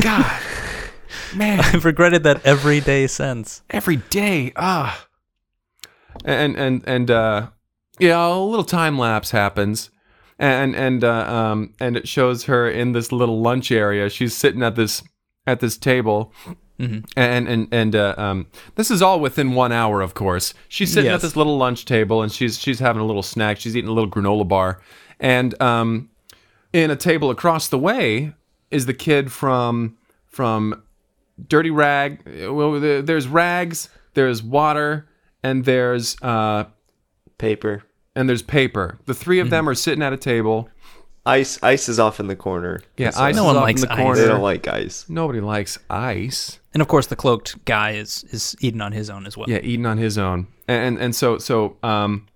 God, 0.01 0.41
man, 1.35 1.59
I've 1.59 1.85
regretted 1.85 2.23
that 2.23 2.45
every 2.45 2.81
day 2.81 3.07
since. 3.07 3.61
every 3.69 3.97
day 3.97 4.53
ah, 4.55 5.07
and 6.23 6.55
and 6.55 6.83
and 6.87 7.09
uh, 7.11 7.47
yeah, 7.99 8.27
a 8.27 8.37
little 8.37 8.65
time 8.65 8.97
lapse 8.97 9.31
happens 9.31 9.89
and 10.41 10.75
and 10.75 11.03
uh, 11.03 11.31
um 11.31 11.73
and 11.79 11.95
it 11.95 12.07
shows 12.07 12.45
her 12.45 12.67
in 12.67 12.91
this 12.91 13.11
little 13.11 13.41
lunch 13.41 13.71
area. 13.71 14.09
She's 14.09 14.35
sitting 14.35 14.63
at 14.63 14.75
this 14.75 15.03
at 15.47 15.59
this 15.59 15.77
table, 15.77 16.33
and 17.15 17.47
and 17.47 17.67
and 17.71 17.95
uh, 17.95 18.15
um 18.17 18.47
this 18.75 18.89
is 18.89 19.01
all 19.01 19.19
within 19.19 19.53
one 19.53 19.71
hour, 19.71 20.01
of 20.01 20.13
course. 20.13 20.53
She's 20.67 20.91
sitting 20.93 21.09
at 21.15 21.21
this 21.21 21.35
little 21.35 21.57
lunch 21.57 21.85
table, 21.85 22.21
and 22.23 22.31
she's 22.31 22.59
she's 22.59 22.79
having 22.79 23.01
a 23.01 23.05
little 23.05 23.23
snack. 23.23 23.59
She's 23.59 23.75
eating 23.77 23.89
a 23.89 23.93
little 23.93 24.09
granola 24.09 24.47
bar, 24.47 24.81
and 25.19 25.59
um 25.61 26.09
in 26.73 26.89
a 26.89 26.95
table 26.95 27.29
across 27.29 27.67
the 27.67 27.77
way 27.77 28.33
is 28.71 28.85
the 28.85 28.93
kid 28.93 29.31
from 29.31 29.97
from 30.27 30.81
Dirty 31.47 31.69
Rag. 31.71 32.21
Well, 32.49 32.79
there's 32.79 33.27
rags, 33.27 33.89
there's 34.13 34.41
water, 34.41 35.07
and 35.43 35.65
there's 35.65 36.15
uh 36.21 36.65
Paper. 37.37 37.83
and 38.15 38.29
there's 38.29 38.43
paper. 38.43 38.99
The 39.07 39.13
three 39.15 39.39
of 39.39 39.49
them 39.49 39.67
are 39.67 39.73
sitting 39.75 40.03
at 40.03 40.13
a 40.13 40.17
table. 40.17 40.69
Ice. 41.25 41.61
Ice 41.63 41.89
is 41.89 41.99
off 41.99 42.19
in 42.19 42.27
the 42.27 42.35
corner. 42.35 42.81
Yeah, 42.97 43.07
That's 43.07 43.17
ice 43.17 43.35
No 43.35 43.41
is 43.43 43.45
one 43.47 43.55
off 43.57 43.63
likes 43.63 43.81
in 43.83 43.89
the 43.89 43.93
ice. 43.95 44.17
They 44.17 44.27
don't 44.27 44.41
like 44.41 44.67
ice. 44.67 45.05
Nobody 45.09 45.39
likes 45.41 45.79
ice. 45.89 46.59
And 46.73 46.81
of 46.81 46.87
course, 46.87 47.07
the 47.07 47.15
cloaked 47.15 47.63
guy 47.65 47.91
is 47.91 48.23
is 48.29 48.55
eating 48.61 48.81
on 48.81 48.91
his 48.91 49.09
own 49.09 49.25
as 49.25 49.35
well. 49.35 49.49
Yeah, 49.49 49.59
eating 49.61 49.85
on 49.85 49.97
his 49.97 50.17
own. 50.17 50.47
And 50.67 50.97
and 50.97 51.15
so 51.15 51.37
so 51.37 51.77
um 51.83 52.27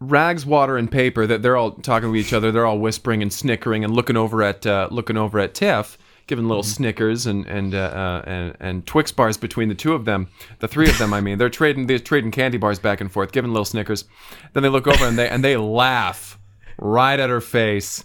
rags, 0.00 0.44
water, 0.44 0.76
and 0.76 0.90
paper. 0.90 1.26
That 1.26 1.42
they're 1.42 1.56
all 1.56 1.72
talking 1.72 2.10
to 2.12 2.16
each 2.16 2.32
other. 2.32 2.52
They're 2.52 2.66
all 2.66 2.78
whispering 2.78 3.22
and 3.22 3.32
snickering 3.32 3.84
and 3.84 3.94
looking 3.94 4.16
over 4.16 4.42
at 4.42 4.66
uh, 4.66 4.88
looking 4.90 5.16
over 5.16 5.38
at 5.38 5.54
Tiff, 5.54 5.98
giving 6.26 6.48
little 6.48 6.62
snickers 6.62 7.26
and 7.26 7.46
and 7.46 7.74
uh, 7.74 7.78
uh, 7.78 8.22
and 8.26 8.56
and 8.60 8.86
Twix 8.86 9.12
bars 9.12 9.36
between 9.36 9.68
the 9.68 9.74
two 9.74 9.94
of 9.94 10.04
them. 10.04 10.28
The 10.60 10.68
three 10.68 10.88
of 10.88 10.98
them, 10.98 11.12
I 11.12 11.20
mean, 11.20 11.38
they're 11.38 11.50
trading 11.50 11.86
they're 11.86 11.98
trading 11.98 12.30
candy 12.30 12.58
bars 12.58 12.78
back 12.78 13.00
and 13.00 13.10
forth, 13.10 13.32
giving 13.32 13.52
little 13.52 13.64
snickers. 13.64 14.04
Then 14.52 14.62
they 14.62 14.68
look 14.68 14.86
over 14.86 15.04
and 15.04 15.18
they 15.18 15.28
and 15.28 15.42
they 15.42 15.56
laugh 15.56 16.38
right 16.78 17.18
at 17.18 17.30
her 17.30 17.40
face. 17.40 18.04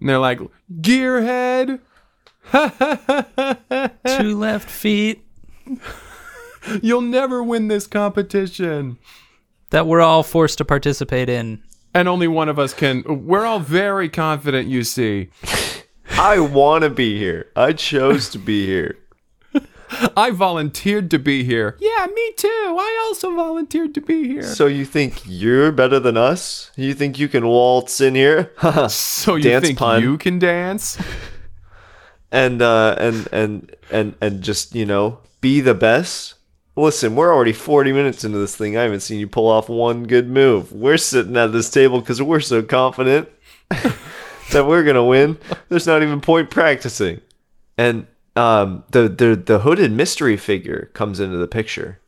And 0.00 0.08
they're 0.08 0.18
like, 0.18 0.40
"Gearhead." 0.80 1.80
Two 4.18 4.38
left 4.38 4.68
feet 4.70 5.24
You'll 6.82 7.00
never 7.02 7.42
win 7.42 7.68
this 7.68 7.86
competition. 7.86 8.98
that 9.70 9.86
we're 9.86 10.00
all 10.00 10.22
forced 10.22 10.58
to 10.58 10.64
participate 10.64 11.28
in. 11.28 11.62
And 11.94 12.08
only 12.08 12.26
one 12.28 12.48
of 12.48 12.58
us 12.58 12.72
can. 12.74 13.02
We're 13.26 13.44
all 13.44 13.60
very 13.60 14.08
confident, 14.08 14.68
you 14.68 14.82
see. 14.84 15.28
I 16.10 16.38
want 16.40 16.84
to 16.84 16.90
be 16.90 17.18
here. 17.18 17.50
I 17.56 17.72
chose 17.72 18.28
to 18.30 18.38
be 18.38 18.66
here. 18.66 18.98
I 20.16 20.30
volunteered 20.30 21.10
to 21.12 21.18
be 21.18 21.44
here. 21.44 21.76
Yeah, 21.80 22.06
me 22.12 22.32
too. 22.36 22.48
I 22.48 23.04
also 23.06 23.34
volunteered 23.34 23.94
to 23.94 24.00
be 24.00 24.26
here. 24.26 24.42
So 24.42 24.66
you 24.66 24.84
think 24.84 25.22
you're 25.24 25.70
better 25.70 26.00
than 26.00 26.16
us? 26.16 26.72
You 26.76 26.94
think 26.94 27.18
you 27.18 27.28
can 27.28 27.46
waltz 27.46 28.00
in 28.00 28.14
here? 28.14 28.52
So 28.88 29.36
you 29.36 29.42
Dance 29.44 29.66
think 29.66 29.78
pun. 29.78 30.02
you 30.02 30.18
can 30.18 30.38
dance? 30.38 30.98
And 32.34 32.60
uh 32.60 32.96
and 32.98 33.28
and 33.32 33.76
and 33.90 34.14
and 34.20 34.42
just 34.42 34.74
you 34.74 34.84
know 34.84 35.20
be 35.40 35.60
the 35.60 35.72
best. 35.72 36.34
Listen 36.76 37.14
we're 37.14 37.32
already 37.32 37.52
40 37.52 37.92
minutes 37.92 38.24
into 38.24 38.38
this 38.38 38.56
thing. 38.56 38.76
I 38.76 38.82
haven't 38.82 39.00
seen 39.00 39.20
you 39.20 39.28
pull 39.28 39.48
off 39.48 39.68
one 39.68 40.02
good 40.02 40.28
move. 40.28 40.72
We're 40.72 40.96
sitting 40.98 41.36
at 41.36 41.52
this 41.52 41.70
table 41.70 42.00
because 42.00 42.20
we're 42.20 42.40
so 42.40 42.62
confident 42.62 43.28
that 43.70 44.66
we're 44.66 44.82
gonna 44.82 45.04
win. 45.04 45.38
There's 45.68 45.86
not 45.86 46.02
even 46.02 46.20
point 46.20 46.50
practicing. 46.50 47.20
And 47.78 48.08
um 48.34 48.82
the 48.90 49.08
the, 49.08 49.36
the 49.36 49.60
hooded 49.60 49.92
mystery 49.92 50.36
figure 50.36 50.90
comes 50.92 51.20
into 51.20 51.36
the 51.36 51.46
picture. 51.46 52.00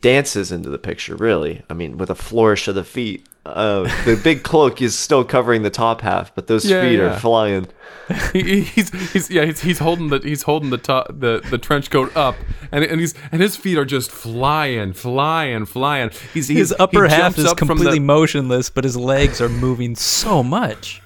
Dances 0.00 0.50
into 0.50 0.70
the 0.70 0.78
picture 0.78 1.14
really. 1.14 1.62
I 1.70 1.74
mean 1.74 1.98
with 1.98 2.10
a 2.10 2.16
flourish 2.16 2.66
of 2.66 2.74
the 2.74 2.84
feet 2.84 3.28
uh, 3.44 3.82
the 4.04 4.18
big 4.22 4.42
cloak 4.44 4.80
is 4.80 4.96
still 4.96 5.24
covering 5.24 5.62
the 5.62 5.70
top 5.70 6.00
half 6.00 6.32
but 6.34 6.46
those 6.46 6.64
Yeah, 6.64 6.82
feet 6.82 6.98
yeah. 6.98 7.14
are 7.16 7.18
flying 7.18 7.66
He, 8.32 8.60
he's 8.62 8.90
he's 9.12 9.30
yeah 9.30 9.44
he's, 9.44 9.60
he's 9.60 9.78
holding 9.78 10.08
the 10.08 10.18
he's 10.20 10.42
holding 10.42 10.70
the 10.70 10.78
top 10.78 11.06
the, 11.08 11.40
the 11.50 11.58
trench 11.58 11.90
coat 11.90 12.14
up 12.16 12.36
and 12.70 12.84
and 12.84 13.00
he's 13.00 13.14
and 13.32 13.40
his 13.42 13.56
feet 13.56 13.78
are 13.78 13.84
just 13.84 14.10
flying 14.10 14.92
flying 14.92 15.64
flying. 15.66 16.10
He's, 16.34 16.48
he's 16.48 16.58
His 16.58 16.74
upper 16.78 17.08
he 17.08 17.14
half 17.14 17.36
is 17.38 17.44
up 17.46 17.58
from 17.58 17.66
the- 17.68 17.74
completely 17.74 18.00
motionless, 18.00 18.70
but 18.70 18.84
his 18.84 18.96
legs 18.96 19.40
are 19.40 19.48
moving 19.48 19.94
so 19.96 20.42
much. 20.42 21.00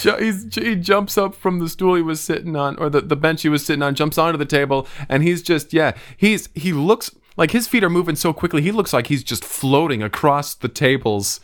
ju- 0.00 0.16
he's, 0.20 0.54
he 0.54 0.76
jumps 0.76 1.18
up 1.18 1.34
from 1.34 1.58
the 1.58 1.68
stool 1.68 1.96
he 1.96 2.02
was 2.02 2.20
sitting 2.20 2.54
on 2.54 2.76
or 2.76 2.88
the, 2.88 3.00
the 3.00 3.16
bench 3.16 3.42
he 3.42 3.48
was 3.48 3.64
sitting 3.66 3.82
on 3.82 3.94
jumps 3.94 4.16
onto 4.16 4.38
the 4.38 4.44
table 4.44 4.86
and 5.08 5.22
he's 5.24 5.42
just 5.42 5.72
yeah 5.72 5.92
he's 6.16 6.48
he 6.54 6.72
looks 6.72 7.10
like 7.36 7.50
his 7.52 7.66
feet 7.68 7.82
are 7.84 7.90
moving 7.90 8.16
so 8.16 8.32
quickly 8.32 8.62
he 8.62 8.72
looks 8.72 8.92
like 8.92 9.06
he's 9.08 9.22
just 9.24 9.44
floating 9.44 10.02
across 10.02 10.54
the 10.54 10.68
tables 10.68 11.40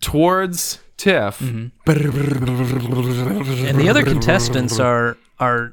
towards 0.00 0.78
tiff 0.96 1.40
And 1.40 1.72
the 3.78 3.88
other 3.88 4.04
contestants 4.04 4.78
are 4.78 5.16
are 5.40 5.72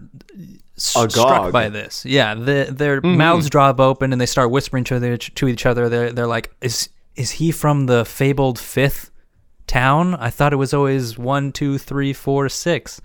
s- 0.77 0.95
Agog. 0.95 1.11
struck 1.11 1.51
by 1.51 1.69
this. 1.69 2.05
Yeah, 2.05 2.33
the, 2.35 2.67
their 2.71 3.01
mouths 3.01 3.49
drop 3.49 3.79
open 3.79 4.11
and 4.11 4.19
they 4.19 4.25
start 4.25 4.49
whispering 4.51 4.83
to, 4.85 4.99
their, 4.99 5.17
to 5.17 5.47
each 5.47 5.65
other. 5.65 5.89
They're 5.89 6.11
they're 6.11 6.27
like, 6.27 6.51
"Is 6.61 6.89
is 7.15 7.31
he 7.31 7.51
from 7.51 7.85
the 7.85 8.05
fabled 8.05 8.57
fifth 8.57 9.11
town? 9.67 10.15
I 10.15 10.29
thought 10.31 10.53
it 10.53 10.57
was 10.57 10.73
always 10.73 11.17
one, 11.17 11.51
two, 11.51 11.77
three, 11.77 12.13
four, 12.13 12.49
six, 12.49 12.99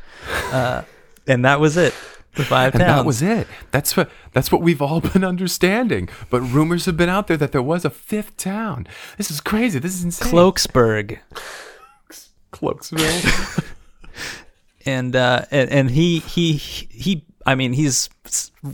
uh, 0.52 0.82
and 1.26 1.44
that 1.44 1.60
was 1.60 1.76
it. 1.76 1.92
The 2.36 2.44
five 2.44 2.74
and 2.74 2.80
towns. 2.82 2.98
that 2.98 3.06
was 3.06 3.22
it 3.22 3.46
that's 3.70 3.96
what 3.96 4.10
that's 4.32 4.50
what 4.50 4.60
we've 4.60 4.82
all 4.82 5.00
been 5.12 5.22
understanding 5.24 6.08
but 6.30 6.40
rumors 6.40 6.86
have 6.86 6.96
been 6.96 7.08
out 7.08 7.26
there 7.28 7.36
that 7.36 7.52
there 7.52 7.62
was 7.62 7.84
a 7.84 7.90
fifth 7.90 8.36
town 8.36 8.86
this 9.18 9.30
is 9.30 9.40
crazy 9.40 9.78
this 9.78 9.94
is 9.94 10.02
insane 10.04 10.32
Cloaksburg. 10.32 11.18
cloaksville 12.52 13.64
and 14.86 15.16
uh 15.16 15.44
and, 15.50 15.70
and 15.70 15.90
he 15.90 16.18
he 16.20 16.54
he 16.54 17.24
I 17.46 17.54
mean 17.54 17.72
he's 17.74 18.08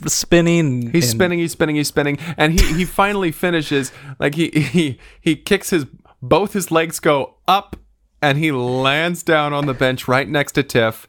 spinning 0.07 0.93
He's 0.93 1.05
and- 1.05 1.11
spinning, 1.11 1.39
he's 1.41 1.53
spinning, 1.53 1.77
he's 1.77 1.89
spinning, 1.89 2.19
and 2.37 2.59
he 2.59 2.75
he 2.75 2.85
finally 2.85 3.33
finishes. 3.33 3.91
Like 4.19 4.35
he 4.37 4.49
he 4.51 4.99
he 5.21 5.35
kicks 5.37 5.71
his 5.71 5.87
both 6.23 6.53
his 6.53 6.71
legs 6.71 7.01
go 7.01 7.35
up, 7.49 7.77
and 8.23 8.39
he 8.39 8.53
lands 8.53 9.23
down 9.23 9.53
on 9.53 9.66
the 9.66 9.75
bench 9.75 10.09
right 10.09 10.29
next 10.29 10.53
to 10.53 10.62
Tiff, 10.62 11.09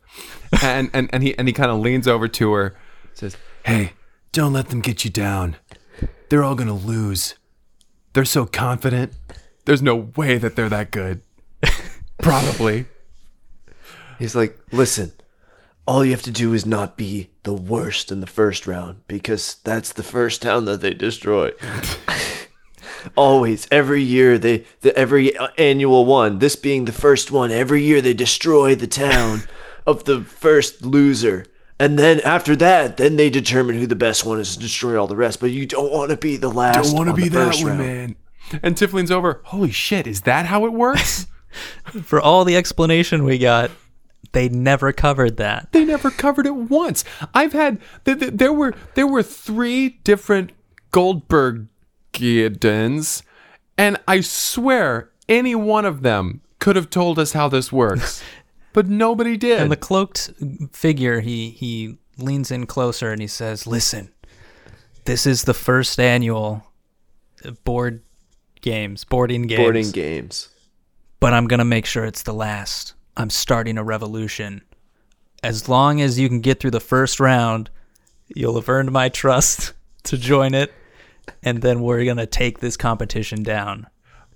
and 0.61 0.89
and 0.93 1.09
and 1.13 1.23
he 1.23 1.37
and 1.37 1.47
he 1.47 1.53
kind 1.53 1.71
of 1.71 1.79
leans 1.79 2.07
over 2.07 2.27
to 2.27 2.53
her, 2.53 2.75
says, 3.13 3.37
"Hey, 3.65 3.93
don't 4.31 4.53
let 4.53 4.69
them 4.69 4.81
get 4.81 5.03
you 5.03 5.11
down. 5.11 5.57
They're 6.29 6.43
all 6.43 6.55
gonna 6.55 6.75
lose. 6.75 7.35
They're 8.13 8.25
so 8.25 8.45
confident. 8.45 9.13
There's 9.65 9.81
no 9.81 9.95
way 10.15 10.37
that 10.37 10.55
they're 10.55 10.69
that 10.69 10.91
good. 10.91 11.21
Probably." 12.21 12.85
He's 14.21 14.35
like, 14.35 14.55
listen, 14.71 15.13
all 15.87 16.05
you 16.05 16.11
have 16.11 16.21
to 16.21 16.31
do 16.31 16.53
is 16.53 16.63
not 16.63 16.95
be 16.95 17.31
the 17.41 17.55
worst 17.55 18.11
in 18.11 18.19
the 18.19 18.27
first 18.27 18.67
round 18.67 19.01
because 19.07 19.55
that's 19.63 19.93
the 19.93 20.03
first 20.03 20.43
town 20.43 20.65
that 20.65 20.81
they 20.81 20.93
destroy. 20.93 21.49
Always, 23.15 23.67
every 23.71 24.01
year 24.03 24.37
they, 24.37 24.65
the, 24.81 24.95
every 24.97 25.35
uh, 25.35 25.47
annual 25.57 26.05
one, 26.05 26.39
this 26.39 26.55
being 26.55 26.85
the 26.85 26.91
first 26.91 27.31
one, 27.31 27.51
every 27.51 27.83
year 27.83 28.01
they 28.01 28.13
destroy 28.13 28.75
the 28.75 28.87
town 28.87 29.43
of 29.85 30.03
the 30.05 30.21
first 30.21 30.83
loser. 30.83 31.45
And 31.79 31.97
then 31.97 32.19
after 32.21 32.55
that, 32.57 32.97
then 32.97 33.15
they 33.15 33.29
determine 33.29 33.77
who 33.77 33.87
the 33.87 33.95
best 33.95 34.23
one 34.23 34.39
is 34.39 34.53
to 34.55 34.59
destroy 34.59 34.99
all 34.99 35.07
the 35.07 35.15
rest. 35.15 35.39
But 35.39 35.51
you 35.51 35.65
don't 35.65 35.91
want 35.91 36.11
to 36.11 36.17
be 36.17 36.37
the 36.37 36.49
last. 36.49 36.89
Don't 36.89 36.95
want 36.95 37.07
to 37.07 37.13
on 37.13 37.19
be 37.19 37.29
that 37.29 37.55
one, 37.55 37.65
round. 37.65 37.79
man. 37.79 38.15
And 38.61 38.77
Tiff 38.77 38.93
leans 38.93 39.09
over. 39.11 39.41
Holy 39.45 39.71
shit! 39.71 40.05
Is 40.05 40.21
that 40.21 40.45
how 40.45 40.65
it 40.65 40.73
works? 40.73 41.25
for 42.03 42.21
all 42.21 42.45
the 42.45 42.55
explanation 42.55 43.23
we 43.23 43.37
got 43.37 43.71
they 44.33 44.47
never 44.47 44.93
covered 44.93 45.37
that 45.37 45.69
They 45.71 45.83
never 45.83 46.09
covered 46.09 46.45
it 46.45 46.55
once. 46.55 47.03
I've 47.33 47.53
had 47.53 47.79
th- 48.05 48.19
th- 48.19 48.33
there 48.35 48.53
were 48.53 48.73
there 48.93 49.07
were 49.07 49.23
three 49.23 49.89
different 50.03 50.51
Goldberg 50.91 51.67
Giddens, 52.13 53.23
and 53.77 53.97
I 54.07 54.21
swear 54.21 55.11
any 55.29 55.55
one 55.55 55.85
of 55.85 56.01
them 56.01 56.41
could 56.59 56.75
have 56.75 56.89
told 56.89 57.17
us 57.17 57.33
how 57.33 57.47
this 57.47 57.71
works, 57.71 58.23
but 58.73 58.87
nobody 58.87 59.37
did. 59.37 59.59
and 59.61 59.71
the 59.71 59.77
cloaked 59.77 60.31
figure 60.71 61.21
he 61.21 61.49
he 61.49 61.97
leans 62.17 62.51
in 62.51 62.65
closer 62.67 63.11
and 63.11 63.19
he 63.21 63.27
says 63.27 63.65
listen 63.65 64.11
this 65.05 65.25
is 65.25 65.43
the 65.43 65.53
first 65.53 65.99
annual 65.99 66.63
board 67.63 68.01
games, 68.61 69.03
boarding 69.03 69.43
games. 69.43 69.59
Boarding 69.59 69.91
games. 69.91 70.49
but 71.19 71.33
I'm 71.33 71.47
gonna 71.47 71.65
make 71.65 71.85
sure 71.85 72.05
it's 72.05 72.23
the 72.23 72.33
last. 72.33 72.93
I'm 73.17 73.29
starting 73.29 73.77
a 73.77 73.83
revolution. 73.83 74.61
As 75.43 75.67
long 75.67 76.01
as 76.01 76.19
you 76.19 76.29
can 76.29 76.39
get 76.39 76.59
through 76.59 76.71
the 76.71 76.79
first 76.79 77.19
round, 77.19 77.69
you'll 78.27 78.55
have 78.55 78.69
earned 78.69 78.91
my 78.91 79.09
trust 79.09 79.73
to 80.03 80.17
join 80.17 80.53
it, 80.53 80.71
and 81.43 81.61
then 81.61 81.81
we're 81.81 82.05
gonna 82.05 82.25
take 82.25 82.59
this 82.59 82.77
competition 82.77 83.43
down. 83.43 83.87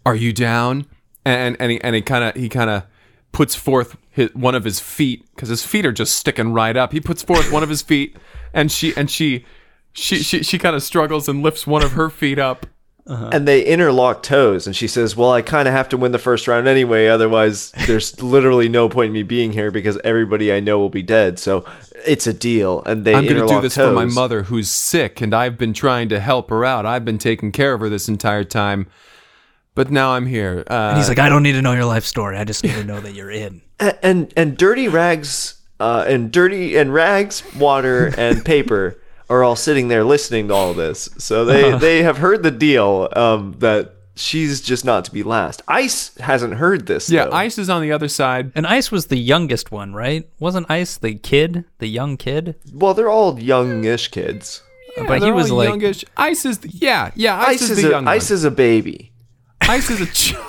Are 0.06 0.16
you 0.16 0.34
down? 0.34 0.86
And 1.26 1.58
and 1.60 1.72
he 1.72 1.82
and 1.82 1.96
he 1.96 2.02
kind 2.02 2.24
of 2.24 2.36
he 2.36 2.50
kind 2.50 2.70
of 2.70 2.84
puts 3.32 3.56
forth 3.56 3.98
his, 4.10 4.34
one 4.34 4.56
of 4.56 4.64
his 4.64 4.80
feet 4.80 5.26
because 5.36 5.50
his 5.50 5.66
feet 5.66 5.86
are 5.86 5.92
just 5.92 6.16
sticking 6.16 6.54
right 6.54 6.78
up. 6.78 6.94
He 6.94 7.02
puts 7.02 7.22
forth 7.22 7.52
one 7.52 7.64
of 7.64 7.70
his 7.70 7.82
feet, 7.82 8.16
and 8.54 8.72
she 8.72 8.96
and 8.96 9.10
she 9.12 9.46
she 9.94 10.18
she, 10.18 10.44
she 10.44 10.58
kind 10.58 10.76
of 10.76 10.84
struggles 10.84 11.28
and 11.28 11.42
lifts 11.42 11.68
one 11.68 11.84
of 11.84 11.94
her 11.94 12.10
feet 12.10 12.40
up. 12.40 12.66
And 13.08 13.48
they 13.48 13.64
interlock 13.64 14.24
toes, 14.24 14.66
and 14.66 14.76
she 14.76 14.88
says, 14.88 15.16
"Well, 15.16 15.32
I 15.32 15.44
kind 15.44 15.68
of 15.68 15.74
have 15.76 15.90
to 15.90 15.98
win 15.98 16.12
the 16.12 16.18
first 16.18 16.48
round 16.48 16.68
anyway. 16.68 17.08
Otherwise, 17.08 17.72
there's 17.86 18.20
literally 18.24 18.68
no 18.68 18.90
point 18.90 19.08
in 19.08 19.14
me 19.14 19.22
being 19.22 19.52
here 19.54 19.70
because 19.70 20.00
everybody 20.04 20.52
I 20.52 20.60
know 20.60 20.80
will 20.80 20.90
be 20.90 21.04
dead. 21.04 21.38
So 21.38 21.66
it's 22.06 22.26
a 22.26 22.34
deal." 22.34 22.82
And 22.84 23.06
they 23.06 23.14
I'm 23.14 23.26
going 23.28 23.42
to 23.42 23.48
do 23.48 23.62
this 23.62 23.76
toes. 23.76 23.90
for 23.90 23.94
my 23.94 24.06
mother 24.06 24.44
who's 24.44 24.70
sick, 24.72 25.22
and 25.22 25.36
I've 25.36 25.56
been 25.58 25.74
trying 25.74 26.10
to 26.10 26.20
help 26.20 26.50
her 26.50 26.66
out. 26.66 26.88
I've 26.88 27.06
been 27.06 27.20
taking 27.20 27.52
care 27.52 27.74
of 27.76 27.82
her 27.82 27.90
this 27.90 28.08
entire 28.08 28.44
time, 28.44 28.88
but 29.76 29.92
now 29.92 30.14
I'm 30.14 30.26
here. 30.26 30.64
Uh, 30.68 30.74
And 30.74 30.98
he's 30.98 31.08
like, 31.10 31.20
I 31.20 31.30
don't 31.30 31.44
need 31.44 31.54
to 31.54 31.62
know 31.62 31.74
your 31.74 31.86
life 31.86 32.06
story. 32.06 32.38
I 32.38 32.44
just 32.44 32.64
need 32.64 32.74
to 32.74 32.84
know 32.84 33.00
that 33.02 33.14
you're 33.14 33.30
in. 33.32 33.62
A- 33.80 34.04
and 34.04 34.34
and 34.36 34.58
dirty 34.58 34.88
rags 34.88 35.62
uh, 35.80 36.06
and 36.08 36.32
dirty 36.32 36.76
and 36.76 36.92
rags 36.92 37.44
water 37.56 38.12
and 38.18 38.44
paper 38.44 38.98
are 39.30 39.44
all 39.44 39.56
sitting 39.56 39.88
there 39.88 40.04
listening 40.04 40.48
to 40.48 40.54
all 40.54 40.74
this 40.74 41.10
so 41.18 41.46
they 41.46 41.78
they 41.78 42.04
have 42.04 42.18
heard 42.18 42.44
the 42.44 42.52
deal 42.52 43.10
um, 43.16 43.56
that 43.60 43.92
she's 44.16 44.62
just 44.62 44.86
not 44.86 45.04
to 45.06 45.12
be 45.12 45.24
last 45.24 45.62
ice 45.68 46.16
hasn't 46.18 46.54
heard 46.54 46.86
this 46.88 47.10
yeah, 47.10 47.26
though. 47.26 47.32
Ice 47.32 47.58
is 47.58 47.70
on 47.70 47.82
the 47.82 47.92
other 47.92 48.08
side. 48.08 48.52
And 48.56 48.66
Ice 48.66 48.90
was 48.90 49.08
the 49.08 49.18
youngest 49.18 49.72
one, 49.72 49.94
right? 49.94 50.30
Wasn't 50.40 50.72
Ice 50.72 50.98
the 50.98 51.16
kid, 51.16 51.66
the 51.80 51.88
young 51.88 52.16
kid? 52.18 52.56
well 52.74 52.94
they're 52.94 53.10
all 53.10 53.40
youngish 53.40 54.10
kids 54.10 54.62
but 55.08 55.22
he 55.22 55.30
was 55.32 55.52
all 55.52 55.58
like, 55.58 55.68
youngish. 55.70 56.06
Ice 56.16 56.46
is 56.46 56.60
the, 56.60 56.70
yeah 56.70 57.12
yeah. 57.16 57.38
Ice, 57.38 57.48
ice, 57.48 57.62
is, 57.64 57.72
is, 57.72 57.82
the 57.82 57.88
a, 57.88 57.92
young 57.92 58.08
ice 58.08 58.30
one. 58.30 58.36
is 58.36 58.44
a 58.46 58.52
baby 58.52 59.12
Ice 59.62 59.90
is 59.90 60.00
a 60.02 60.06
child. 60.06 60.46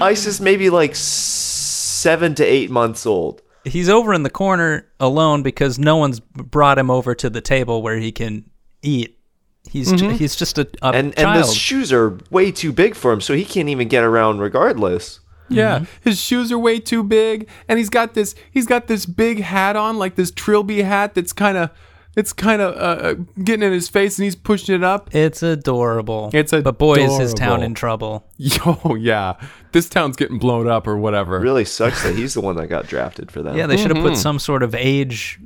ice 0.00 0.24
is 0.26 0.40
maybe 0.40 0.70
like 0.70 0.94
seven 0.94 2.34
to 2.36 2.44
eight 2.44 2.70
months 2.70 3.04
old 3.04 3.42
he's 3.64 3.88
over 3.88 4.14
in 4.14 4.22
the 4.22 4.30
corner 4.30 4.86
alone 5.00 5.42
because 5.42 5.78
no 5.78 5.96
one's 5.96 6.20
brought 6.20 6.78
him 6.78 6.90
over 6.90 7.14
to 7.14 7.30
the 7.30 7.40
table 7.40 7.82
where 7.82 7.96
he 7.96 8.12
can 8.12 8.48
eat. 8.82 9.18
He's 9.68 9.92
ju- 9.92 10.06
mm-hmm. 10.06 10.16
he's 10.16 10.34
just 10.34 10.56
a, 10.58 10.66
a 10.82 10.86
and 10.86 11.06
and 11.08 11.14
child. 11.16 11.44
the 11.44 11.52
shoes 11.52 11.92
are 11.92 12.18
way 12.30 12.50
too 12.50 12.72
big 12.72 12.94
for 12.94 13.12
him 13.12 13.20
so 13.20 13.34
he 13.34 13.44
can't 13.44 13.68
even 13.68 13.86
get 13.86 14.02
around 14.02 14.38
regardless 14.38 15.20
Yeah, 15.50 15.80
mm-hmm. 15.80 16.08
his 16.08 16.20
shoes 16.20 16.50
are 16.52 16.58
way 16.58 16.78
too 16.80 17.02
big, 17.02 17.48
and 17.68 17.78
he's 17.78 17.90
got 17.90 18.14
this 18.14 18.34
he's 18.50 18.66
got 18.66 18.86
this 18.86 19.06
big 19.06 19.40
hat 19.40 19.76
on, 19.76 19.98
like 19.98 20.14
this 20.14 20.30
trilby 20.30 20.82
hat 20.82 21.14
that's 21.14 21.32
kind 21.32 21.56
of 21.56 21.70
it's 22.18 22.32
kind 22.32 22.60
of 22.60 22.74
uh, 22.74 23.02
uh, 23.02 23.14
getting 23.44 23.62
in 23.62 23.72
his 23.72 23.88
face, 23.88 24.18
and 24.18 24.24
he's 24.24 24.34
pushing 24.34 24.74
it 24.74 24.82
up. 24.82 25.14
it's 25.14 25.40
adorable. 25.42 26.30
It's 26.32 26.50
but 26.50 26.76
boy 26.76 26.96
is 26.96 27.16
his 27.16 27.32
town 27.32 27.62
in 27.62 27.74
trouble. 27.74 28.26
Yo, 28.36 28.96
yeah, 28.96 29.34
this 29.70 29.88
town's 29.88 30.16
getting 30.16 30.38
blown 30.38 30.66
up 30.66 30.88
or 30.88 30.98
whatever. 30.98 31.38
really 31.38 31.64
sucks 31.64 32.02
that 32.02 32.16
he's 32.16 32.34
the 32.34 32.40
one 32.40 32.56
that 32.56 32.66
got 32.66 32.88
drafted 32.88 33.30
for 33.30 33.42
that. 33.42 33.54
Yeah, 33.54 33.68
they 33.68 33.76
should 33.76 33.94
have 33.94 34.04
put 34.04 34.16
some 34.16 34.40
sort 34.40 34.64
of 34.64 34.74
age 34.74 35.38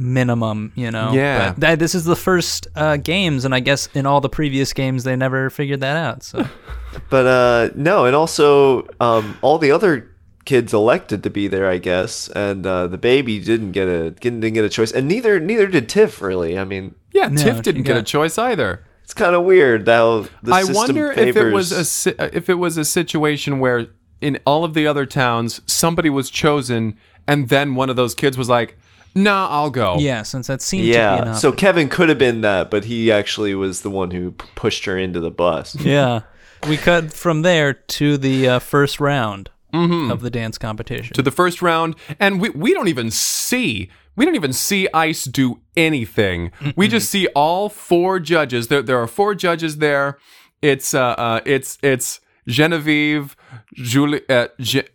minimum, 0.00 0.72
you 0.74 0.90
know. 0.90 1.12
Yeah. 1.12 1.52
But 1.52 1.60
that, 1.60 1.78
this 1.78 1.94
is 1.94 2.04
the 2.04 2.16
first 2.16 2.66
uh, 2.74 2.96
games, 2.96 3.44
and 3.44 3.54
I 3.54 3.60
guess 3.60 3.88
in 3.94 4.04
all 4.04 4.20
the 4.20 4.28
previous 4.28 4.72
games 4.72 5.04
they 5.04 5.14
never 5.14 5.48
figured 5.48 5.80
that 5.80 5.96
out. 5.96 6.24
So 6.24 6.48
But 7.08 7.26
uh, 7.26 7.70
no, 7.76 8.06
and 8.06 8.16
also 8.16 8.88
um, 8.98 9.38
all 9.42 9.58
the 9.58 9.70
other 9.70 10.09
kids 10.50 10.74
elected 10.74 11.22
to 11.22 11.30
be 11.30 11.46
there, 11.46 11.68
I 11.70 11.78
guess, 11.78 12.28
and 12.30 12.66
uh, 12.66 12.88
the 12.88 12.98
baby 12.98 13.38
didn't 13.38 13.70
get 13.70 13.86
a 13.86 14.10
didn't 14.10 14.40
get 14.52 14.64
a 14.64 14.68
choice, 14.68 14.90
and 14.90 15.06
neither 15.06 15.38
neither 15.38 15.68
did 15.68 15.88
Tiff 15.88 16.20
really. 16.20 16.58
I 16.58 16.64
mean, 16.64 16.96
Yeah, 17.12 17.28
No, 17.28 17.40
Tiff 17.40 17.62
didn't 17.62 17.84
get 17.84 17.96
a 17.96 18.02
choice 18.02 18.36
either. 18.36 18.84
it's 19.04 19.14
kind 19.14 19.36
of 19.36 19.44
weird 19.44 19.86
how 19.86 20.26
the 20.42 20.52
I 20.52 20.64
wonder 20.64 21.12
favors. 21.14 21.36
if 21.36 21.36
it 21.36 21.52
was 21.52 21.72
a 21.72 21.84
si- 21.84 22.14
if 22.40 22.48
it 22.50 22.54
was 22.64 22.76
a 22.76 22.84
situation 22.84 23.60
where 23.60 23.86
in 24.20 24.40
all 24.44 24.64
of 24.64 24.74
the 24.74 24.88
other 24.88 25.06
towns 25.06 25.60
somebody 25.66 26.10
was 26.10 26.30
chosen, 26.30 26.96
and 27.28 27.48
then 27.48 27.76
one 27.76 27.88
of 27.88 27.94
those 27.96 28.14
kids 28.16 28.36
was 28.36 28.48
like, 28.48 28.76
"Nah, 29.14 29.46
I'll 29.48 29.70
go." 29.70 29.98
yeah, 30.00 30.22
since 30.22 30.48
that 30.48 30.60
seemed 30.62 30.82
to 30.86 30.90
be 30.90 30.94
yeah. 30.94 31.22
enough. 31.22 31.38
So 31.38 31.52
Kevin 31.52 31.88
could 31.88 32.08
have 32.08 32.18
been 32.18 32.40
that, 32.40 32.72
but 32.72 32.84
he 32.86 33.12
actually 33.12 33.54
was 33.54 33.82
the 33.82 33.90
one 33.90 34.10
who 34.10 34.32
p- 34.32 34.46
pushed 34.56 34.84
her 34.86 34.98
into 34.98 35.20
the 35.20 35.30
bus. 35.30 35.76
yeah, 35.76 36.22
we 36.68 36.76
cut 36.76 37.12
from 37.12 37.42
there 37.42 37.72
to 37.72 38.18
the 38.18 38.48
uh, 38.48 38.58
first 38.58 38.98
round 38.98 39.48
of 39.72 40.20
the 40.20 40.30
dance 40.30 40.58
competition. 40.58 41.14
to 41.14 41.22
the 41.22 41.30
first 41.30 41.62
round, 41.62 41.96
and 42.18 42.40
we, 42.40 42.50
we 42.50 42.72
don't 42.72 42.88
even 42.88 43.10
see 43.10 43.90
we 44.16 44.24
don't 44.24 44.34
even 44.34 44.52
see 44.52 44.88
Ice 44.92 45.24
do 45.24 45.60
anything. 45.76 46.50
We 46.76 46.88
just 46.88 47.10
see 47.10 47.26
all 47.28 47.68
four 47.68 48.20
judges. 48.20 48.68
There 48.68 48.82
there 48.82 48.98
are 48.98 49.06
four 49.06 49.34
judges 49.34 49.78
there. 49.78 50.18
It's 50.60 50.92
uh, 50.94 51.14
uh 51.16 51.40
it's 51.46 51.78
it's 51.82 52.20
Genevieve, 52.46 53.36
Julie, 53.74 54.22
uh, 54.28 54.48
Je- 54.58 54.88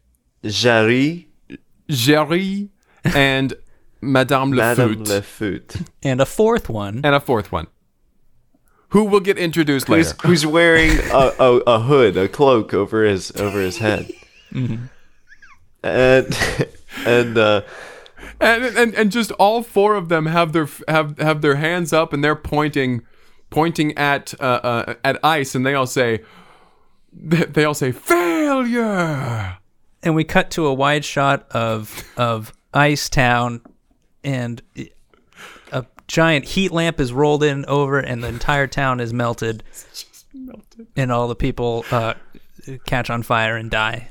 Jarry, 0.44 1.30
Jerry, 1.90 2.70
and 3.04 3.54
Madame 4.02 4.52
Madame 4.52 5.04
Lefut, 5.06 5.78
Lefut, 5.78 5.88
and 6.04 6.22
a 6.22 6.26
fourth 6.26 6.70
one. 6.70 7.02
and 7.04 7.16
a 7.16 7.20
fourth 7.20 7.52
one, 7.52 7.68
who 8.90 9.06
will 9.06 9.20
get 9.20 9.38
introduced 9.38 9.88
who's, 9.88 10.10
later. 10.10 10.28
who's 10.28 10.46
wearing 10.46 10.92
a, 11.12 11.32
a, 11.40 11.58
a 11.66 11.80
hood, 11.80 12.18
a 12.18 12.28
cloak 12.28 12.74
over 12.74 13.04
his 13.04 13.32
over 13.38 13.60
his 13.60 13.78
head, 13.78 14.12
and 15.84 16.38
and 17.06 17.38
uh, 17.38 17.62
and, 18.40 18.64
and 18.64 18.96
and 18.96 19.12
just 19.12 19.32
all 19.34 19.62
four 19.62 19.96
of 19.96 20.10
them 20.10 20.26
have 20.26 20.54
their 20.54 20.68
have 20.88 21.18
have 21.20 21.42
their 21.42 21.56
hands 21.56 21.94
up 21.94 22.14
and 22.14 22.24
they're 22.24 22.36
pointing 22.36 23.02
pointing 23.50 23.98
at 23.98 24.34
uh, 24.40 24.44
uh, 24.44 24.94
at 25.04 25.20
ice 25.24 25.56
and 25.56 25.66
they 25.66 25.74
all 25.74 25.88
say 25.88 26.22
they, 27.16 27.46
they 27.46 27.64
all 27.64 27.74
say 27.74 27.92
failure! 27.92 29.58
And 30.04 30.16
we 30.16 30.24
cut 30.24 30.52
to 30.52 30.68
a 30.68 30.74
wide 30.74 31.06
shot 31.06 31.48
of 31.52 32.04
of 32.18 32.54
Ice 32.74 33.10
Town, 33.10 33.62
and 34.24 34.62
a 35.72 35.86
giant 36.08 36.46
heat 36.46 36.72
lamp 36.72 37.00
is 37.00 37.14
rolled 37.14 37.44
in 37.44 37.66
over, 37.66 38.00
and 38.00 38.24
the 38.24 38.28
entire 38.28 38.68
town 38.68 39.00
is 39.00 39.14
melted, 39.14 39.64
and 40.96 41.12
all 41.12 41.28
the 41.28 41.36
people 41.36 41.86
uh, 41.92 42.14
catch 42.86 43.10
on 43.10 43.24
fire 43.24 43.56
and 43.58 43.70
die. 43.72 44.10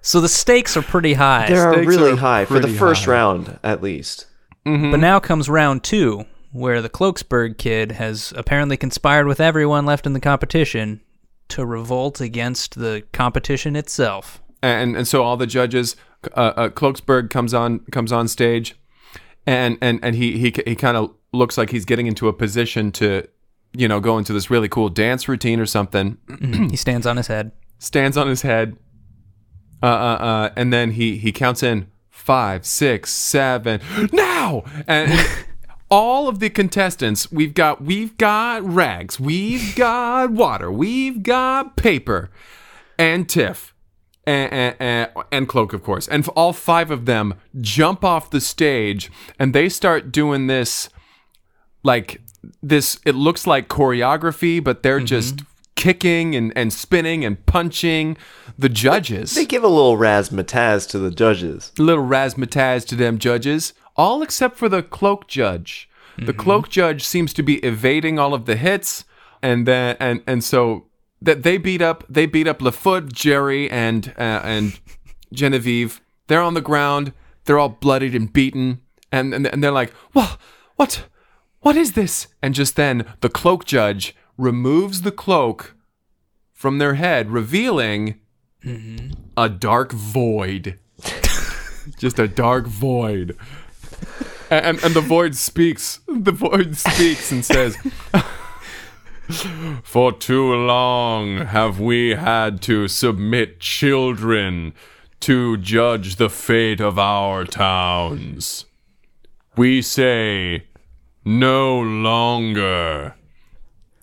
So 0.00 0.20
the 0.20 0.28
stakes 0.28 0.76
are 0.76 0.82
pretty 0.82 1.14
high. 1.14 1.48
they 1.48 1.56
are 1.56 1.72
Stakes 1.72 1.86
really 1.86 2.12
are 2.12 2.16
high 2.16 2.44
for 2.44 2.58
the 2.58 2.68
first 2.68 3.04
high. 3.04 3.12
round, 3.12 3.58
at 3.62 3.82
least. 3.82 4.26
But 4.64 4.96
now 4.98 5.20
comes 5.20 5.48
round 5.48 5.82
two, 5.84 6.24
where 6.52 6.80
the 6.82 6.88
Cloaksburg 6.90 7.58
kid 7.58 7.92
has 7.92 8.32
apparently 8.36 8.76
conspired 8.76 9.26
with 9.26 9.40
everyone 9.40 9.86
left 9.86 10.06
in 10.06 10.12
the 10.12 10.20
competition 10.20 11.00
to 11.48 11.64
revolt 11.66 12.20
against 12.20 12.76
the 12.78 13.02
competition 13.12 13.76
itself. 13.76 14.40
and 14.62 14.96
and 14.96 15.06
so 15.08 15.22
all 15.22 15.36
the 15.36 15.46
judges 15.46 15.96
uh, 16.36 16.52
uh, 16.56 16.68
Cloaksburg 16.68 17.30
comes 17.30 17.52
on 17.52 17.80
comes 17.90 18.12
on 18.12 18.28
stage 18.28 18.74
and 19.46 19.76
and 19.82 19.98
and 20.02 20.14
he 20.14 20.38
he 20.38 20.54
he 20.64 20.74
kind 20.76 20.96
of 20.96 21.12
looks 21.32 21.58
like 21.58 21.70
he's 21.70 21.84
getting 21.84 22.06
into 22.06 22.28
a 22.28 22.32
position 22.32 22.92
to 22.92 23.26
you 23.74 23.88
know 23.88 24.00
go 24.00 24.18
into 24.18 24.32
this 24.32 24.50
really 24.50 24.68
cool 24.68 24.88
dance 24.88 25.28
routine 25.28 25.60
or 25.60 25.66
something. 25.66 26.18
He 26.70 26.76
stands 26.76 27.06
on 27.06 27.16
his 27.16 27.26
head. 27.26 27.52
stands 27.78 28.16
on 28.16 28.28
his 28.28 28.42
head, 28.42 28.76
uh, 29.82 29.86
uh, 29.86 30.18
uh, 30.20 30.50
and 30.56 30.72
then 30.72 30.92
he 30.92 31.16
he 31.18 31.32
counts 31.32 31.62
in 31.62 31.88
five, 32.10 32.64
six, 32.64 33.12
seven, 33.12 33.80
now, 34.12 34.64
and, 34.86 35.12
all 35.90 36.26
of 36.26 36.38
the 36.38 36.48
contestants 36.48 37.30
we've 37.30 37.52
got 37.52 37.82
we've 37.82 38.16
got 38.16 38.62
rags, 38.64 39.20
we've 39.20 39.76
got 39.76 40.30
water, 40.30 40.72
we've 40.72 41.22
got 41.22 41.76
paper, 41.76 42.30
and 42.98 43.28
Tiff. 43.28 43.68
And, 44.24 44.52
and, 44.52 44.76
and, 44.78 45.10
and 45.32 45.48
cloak 45.48 45.72
of 45.72 45.82
course. 45.82 46.06
And 46.06 46.26
all 46.28 46.52
five 46.52 46.92
of 46.92 47.06
them 47.06 47.34
jump 47.60 48.04
off 48.04 48.30
the 48.30 48.40
stage 48.40 49.10
and 49.36 49.52
they 49.52 49.68
start 49.68 50.12
doing 50.12 50.46
this 50.46 50.88
like 51.82 52.20
this 52.62 52.98
it 53.04 53.14
looks 53.14 53.46
like 53.46 53.68
choreography 53.68 54.62
but 54.62 54.82
they're 54.82 55.00
just 55.00 55.42
kicking 55.74 56.34
and, 56.36 56.52
and 56.54 56.72
spinning 56.72 57.24
and 57.24 57.44
punching 57.46 58.16
the 58.58 58.68
judges. 58.68 59.34
They 59.34 59.46
give 59.46 59.64
a 59.64 59.68
little 59.68 59.96
razzmatazz 59.96 60.88
to 60.90 60.98
the 60.98 61.10
judges. 61.10 61.72
little 61.78 62.04
razzmatazz 62.04 62.86
to 62.88 62.94
them 62.94 63.18
judges 63.18 63.72
all 63.96 64.22
except 64.22 64.56
for 64.56 64.68
the 64.68 64.82
cloak 64.82 65.28
judge. 65.28 65.88
The 66.18 66.34
cloak 66.34 66.68
judge 66.68 67.04
seems 67.04 67.32
to 67.34 67.42
be 67.42 67.56
evading 67.60 68.18
all 68.18 68.34
of 68.34 68.44
the 68.44 68.56
hits 68.56 69.04
and 69.42 69.66
then 69.66 69.96
and 69.98 70.22
and 70.26 70.44
so 70.44 70.86
that 71.20 71.42
they 71.42 71.56
beat 71.56 71.82
up 71.82 72.04
they 72.08 72.26
beat 72.26 72.46
up 72.46 72.60
Lafoot, 72.60 73.12
Jerry 73.12 73.70
and 73.70 74.14
uh, 74.18 74.40
and 74.44 74.78
Genevieve. 75.32 76.00
They're 76.28 76.42
on 76.42 76.54
the 76.54 76.60
ground. 76.60 77.12
They're 77.44 77.58
all 77.58 77.70
bloodied 77.70 78.14
and 78.14 78.32
beaten. 78.32 78.82
And 79.10 79.34
and, 79.34 79.46
and 79.46 79.64
they're 79.64 79.72
like 79.72 79.92
what 80.12 80.38
what 80.76 81.06
What 81.62 81.76
is 81.76 81.92
this? 81.92 82.26
And 82.42 82.54
just 82.54 82.76
then, 82.76 83.06
the 83.20 83.28
cloak 83.28 83.64
judge 83.64 84.14
removes 84.36 85.02
the 85.02 85.12
cloak 85.12 85.74
from 86.52 86.78
their 86.78 86.94
head, 86.94 87.30
revealing 87.30 88.20
a 89.36 89.48
dark 89.48 89.92
void. 89.92 90.78
just 91.98 92.18
a 92.18 92.28
dark 92.28 92.66
void. 92.66 93.36
And, 94.50 94.82
and 94.84 94.94
the 94.94 95.00
void 95.00 95.36
speaks. 95.36 96.00
The 96.06 96.32
void 96.32 96.76
speaks 96.76 97.32
and 97.32 97.44
says, 97.44 97.76
For 99.84 100.12
too 100.12 100.54
long 100.54 101.38
have 101.38 101.78
we 101.80 102.10
had 102.10 102.60
to 102.62 102.88
submit 102.88 103.60
children 103.60 104.74
to 105.20 105.56
judge 105.56 106.16
the 106.16 106.28
fate 106.28 106.80
of 106.80 106.98
our 106.98 107.44
towns. 107.44 108.66
We 109.56 109.80
say, 109.80 110.64
no 111.24 111.80
longer. 111.80 113.14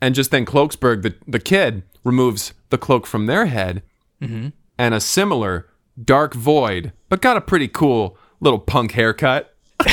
And 0.01 0.15
just 0.15 0.31
then, 0.31 0.45
Cloaksburg, 0.45 1.01
the, 1.01 1.15
the 1.27 1.39
kid, 1.39 1.83
removes 2.03 2.53
the 2.69 2.77
cloak 2.77 3.05
from 3.05 3.25
their 3.25 3.45
head, 3.47 3.83
and 4.21 4.53
a 4.93 4.99
similar 4.99 5.67
dark 6.01 6.33
void, 6.33 6.93
but 7.09 7.21
got 7.21 7.37
a 7.37 7.41
pretty 7.41 7.67
cool 7.67 8.17
little 8.39 8.59
punk 8.59 8.91
haircut. 8.93 9.53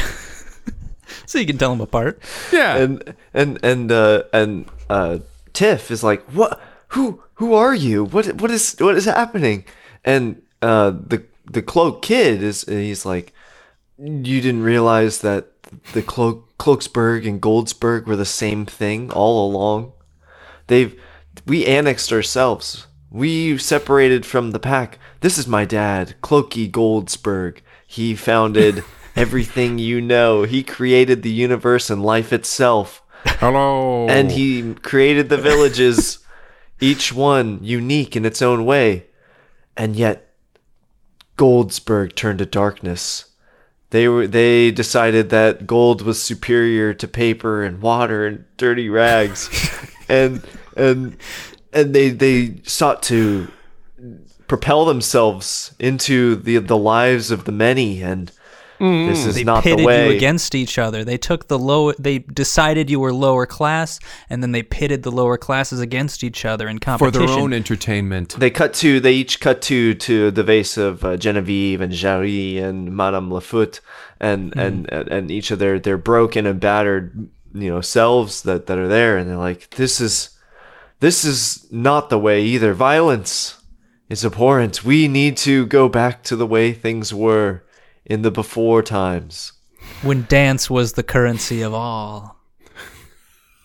So 1.24 1.39
you 1.39 1.47
can 1.47 1.59
tell 1.59 1.70
them 1.70 1.81
apart. 1.81 2.20
Yeah. 2.53 2.77
and 2.77 3.14
and 3.35 3.59
and 3.64 3.91
uh 3.93 4.24
and 4.33 4.66
uh 4.91 5.18
Tiff 5.53 5.91
is 5.91 6.03
like, 6.05 6.22
"What? 6.33 6.61
Who? 6.89 7.22
Who 7.35 7.55
are 7.55 7.74
you? 7.74 8.05
What? 8.05 8.41
What 8.41 8.51
is? 8.51 8.77
What 8.79 8.97
is 8.97 9.05
happening?" 9.07 9.64
And 10.05 10.43
uh 10.62 10.91
the 10.91 11.24
the 11.51 11.62
cloak 11.62 12.03
kid 12.03 12.43
is 12.43 12.62
he's 12.62 13.05
like, 13.07 13.33
"You 13.99 14.41
didn't 14.41 14.62
realize 14.62 15.20
that 15.20 15.47
the 15.93 16.03
cloak 16.03 16.45
Cloaksburg 16.59 17.26
and 17.26 17.40
Goldsburg 17.40 18.07
were 18.07 18.16
the 18.16 18.24
same 18.24 18.66
thing 18.66 19.11
all 19.12 19.50
along. 19.50 19.92
They've 20.66 20.98
we 21.46 21.66
annexed 21.66 22.12
ourselves. 22.12 22.86
We 23.11 23.57
separated 23.59 24.26
from 24.26 24.50
the 24.50 24.59
pack. 24.59 24.98
This 25.20 25.38
is 25.38 25.46
my 25.46 25.64
dad, 25.64 26.14
Cloaky 26.22 26.70
Goldsburg. 26.70 27.59
He 27.86 28.14
founded." 28.14 28.84
Everything 29.16 29.78
you 29.78 30.02
know. 30.02 30.42
He 30.42 30.62
created 30.62 31.22
the 31.22 31.30
universe 31.30 31.88
and 31.88 32.04
life 32.04 32.34
itself 32.34 33.02
Hello. 33.24 34.07
and 34.09 34.30
he 34.30 34.74
created 34.74 35.30
the 35.30 35.38
villages, 35.38 36.18
each 36.80 37.12
one 37.12 37.59
unique 37.62 38.14
in 38.14 38.26
its 38.26 38.42
own 38.42 38.66
way. 38.66 39.07
And 39.76 39.96
yet, 39.96 40.34
Goldsburg 41.38 42.14
turned 42.14 42.38
to 42.40 42.46
darkness. 42.46 43.26
They 43.97 44.09
were 44.09 44.26
they 44.26 44.72
decided 44.72 45.30
that 45.30 45.66
gold 45.66 46.03
was 46.03 46.22
superior 46.22 46.92
to 46.92 47.09
paper 47.09 47.64
and 47.64 47.80
water 47.80 48.26
and 48.26 48.44
dirty 48.59 48.90
rags, 48.90 49.49
and 50.11 50.44
and 50.76 51.16
and 51.72 51.94
they 51.94 52.11
they 52.11 52.57
sought 52.64 53.03
to 53.05 53.49
propel 54.49 54.84
themselves 54.84 55.74
into 55.78 56.36
the 56.36 56.59
the 56.59 56.76
lives 56.76 57.30
of 57.30 57.44
the 57.44 57.53
many 57.53 58.03
and. 58.03 58.30
This 58.79 59.27
is 59.27 59.35
They 59.35 59.45
not 59.45 59.64
the 59.64 59.70
pitted 59.70 59.87
way. 59.87 60.11
you 60.11 60.16
against 60.16 60.55
each 60.55 60.79
other. 60.79 61.05
They 61.05 61.18
took 61.18 61.49
the 61.49 61.59
low. 61.59 61.93
They 61.93 62.18
decided 62.18 62.91
you 62.91 63.01
were 63.01 63.12
lower 63.12 63.47
class, 63.47 63.99
and 64.29 64.43
then 64.43 64.53
they 64.53 64.62
pitted 64.62 65.03
the 65.03 65.12
lower 65.12 65.39
classes 65.39 65.81
against 65.81 66.22
each 66.22 66.45
other 66.45 66.68
in 66.68 66.79
competition 66.79 67.27
for 67.27 67.35
their 67.35 67.39
own 67.43 67.53
entertainment. 67.53 68.37
They 68.39 68.51
cut 68.51 68.74
to 68.74 69.01
they 69.01 69.12
each 69.12 69.41
cut 69.41 69.62
to 69.62 69.95
to 69.95 70.31
the 70.31 70.43
vase 70.43 70.77
of 70.77 71.05
uh, 71.05 71.16
Genevieve 71.16 71.81
and 71.81 71.93
Jarry 71.93 72.59
and 72.59 72.95
Madame 72.97 73.33
Lafoot 73.33 73.81
and 74.20 74.57
and 74.57 74.91
and 74.93 75.31
each 75.31 75.51
of 75.51 75.59
their 75.59 75.79
their 75.79 75.99
broken 75.99 76.47
and 76.47 76.61
battered 76.61 77.29
you 77.55 77.70
know 77.70 77.81
selves 77.81 78.43
that 78.43 78.66
that 78.66 78.79
are 78.79 78.89
there 78.89 79.16
and 79.16 79.29
they're 79.29 79.37
like 79.37 79.70
this 79.70 80.01
is 80.01 80.31
this 81.01 81.24
is 81.24 81.66
not 81.70 82.09
the 82.09 82.18
way 82.18 82.43
either 82.43 82.72
violence 82.72 83.61
is 84.09 84.24
abhorrent 84.24 84.85
we 84.85 85.09
need 85.09 85.37
to 85.37 85.66
go 85.66 85.89
back 85.89 86.22
to 86.22 86.37
the 86.37 86.47
way 86.47 86.72
things 86.72 87.12
were 87.12 87.62
in 88.07 88.22
the 88.22 88.30
before 88.30 88.82
times 88.82 89.52
when 90.02 90.24
dance 90.28 90.70
was 90.70 90.94
the 90.94 91.02
currency 91.02 91.62
of 91.62 91.74
all. 91.74 92.36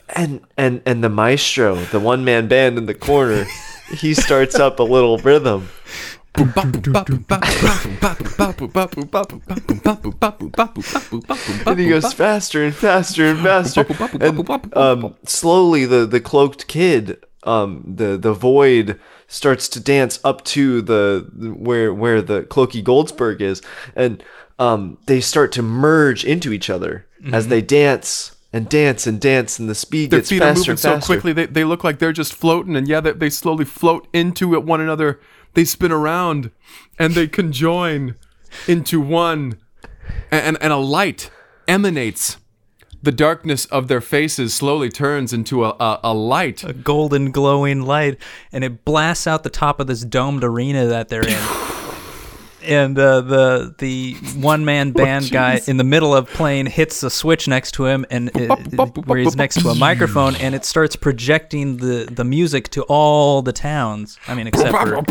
and 0.10 0.42
and 0.58 0.82
and 0.86 1.04
the 1.04 1.10
maestro 1.10 1.76
the 1.76 2.00
one 2.00 2.26
man 2.26 2.48
band 2.48 2.78
in 2.78 2.86
the 2.86 2.94
corner 2.94 3.46
he 3.98 4.14
starts 4.14 4.56
up 4.56 4.80
a 4.80 4.84
little 4.84 5.18
rhythm 5.20 5.70
and 6.34 6.56
he 11.78 11.90
goes 11.90 12.14
faster 12.14 12.64
and 12.64 12.74
faster 12.74 13.26
and 13.26 13.40
faster. 13.42 13.86
And 14.20 14.78
um, 14.78 15.16
slowly, 15.26 15.86
the 15.86 16.06
the 16.06 16.22
cloaked 16.22 16.68
kid, 16.68 17.22
um, 17.44 17.84
the 17.86 18.18
the 18.18 18.34
void 18.34 18.98
starts 19.32 19.70
to 19.70 19.80
dance 19.80 20.20
up 20.26 20.44
to 20.44 20.82
the 20.82 21.56
where 21.58 21.94
where 21.94 22.22
the 22.22 22.44
cloaky 22.44 22.84
Goldsburg 22.84 23.42
is, 23.42 23.62
and 23.96 24.24
um, 24.60 24.98
they 25.06 25.22
start 25.22 25.52
to 25.54 25.62
merge 25.62 26.26
into 26.26 26.52
each 26.52 26.70
other 26.70 27.08
as 27.32 27.48
they 27.48 27.62
dance 27.62 28.36
and 28.54 28.68
dance 28.68 29.08
and 29.08 29.22
dance, 29.22 29.58
and 29.58 29.70
the 29.70 29.76
speed 29.76 30.12
Their 30.12 30.20
gets 30.20 30.30
feet 30.30 30.42
are 30.42 30.54
faster 30.54 30.72
moving 30.72 30.92
and 30.92 31.04
so 31.04 31.06
quickly. 31.06 31.34
They, 31.34 31.46
they 31.46 31.64
look 31.64 31.84
like 31.84 32.00
they're 32.00 32.12
just 32.12 32.34
floating 32.34 32.76
and 32.76 32.88
yeah 32.88 33.00
they, 33.00 33.14
they 33.14 33.30
slowly 33.30 33.66
float 33.66 34.08
into 34.14 34.54
it 34.54 34.64
one 34.64 34.82
another. 34.82 35.20
They 35.54 35.66
spin 35.66 35.92
around 35.92 36.52
and 37.00 37.14
they 37.14 37.28
conjoin 37.28 38.16
into 38.68 39.00
one 39.00 39.60
and, 40.30 40.58
and 40.62 40.74
a 40.74 40.78
light 40.78 41.30
emanates 41.68 42.38
the 43.04 43.12
darkness 43.12 43.66
of 43.66 43.88
their 43.88 44.02
faces 44.02 44.54
slowly 44.54 44.90
turns 44.90 45.34
into 45.34 45.66
a, 45.66 45.70
a, 45.80 46.00
a 46.06 46.14
light. 46.14 46.64
A 46.64 46.74
golden 46.74 47.32
glowing 47.32 47.82
light 47.82 48.18
and 48.52 48.64
it 48.64 48.86
blasts 48.86 49.28
out 49.28 49.44
the 49.44 49.50
top 49.50 49.80
of 49.80 49.88
this 49.88 50.02
domed 50.02 50.44
arena 50.44 50.88
that 50.88 51.10
they're 51.10 51.28
in. 51.28 51.42
And 52.64 52.96
uh, 53.00 53.22
the 53.22 53.74
the 53.80 54.14
one 54.36 54.66
man 54.66 54.92
band 54.92 55.32
guy 55.32 55.62
in 55.66 55.78
the 55.78 55.84
middle 55.84 56.16
of 56.16 56.30
playing 56.30 56.68
hits 56.68 57.02
a 57.02 57.10
switch 57.10 57.48
next 57.48 57.72
to 57.72 57.88
him 57.88 58.06
and 58.12 58.30
it, 58.36 59.08
where 59.08 59.18
he's 59.18 59.36
next 59.36 59.62
to 59.64 59.70
a 59.70 59.76
microphone 59.76 60.36
and 60.36 60.54
it 60.54 60.64
starts 60.64 60.96
projecting 60.96 61.78
the 61.78 62.08
the 62.12 62.24
music 62.24 62.70
to 62.70 62.84
all 62.84 63.42
the 63.42 63.52
towns. 63.52 64.20
I 64.28 64.36
mean 64.36 64.46
except 64.46 64.78
for 64.78 65.02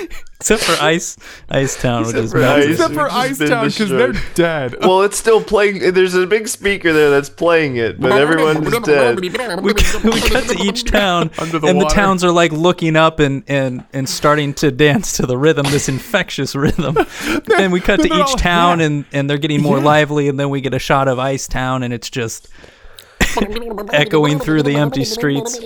except 0.40 0.62
for 0.64 0.82
ice 0.82 1.16
ice 1.48 1.80
town 1.80 2.06
which 2.06 2.16
is 2.16 2.32
for. 2.32 2.42
Ice. 2.42 2.66
except 2.70 2.94
for 2.94 3.06
It's 3.06 3.14
just 3.14 3.38
been 3.38 3.48
Icetown 3.48 3.64
because 3.64 3.88
they're 3.90 4.12
dead 4.34 4.76
well, 4.80 5.02
it's 5.02 5.16
still 5.16 5.42
playing. 5.42 5.92
There's 5.92 6.14
a 6.14 6.26
big 6.26 6.48
speaker 6.48 6.92
there 6.92 7.10
that's 7.10 7.30
playing 7.30 7.76
it, 7.76 8.00
but 8.00 8.12
everyone 8.12 8.64
is 8.66 8.78
dead. 8.80 9.20
we, 9.20 9.28
we 9.28 10.20
cut 10.20 10.44
to 10.48 10.58
each 10.64 10.84
town 10.84 11.30
Under 11.38 11.58
the 11.58 11.66
and 11.68 11.80
the 11.80 11.84
water. 11.84 11.94
towns 11.94 12.24
are 12.24 12.32
like 12.32 12.52
looking 12.52 12.96
up 12.96 13.20
and, 13.20 13.44
and, 13.48 13.84
and 13.92 14.08
starting 14.08 14.54
to 14.54 14.70
dance 14.70 15.16
to 15.18 15.26
the 15.26 15.36
rhythm 15.38 15.66
this 15.70 15.88
infectious 15.88 16.54
rhythm 16.54 16.96
and 17.58 17.72
we 17.72 17.80
cut 17.80 18.00
to 18.00 18.08
They're 18.08 18.18
each 18.20 18.26
all- 18.26 18.36
town 18.36 18.80
yeah. 18.80 18.86
and, 18.86 19.04
and 19.12 19.30
they're 19.30 19.38
getting 19.38 19.62
more 19.62 19.80
lively 19.80 20.28
and 20.28 20.38
then 20.40 20.50
we 20.50 20.60
get 20.60 20.74
a 20.74 20.78
shot 20.78 21.08
of 21.08 21.18
ice 21.18 21.46
town 21.46 21.82
and 21.82 21.92
it's 21.94 22.10
just 22.10 22.48
echoing 23.92 24.38
through 24.38 24.62
the 24.62 24.76
empty 24.76 25.04
streets. 25.04 25.58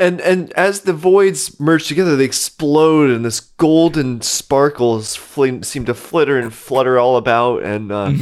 And 0.00 0.20
and 0.20 0.52
as 0.52 0.82
the 0.82 0.92
voids 0.92 1.58
merge 1.60 1.88
together, 1.88 2.16
they 2.16 2.24
explode, 2.24 3.10
and 3.10 3.24
this 3.24 3.40
golden 3.40 4.20
sparkles 4.22 5.14
fl- 5.14 5.62
seem 5.62 5.84
to 5.84 5.94
flitter 5.94 6.38
and 6.38 6.52
flutter 6.52 6.98
all 6.98 7.16
about, 7.16 7.62
and 7.62 7.92
uh, 7.92 8.12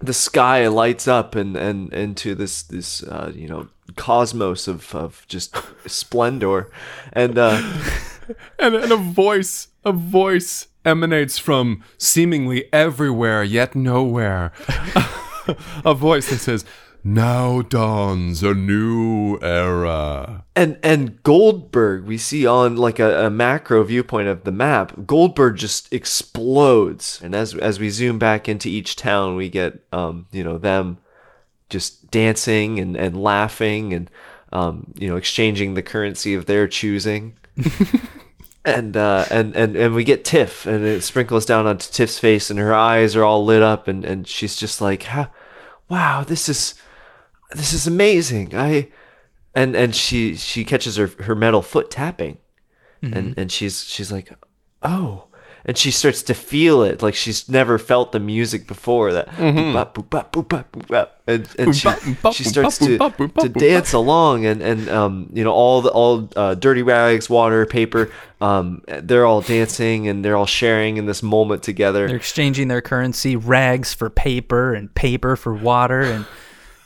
the 0.00 0.12
sky 0.12 0.68
lights 0.68 1.08
up 1.08 1.34
and 1.34 1.56
and 1.56 1.92
into 1.92 2.34
this 2.34 2.62
this 2.62 3.02
uh, 3.02 3.32
you 3.34 3.48
know 3.48 3.68
cosmos 3.96 4.68
of 4.68 4.94
of 4.94 5.24
just 5.28 5.56
splendor, 5.86 6.70
and 7.12 7.38
uh, 7.38 7.60
and, 8.58 8.74
and 8.74 8.92
a 8.92 8.96
voice 8.96 9.68
a 9.84 9.92
voice 9.92 10.68
emanates 10.84 11.38
from 11.38 11.82
seemingly 11.98 12.72
everywhere 12.72 13.42
yet 13.42 13.74
nowhere. 13.74 14.52
A 15.84 15.92
voice 15.92 16.30
that 16.30 16.38
says 16.38 16.64
now 17.04 17.62
dawns 17.62 18.42
a 18.42 18.54
new 18.54 19.38
era. 19.42 20.44
And 20.54 20.78
and 20.82 21.22
Goldberg 21.22 22.04
we 22.04 22.16
see 22.16 22.46
on 22.46 22.76
like 22.76 22.98
a, 22.98 23.26
a 23.26 23.30
macro 23.30 23.82
viewpoint 23.82 24.28
of 24.28 24.44
the 24.44 24.52
map 24.52 24.92
Goldberg 25.06 25.56
just 25.56 25.92
explodes. 25.92 27.20
And 27.22 27.34
as 27.34 27.54
as 27.54 27.80
we 27.80 27.90
zoom 27.90 28.18
back 28.18 28.48
into 28.48 28.68
each 28.68 28.96
town 28.96 29.36
we 29.36 29.48
get 29.48 29.84
um 29.92 30.26
you 30.30 30.44
know 30.44 30.58
them 30.58 30.98
just 31.68 32.10
dancing 32.10 32.78
and, 32.78 32.96
and 32.96 33.20
laughing 33.20 33.92
and 33.94 34.10
um 34.52 34.92
you 34.96 35.08
know 35.08 35.16
exchanging 35.16 35.74
the 35.74 35.82
currency 35.82 36.34
of 36.34 36.46
their 36.46 36.68
choosing. 36.68 37.36
And 38.64 38.96
uh 38.96 39.24
and, 39.28 39.56
and 39.56 39.74
and 39.74 39.92
we 39.92 40.04
get 40.04 40.24
Tiff 40.24 40.66
and 40.66 40.84
it 40.84 41.02
sprinkles 41.02 41.44
down 41.44 41.66
onto 41.66 41.90
Tiff's 41.90 42.20
face 42.20 42.48
and 42.48 42.60
her 42.60 42.72
eyes 42.72 43.16
are 43.16 43.24
all 43.24 43.44
lit 43.44 43.60
up 43.60 43.88
and 43.88 44.04
and 44.04 44.24
she's 44.24 44.54
just 44.54 44.80
like 44.80 45.04
wow 45.88 46.22
this 46.22 46.48
is 46.48 46.74
this 47.54 47.72
is 47.72 47.86
amazing. 47.86 48.54
I 48.54 48.88
and 49.54 49.74
and 49.74 49.94
she 49.94 50.36
she 50.36 50.64
catches 50.64 50.96
her 50.96 51.08
her 51.20 51.34
metal 51.34 51.62
foot 51.62 51.90
tapping. 51.90 52.38
And 53.04 53.36
and 53.36 53.50
she's 53.50 53.84
she's 53.84 54.12
like 54.12 54.32
oh. 54.82 55.24
And 55.64 55.78
she 55.78 55.92
starts 55.92 56.22
to 56.24 56.34
feel 56.34 56.82
it. 56.82 57.02
Like 57.02 57.14
she's 57.14 57.48
never 57.48 57.78
felt 57.78 58.10
the 58.10 58.18
music 58.18 58.66
before 58.66 59.12
that. 59.12 59.28
Mm-hmm. 59.28 59.76
boop, 59.76 60.10
bop, 60.10 60.32
boop, 60.32 60.48
bop, 60.48 60.72
boop, 60.72 60.88
bop, 60.88 60.88
boop, 60.88 61.08
and, 61.28 61.48
and 61.56 61.76
she, 61.76 61.84
bop, 61.86 61.98
boop, 62.00 62.22
bop, 62.22 62.34
she 62.34 62.42
starts 62.42 62.78
to, 62.78 62.98
boop, 62.98 62.98
bop, 62.98 63.16
boop, 63.16 63.42
to 63.42 63.48
dance 63.48 63.92
along 63.92 64.44
and 64.44 64.60
and 64.60 64.88
um 64.88 65.30
you 65.32 65.44
know 65.44 65.52
all 65.52 65.80
the 65.80 65.90
all 65.90 66.28
uh, 66.34 66.54
dirty 66.54 66.82
rags 66.82 67.30
water 67.30 67.64
paper 67.64 68.10
um 68.40 68.82
they're 69.02 69.24
all 69.24 69.40
dancing 69.40 70.08
and 70.08 70.24
they're 70.24 70.36
all 70.36 70.46
sharing 70.46 70.96
in 70.96 71.06
this 71.06 71.22
moment 71.22 71.62
together. 71.62 72.08
They're 72.08 72.16
exchanging 72.16 72.66
their 72.66 72.82
currency, 72.82 73.36
rags 73.36 73.94
for 73.94 74.10
paper 74.10 74.74
and 74.74 74.92
paper 74.94 75.36
for 75.36 75.54
water, 75.54 76.02
and 76.02 76.26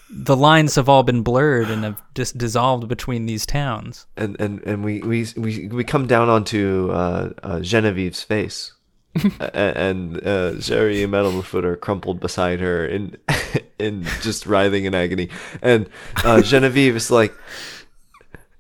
the 0.09 0.37
lines 0.37 0.75
have 0.77 0.89
all 0.89 1.03
been 1.03 1.23
blurred 1.23 1.69
and 1.69 1.85
have 1.85 2.03
just 2.15 2.39
dissolved 2.39 2.89
between 2.89 3.27
these 3.27 3.47
towns. 3.47 4.07
and 4.17 4.41
and 4.41 4.63
and 4.63 4.85
we 4.85 5.01
we 5.01 5.27
we, 5.37 5.69
we 5.69 5.85
come 5.85 6.07
down 6.07 6.29
onto 6.29 6.91
uh, 6.93 7.33
uh, 7.43 7.61
Genevieve's 7.61 8.23
face, 8.23 8.73
and 9.41 10.25
uh, 10.25 10.61
Sherry 10.61 11.03
and 11.03 11.13
Metalfoot 11.13 11.65
are 11.65 11.77
crumpled 11.77 12.21
beside 12.21 12.61
her 12.61 12.87
in 12.87 13.17
in 13.79 14.05
just 14.23 14.47
writhing 14.47 14.85
in 14.85 14.95
agony, 14.95 15.29
and 15.61 15.89
uh, 16.25 16.41
Genevieve 16.43 16.97
is 16.97 17.11
like, 17.11 17.35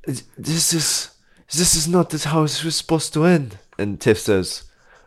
"This 0.05 0.72
is 0.72 1.11
this 1.53 1.76
is 1.76 1.86
not 1.86 2.12
how 2.12 2.40
it 2.40 2.64
was 2.64 2.76
supposed 2.76 3.12
to 3.14 3.24
end." 3.24 3.59
And 3.78 4.01
Tiff 4.01 4.18
says, 4.18 4.64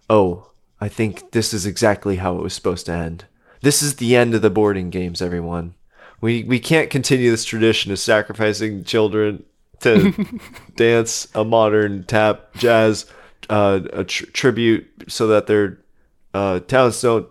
"Oh, 0.10 0.52
I 0.80 0.88
think 0.88 1.32
this 1.32 1.54
is 1.54 1.66
exactly 1.66 2.18
how 2.18 2.38
it 2.38 2.44
was 2.44 2.54
supposed 2.54 2.86
to 2.86 2.94
end. 2.94 3.26
This 3.62 3.82
is 3.82 3.98
the 3.98 4.16
end 4.16 4.34
of 4.34 4.42
the 4.42 4.50
boarding 4.50 4.90
games, 4.90 5.22
everyone." 5.22 5.74
We, 6.22 6.44
we 6.44 6.60
can't 6.60 6.90
continue 6.90 7.32
this 7.32 7.46
tradition 7.46 7.92
of 7.92 8.00
sacrificing 8.00 8.84
children 8.84 9.44
to 9.82 10.14
dance 10.76 11.28
a 11.34 11.44
modern 11.44 12.04
tap 12.04 12.54
jazz 12.56 13.06
uh, 13.50 13.80
a 13.94 14.04
tr- 14.04 14.26
tribute 14.28 14.88
so 15.08 15.28
that 15.28 15.48
their 15.48 15.80
uh, 16.34 16.60
towns 16.60 17.02
don't 17.02 17.28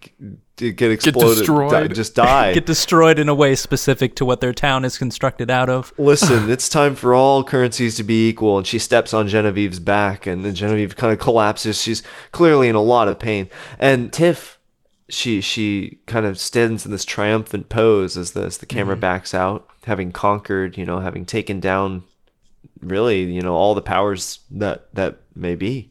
g- 0.00 0.72
get 0.72 0.90
exploded, 0.90 1.38
destroyed. 1.38 1.70
die- 1.70 1.88
just 1.88 2.14
die. 2.14 2.52
Get 2.54 2.66
destroyed 2.66 3.18
in 3.18 3.28
a 3.28 3.34
way 3.34 3.54
specific 3.54 4.14
to 4.16 4.24
what 4.24 4.40
their 4.40 4.52
town 4.52 4.84
is 4.84 4.98
constructed 4.98 5.50
out 5.50 5.68
of. 5.70 5.92
Listen, 5.98 6.50
it's 6.54 6.68
time 6.68 6.94
for 6.94 7.14
all 7.14 7.44
currencies 7.44 7.96
to 7.96 8.02
be 8.02 8.28
equal. 8.28 8.58
And 8.58 8.66
she 8.66 8.78
steps 8.78 9.14
on 9.14 9.28
Genevieve's 9.28 9.80
back, 9.80 10.26
and 10.26 10.44
then 10.44 10.54
Genevieve 10.54 10.96
kind 10.96 11.12
of 11.12 11.18
collapses. 11.18 11.80
She's 11.80 12.02
clearly 12.32 12.68
in 12.68 12.74
a 12.74 12.82
lot 12.82 13.08
of 13.08 13.18
pain. 13.18 13.48
And 13.78 14.12
Tiff, 14.12 14.58
she 15.10 15.40
she 15.40 15.98
kind 16.06 16.26
of 16.26 16.38
stands 16.38 16.84
in 16.84 16.92
this 16.92 17.04
triumphant 17.04 17.68
pose 17.68 18.16
as 18.16 18.32
the 18.32 18.42
as 18.42 18.58
the 18.58 18.66
camera 18.66 18.96
backs 18.96 19.34
out, 19.34 19.68
having 19.84 20.12
conquered, 20.12 20.76
you 20.76 20.84
know, 20.86 21.00
having 21.00 21.26
taken 21.26 21.60
down, 21.60 22.04
really, 22.80 23.24
you 23.24 23.42
know, 23.42 23.54
all 23.54 23.74
the 23.74 23.82
powers 23.82 24.40
that 24.50 24.92
that 24.94 25.18
may 25.34 25.54
be. 25.54 25.90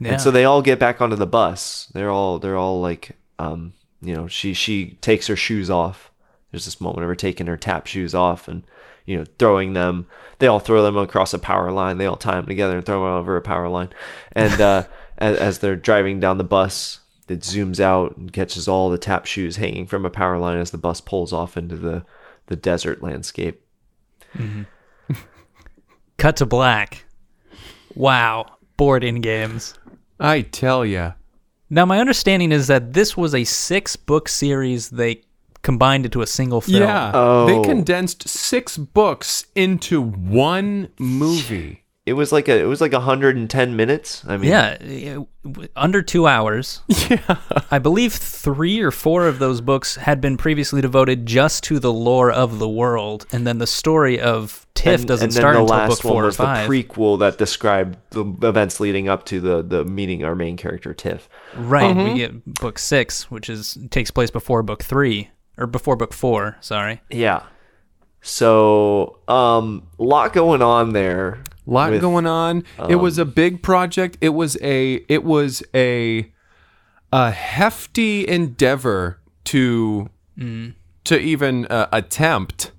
Yeah. 0.00 0.12
And 0.12 0.20
so 0.20 0.30
they 0.30 0.44
all 0.44 0.62
get 0.62 0.78
back 0.78 1.00
onto 1.00 1.16
the 1.16 1.26
bus. 1.26 1.90
They're 1.94 2.10
all 2.10 2.38
they're 2.38 2.56
all 2.56 2.80
like 2.80 3.16
um 3.38 3.74
you 4.02 4.14
know, 4.14 4.26
she 4.26 4.52
she 4.54 4.98
takes 5.00 5.26
her 5.26 5.36
shoes 5.36 5.70
off. 5.70 6.10
There's 6.50 6.64
this 6.64 6.80
moment 6.80 7.02
of 7.02 7.08
her 7.08 7.14
taking 7.14 7.46
her 7.46 7.56
tap 7.56 7.86
shoes 7.86 8.14
off 8.14 8.48
and 8.48 8.62
you 9.06 9.16
know, 9.16 9.24
throwing 9.38 9.72
them. 9.72 10.06
They 10.38 10.48
all 10.48 10.60
throw 10.60 10.82
them 10.82 10.96
across 10.96 11.32
a 11.32 11.38
power 11.38 11.70
line. 11.70 11.98
They 11.98 12.06
all 12.06 12.16
tie 12.16 12.34
them 12.34 12.46
together 12.46 12.76
and 12.76 12.84
throw 12.84 13.04
them 13.04 13.14
over 13.14 13.36
a 13.36 13.42
power 13.42 13.68
line. 13.68 13.90
And 14.32 14.60
uh, 14.60 14.84
as, 15.18 15.38
as 15.38 15.58
they're 15.60 15.76
driving 15.76 16.20
down 16.20 16.38
the 16.38 16.44
bus, 16.44 17.00
it 17.28 17.40
zooms 17.40 17.80
out 17.80 18.16
and 18.16 18.32
catches 18.32 18.68
all 18.68 18.88
the 18.88 18.98
tap 18.98 19.26
shoes 19.26 19.56
hanging 19.56 19.86
from 19.86 20.04
a 20.04 20.10
power 20.10 20.38
line 20.38 20.58
as 20.58 20.70
the 20.70 20.78
bus 20.78 21.00
pulls 21.00 21.32
off 21.32 21.56
into 21.56 21.76
the 21.76 22.04
the 22.46 22.56
desert 22.56 23.02
landscape. 23.02 23.64
Mm-hmm. 24.34 24.62
Cut 26.18 26.36
to 26.36 26.46
black. 26.46 27.04
Wow. 27.94 28.46
Board 28.76 29.02
in 29.02 29.20
games. 29.20 29.74
I 30.20 30.42
tell 30.42 30.84
ya. 30.84 31.12
Now, 31.68 31.84
my 31.84 31.98
understanding 31.98 32.52
is 32.52 32.68
that 32.68 32.92
this 32.92 33.16
was 33.16 33.34
a 33.34 33.44
six 33.44 33.96
book 33.96 34.28
series 34.28 34.90
they 34.90 35.22
combined 35.62 36.04
into 36.04 36.22
a 36.22 36.26
single 36.26 36.60
film. 36.60 36.82
Yeah. 36.82 37.10
Oh. 37.12 37.46
They 37.46 37.68
condensed 37.68 38.28
six 38.28 38.78
books 38.78 39.46
into 39.56 40.00
one 40.00 40.90
movie. 40.98 41.82
It 42.06 42.12
was 42.12 42.30
like 42.30 42.46
a 42.48 42.56
it 42.56 42.66
was 42.66 42.80
like 42.80 42.92
110 42.92 43.76
minutes. 43.76 44.22
I 44.28 44.36
mean, 44.36 44.48
Yeah, 44.48 45.18
under 45.74 46.02
two 46.02 46.26
hours. 46.26 46.82
Yeah. 47.08 47.36
I 47.70 47.78
believe 47.78 48.12
three 48.12 48.80
or 48.80 48.90
four 48.90 49.28
of 49.28 49.38
those 49.38 49.60
books 49.60 49.94
had 49.94 50.20
been 50.20 50.36
previously 50.36 50.80
devoted 50.80 51.24
just 51.24 51.62
to 51.64 51.78
the 51.78 51.92
lore 51.92 52.32
of 52.32 52.58
the 52.58 52.68
world, 52.68 53.26
and 53.30 53.46
then 53.46 53.58
the 53.58 53.66
story 53.66 54.20
of 54.20 54.66
Tiff 54.74 55.00
and, 55.00 55.08
doesn't 55.08 55.24
and 55.26 55.32
start 55.32 55.54
the 55.54 55.60
until 55.60 55.76
last 55.76 55.88
book 55.90 56.02
four 56.02 56.14
one 56.14 56.24
or 56.24 56.26
was 56.26 56.36
the 56.36 56.44
prequel 56.44 57.18
that 57.20 57.38
described 57.38 57.96
the 58.10 58.24
events 58.42 58.80
leading 58.80 59.08
up 59.08 59.24
to 59.26 59.40
the 59.40 59.62
the 59.62 59.84
meeting 59.84 60.24
our 60.24 60.34
main 60.34 60.56
character 60.56 60.94
Tiff. 60.94 61.28
right. 61.54 61.94
Mm-hmm. 61.94 62.12
We 62.12 62.18
get 62.18 62.54
book 62.54 62.78
six, 62.78 63.30
which 63.30 63.48
is 63.48 63.78
takes 63.90 64.10
place 64.10 64.30
before 64.30 64.62
book 64.62 64.82
three 64.82 65.30
or 65.58 65.66
before 65.66 65.96
book 65.96 66.12
four. 66.12 66.56
Sorry. 66.60 67.02
Yeah. 67.10 67.44
So, 68.22 69.20
um, 69.28 69.86
lot 69.98 70.32
going 70.32 70.60
on 70.60 70.92
there. 70.92 71.38
Lot 71.66 71.90
with- 71.90 72.00
going 72.00 72.26
on. 72.26 72.64
it 72.88 72.96
was 72.96 73.18
a 73.18 73.24
big 73.24 73.62
project. 73.62 74.16
It 74.20 74.30
was 74.30 74.56
a 74.62 75.04
it 75.08 75.24
was 75.24 75.62
a 75.74 76.32
a 77.12 77.30
hefty 77.30 78.26
endeavor 78.26 79.18
to 79.44 80.10
to 81.04 81.18
even 81.18 81.66
uh, 81.66 81.86
attempt. 81.92 82.72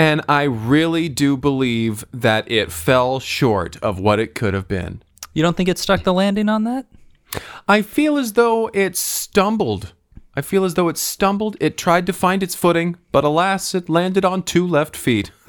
And 0.00 0.22
I 0.28 0.44
really 0.44 1.08
do 1.08 1.36
believe 1.36 2.04
that 2.12 2.48
it 2.50 2.70
fell 2.70 3.18
short 3.18 3.76
of 3.82 3.98
what 3.98 4.20
it 4.20 4.34
could 4.36 4.54
have 4.54 4.68
been. 4.68 5.02
You 5.34 5.42
don't 5.42 5.56
think 5.56 5.68
it 5.68 5.76
stuck 5.76 6.04
the 6.04 6.12
landing 6.14 6.48
on 6.48 6.62
that? 6.64 6.86
I 7.66 7.82
feel 7.82 8.16
as 8.16 8.34
though 8.34 8.70
it 8.72 8.96
stumbled. 8.96 9.92
I 10.36 10.40
feel 10.40 10.64
as 10.64 10.74
though 10.74 10.88
it 10.88 10.96
stumbled. 10.98 11.56
It 11.60 11.76
tried 11.76 12.06
to 12.06 12.12
find 12.12 12.44
its 12.44 12.54
footing, 12.54 12.96
but 13.10 13.24
alas, 13.24 13.74
it 13.74 13.88
landed 13.88 14.24
on 14.24 14.44
two 14.44 14.64
left 14.66 14.96
feet. 14.96 15.32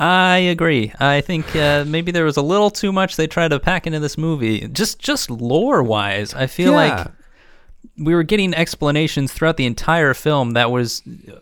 I 0.00 0.38
agree. 0.38 0.92
I 1.00 1.20
think 1.20 1.54
uh, 1.56 1.84
maybe 1.86 2.12
there 2.12 2.24
was 2.24 2.36
a 2.36 2.42
little 2.42 2.70
too 2.70 2.92
much 2.92 3.16
they 3.16 3.26
tried 3.26 3.48
to 3.48 3.58
pack 3.60 3.86
into 3.86 4.00
this 4.00 4.16
movie. 4.16 4.68
Just 4.68 4.98
just 4.98 5.30
lore 5.30 5.82
wise, 5.82 6.34
I 6.34 6.46
feel 6.46 6.70
Yeah. 6.72 6.76
like 6.76 7.06
we 7.98 8.14
were 8.14 8.22
getting 8.22 8.54
explanations 8.54 9.32
throughout 9.32 9.56
the 9.56 9.66
entire 9.66 10.14
film 10.14 10.52
that 10.52 10.70
was 10.70 11.02
uh, 11.28 11.32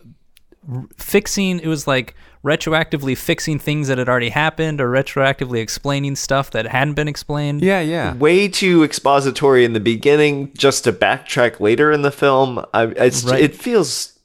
r- 0.71 0.85
fixing. 0.97 1.59
It 1.59 1.67
was 1.67 1.85
like 1.87 2.15
retroactively 2.43 3.17
fixing 3.17 3.59
things 3.59 3.87
that 3.89 3.97
had 3.97 4.07
already 4.07 4.29
happened, 4.29 4.79
or 4.79 4.89
retroactively 4.89 5.59
explaining 5.59 6.15
stuff 6.15 6.49
that 6.51 6.65
hadn't 6.67 6.93
been 6.93 7.07
explained. 7.07 7.61
yeah, 7.61 7.81
yeah. 7.81 8.15
Way 8.15 8.47
too 8.47 8.83
expository 8.83 9.65
in 9.65 9.73
the 9.73 9.79
beginning, 9.79 10.51
just 10.57 10.83
to 10.85 10.93
backtrack 10.93 11.59
later 11.59 11.91
in 11.91 12.03
the 12.03 12.11
film. 12.11 12.63
I, 12.73 12.83
it's, 12.85 13.23
Right. 13.23 13.41
It 13.43 13.55
feels 13.55 14.16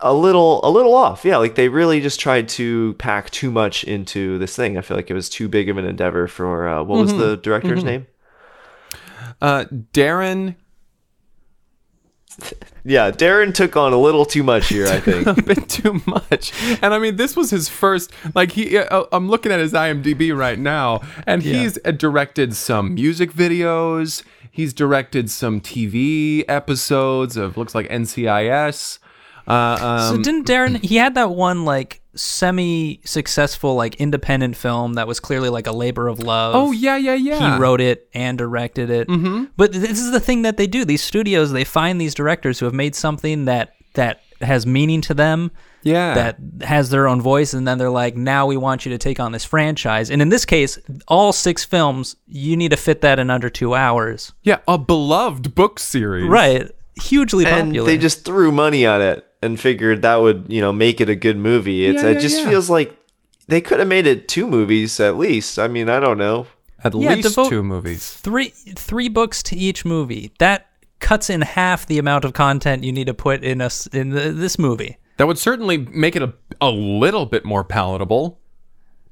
a 0.00 0.14
little 0.14 0.60
a 0.64 0.70
little 0.70 0.94
off. 0.94 1.24
Yeah, 1.24 1.36
like 1.38 1.54
they 1.54 1.68
really 1.68 2.00
just 2.00 2.20
tried 2.20 2.48
to 2.50 2.94
pack 2.94 3.30
too 3.30 3.50
much 3.50 3.84
into 3.84 4.38
this 4.38 4.54
thing. 4.56 4.78
I 4.78 4.80
feel 4.80 4.96
like 4.96 5.10
it 5.10 5.14
was 5.14 5.28
too 5.28 5.48
big 5.48 5.68
of 5.68 5.76
an 5.78 5.84
endeavor 5.84 6.28
for 6.28 6.68
uh, 6.68 6.82
what 6.82 6.98
was 7.00 7.10
Mm-hmm. 7.10 7.20
the 7.20 7.36
director's 7.36 7.84
name? 7.84 8.06
Uh, 9.40 9.64
Darren 9.92 10.56
Yeah, 12.84 13.10
Darren 13.10 13.52
took 13.52 13.76
on 13.76 13.92
a 13.92 13.98
little 13.98 14.24
too 14.24 14.42
much 14.42 14.68
here. 14.68 14.86
I 14.86 15.00
think. 15.08 15.26
a 15.26 15.42
bit 15.42 15.68
too 15.68 16.00
much. 16.06 16.52
And 16.82 16.94
I 16.94 16.98
mean, 16.98 17.16
this 17.16 17.36
was 17.36 17.50
his 17.50 17.68
first. 17.68 18.12
Like 18.34 18.52
he, 18.52 18.78
uh, 18.78 19.04
I'm 19.12 19.28
looking 19.28 19.50
at 19.52 19.58
his 19.60 19.72
IMDb 19.72 20.36
right 20.36 20.58
now, 20.58 21.00
and 21.26 21.42
he's 21.42 21.78
uh, 21.84 21.90
directed 21.90 22.54
some 22.54 22.94
music 22.94 23.32
videos. 23.32 24.22
He's 24.50 24.72
directed 24.72 25.30
some 25.30 25.60
TV 25.60 26.44
episodes 26.48 27.36
of 27.36 27.56
looks 27.56 27.74
like 27.74 27.88
NCIS. 27.88 28.98
Uh, 29.48 30.08
So 30.10 30.14
um, 30.14 30.22
didn't 30.22 30.46
Darren? 30.46 30.82
He 30.84 30.96
had 30.96 31.14
that 31.14 31.30
one 31.30 31.64
like 31.64 32.00
semi-successful 32.14 33.74
like 33.74 33.96
independent 33.96 34.56
film 34.56 34.94
that 34.94 35.06
was 35.06 35.20
clearly 35.20 35.48
like 35.48 35.66
a 35.66 35.72
labor 35.72 36.08
of 36.08 36.18
love. 36.20 36.54
oh 36.54 36.72
yeah, 36.72 36.96
yeah, 36.96 37.14
yeah. 37.14 37.54
He 37.54 37.60
wrote 37.60 37.80
it 37.80 38.08
and 38.14 38.36
directed 38.36 38.90
it. 38.90 39.08
Mm-hmm. 39.08 39.44
But 39.56 39.72
this 39.72 40.00
is 40.00 40.10
the 40.10 40.20
thing 40.20 40.42
that 40.42 40.56
they 40.56 40.66
do. 40.66 40.84
These 40.84 41.02
studios 41.02 41.52
they 41.52 41.64
find 41.64 42.00
these 42.00 42.14
directors 42.14 42.58
who 42.58 42.66
have 42.66 42.74
made 42.74 42.94
something 42.94 43.46
that 43.46 43.74
that 43.94 44.20
has 44.40 44.66
meaning 44.66 45.00
to 45.02 45.14
them. 45.14 45.50
Yeah. 45.82 46.14
That 46.14 46.66
has 46.66 46.90
their 46.90 47.06
own 47.06 47.20
voice, 47.22 47.54
and 47.54 47.66
then 47.66 47.78
they're 47.78 47.88
like, 47.88 48.16
"Now 48.16 48.46
we 48.46 48.56
want 48.56 48.84
you 48.84 48.90
to 48.90 48.98
take 48.98 49.20
on 49.20 49.30
this 49.30 49.44
franchise." 49.44 50.10
And 50.10 50.20
in 50.20 50.28
this 50.28 50.44
case, 50.44 50.76
all 51.06 51.32
six 51.32 51.64
films, 51.64 52.16
you 52.26 52.56
need 52.56 52.72
to 52.72 52.76
fit 52.76 53.00
that 53.02 53.20
in 53.20 53.30
under 53.30 53.48
two 53.48 53.74
hours. 53.74 54.32
Yeah, 54.42 54.58
a 54.66 54.76
beloved 54.76 55.54
book 55.54 55.78
series. 55.78 56.28
Right? 56.28 56.68
Hugely 57.00 57.46
and 57.46 57.68
popular. 57.68 57.86
they 57.86 57.96
just 57.96 58.24
threw 58.24 58.50
money 58.50 58.84
at 58.84 59.00
it 59.00 59.24
and 59.42 59.58
figured 59.58 60.02
that 60.02 60.16
would 60.16 60.46
you 60.48 60.60
know 60.60 60.72
make 60.72 61.00
it 61.00 61.08
a 61.08 61.14
good 61.16 61.36
movie. 61.36 61.86
It's 61.86 62.02
Yeah, 62.02 62.10
it 62.10 62.14
yeah, 62.14 62.20
just 62.20 62.38
yeah. 62.42 62.48
feels 62.50 62.68
like 62.70 62.96
they 63.46 63.60
could 63.60 63.78
have 63.78 63.88
made 63.88 64.06
it 64.06 64.28
two 64.28 64.46
movies 64.46 65.00
at 65.00 65.16
least. 65.16 65.58
I 65.58 65.68
mean, 65.68 65.88
I 65.88 66.00
don't 66.00 66.18
know. 66.18 66.46
At 66.84 66.94
Yeah, 66.94 67.14
least 67.14 67.28
devote- 67.28 67.48
two 67.48 67.62
movies. 67.62 68.12
three 68.12 68.48
three 68.48 69.08
books 69.08 69.42
to 69.44 69.56
each 69.56 69.84
movie. 69.84 70.32
That 70.38 70.66
cuts 71.00 71.30
in 71.30 71.40
half 71.42 71.86
the 71.86 71.98
amount 71.98 72.24
of 72.24 72.32
content 72.32 72.84
you 72.84 72.92
need 72.92 73.06
to 73.06 73.14
put 73.14 73.42
in 73.44 73.60
us 73.60 73.86
in 73.88 74.10
the, 74.10 74.30
this 74.32 74.58
movie. 74.58 74.96
That 75.16 75.26
would 75.26 75.38
certainly 75.38 75.78
make 75.78 76.14
it 76.14 76.22
a, 76.22 76.32
a 76.60 76.70
little 76.70 77.26
bit 77.26 77.44
more 77.44 77.64
palatable. 77.64 78.38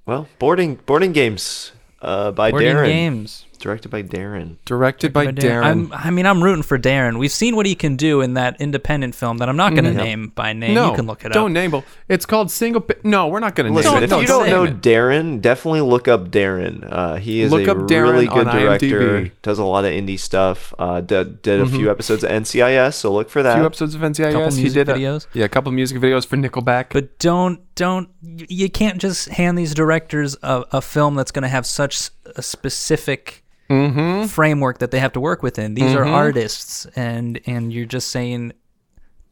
Well, 0.04 0.28
boarding 0.38 0.76
boarding 0.86 1.12
games 1.12 1.72
uh, 2.02 2.30
by 2.30 2.50
Boarding 2.50 2.76
Darren, 2.76 2.86
games. 2.86 3.45
Directed 3.56 3.88
by 3.90 4.02
Darren. 4.02 4.56
Directed 4.64 5.12
by 5.12 5.26
But 5.26 5.36
Darren. 5.36 5.62
I'm, 5.64 5.92
I 5.92 6.10
mean, 6.10 6.26
I'm 6.26 6.42
rooting 6.42 6.62
for 6.62 6.78
Darren. 6.78 7.18
We've 7.18 7.32
seen 7.32 7.56
what 7.56 7.66
he 7.66 7.74
can 7.74 7.96
do 7.96 8.20
in 8.20 8.34
that 8.34 8.60
independent 8.60 9.14
film 9.14 9.38
that 9.38 9.48
I'm 9.48 9.56
not 9.56 9.72
going 9.72 9.84
to 9.84 9.92
name 9.94 10.28
by 10.34 10.52
name. 10.52 10.74
no, 10.74 10.90
you 10.90 10.96
can 10.96 11.06
look 11.06 11.24
it 11.24 11.28
up. 11.28 11.32
don't 11.32 11.50
up. 11.50 11.54
name 11.54 11.74
it. 11.74 11.84
It's 12.08 12.26
called 12.26 12.50
Single. 12.50 12.80
Pi- 12.82 12.94
no, 13.02 13.28
we're 13.28 13.40
not 13.40 13.54
going 13.54 13.66
to 13.66 13.70
name 13.70 13.76
Listen, 13.76 13.96
it. 13.96 14.02
if 14.04 14.10
don't 14.10 14.22
you 14.22 14.28
don't 14.28 14.48
know 14.50 14.64
it. 14.64 14.80
Darren, 14.80 15.40
definitely 15.40 15.80
look 15.80 16.08
up 16.08 16.28
Darren. 16.30 16.86
Uh, 16.90 17.16
he 17.16 17.40
is 17.40 17.50
Look 17.50 17.66
a 17.66 17.72
up 17.72 17.78
Darren 17.78 18.12
really 18.12 18.26
good 18.26 18.44
director. 18.46 19.20
IMDb. 19.22 19.30
Does 19.42 19.58
a 19.58 19.64
lot 19.64 19.84
of 19.84 19.92
indie 19.92 20.18
stuff. 20.18 20.74
Uh, 20.78 21.00
did, 21.00 21.42
did 21.42 21.60
a 21.60 21.66
few 21.66 21.90
episodes 21.90 22.24
of 22.24 22.30
NCIS, 22.30 22.94
so 22.94 23.12
look 23.12 23.30
for 23.30 23.42
that. 23.42 23.56
A 23.56 23.60
few 23.60 23.66
episodes 23.66 23.94
of 23.94 24.00
NCIS. 24.00 24.32
Couple 24.32 24.50
he 24.52 24.62
music 24.62 24.86
did 24.86 24.88
a- 24.88 24.94
videos. 24.98 25.26
yeah, 25.32 25.44
a 25.44 25.48
couple 25.48 25.72
music 25.72 25.98
videos 25.98 26.26
for 26.26 26.36
Nickelback. 26.36 26.86
But 26.90 27.18
don't 27.18 27.60
don't 27.74 28.08
you 28.22 28.68
can't 28.70 28.98
just 29.00 29.28
hand 29.28 29.56
these 29.58 29.74
directors 29.74 30.36
a, 30.42 30.64
a 30.72 30.80
film 30.80 31.14
that's 31.14 31.30
going 31.30 31.42
to 31.42 31.48
have 31.48 31.66
such 31.66 32.10
a 32.34 32.42
specific 32.42 33.44
Mm-hmm. 33.68 34.26
framework 34.26 34.78
that 34.78 34.90
they 34.90 35.00
have 35.00 35.12
to 35.14 35.20
work 35.20 35.42
within. 35.42 35.74
These 35.74 35.94
are 35.94 36.04
artists, 36.04 36.86
and 36.96 37.40
and 37.46 37.72
you're 37.72 37.86
just 37.86 38.08
saying 38.10 38.52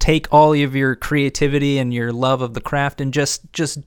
take 0.00 0.26
all 0.32 0.52
of 0.52 0.74
your 0.76 0.96
creativity 0.96 1.78
and 1.78 1.94
your 1.94 2.12
love 2.12 2.42
of 2.42 2.52
the 2.54 2.60
craft 2.60 3.00
and 3.00 3.12
just 3.14 3.50
just 3.52 3.78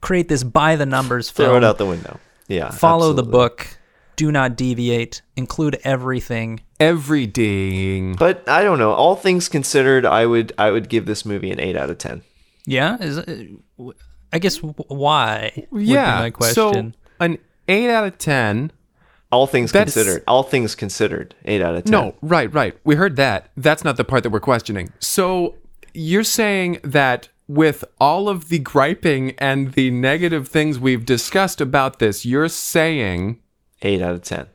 create 0.00 0.28
this 0.28 0.42
by 0.44 0.76
the 0.76 0.86
numbers 0.86 1.28
film. 1.28 1.48
Throw 1.50 1.56
it 1.56 1.64
out 1.64 1.78
the 1.78 1.86
window. 1.86 2.18
Yeah. 2.48 2.70
Follow 2.70 3.12
the 3.12 3.22
book. 3.24 3.66
Do 4.14 4.30
not 4.32 4.56
deviate. 4.56 5.20
Include 5.36 5.78
everything. 5.84 6.60
Every 6.80 7.26
ding. 7.26 8.14
But 8.14 8.48
I 8.48 8.62
don't 8.62 8.78
know. 8.78 8.92
All 8.92 9.16
things 9.16 9.48
considered, 9.48 10.06
I 10.06 10.24
would 10.24 10.52
I 10.56 10.70
would 10.70 10.88
give 10.88 11.04
this 11.06 11.26
movie 11.26 11.50
an 11.50 11.60
eight 11.60 11.76
out 11.76 11.90
of 11.90 11.98
ten. 11.98 12.22
Yeah, 12.64 12.96
is 13.00 13.18
it, 13.18 13.50
I 14.32 14.38
guess 14.38 14.56
w- 14.56 14.74
why? 14.88 15.66
would 15.70 15.80
be 15.80 15.84
Yeah. 15.86 16.20
my 16.20 16.30
question. 16.30 16.54
So 16.54 16.92
an 17.20 17.38
eight 17.68 17.90
out 17.90 18.06
of 18.06 18.16
ten. 18.18 18.70
All 19.32 19.46
things 19.46 19.72
That's- 19.72 19.94
considered. 19.94 20.22
All 20.28 20.42
things 20.42 20.74
considered. 20.74 21.34
Eight 21.44 21.60
out 21.60 21.74
of 21.74 21.84
ten. 21.84 21.90
No, 21.92 22.14
right, 22.22 22.52
right. 22.52 22.76
We 22.84 22.94
heard 22.94 23.16
that. 23.16 23.50
That's 23.56 23.82
not 23.84 23.96
the 23.96 24.04
part 24.04 24.22
that 24.22 24.30
we're 24.30 24.40
questioning. 24.40 24.92
So 25.00 25.56
you're 25.94 26.24
saying 26.24 26.78
that 26.84 27.28
with 27.48 27.84
all 28.00 28.28
of 28.28 28.48
the 28.48 28.58
griping 28.58 29.32
and 29.38 29.72
the 29.72 29.90
negative 29.90 30.48
things 30.48 30.78
we've 30.78 31.04
discussed 31.04 31.60
about 31.60 31.98
this, 31.98 32.24
you're 32.24 32.48
saying 32.48 33.40
Eight 33.82 34.00
out 34.00 34.14
of 34.14 34.22
ten. 34.22 34.46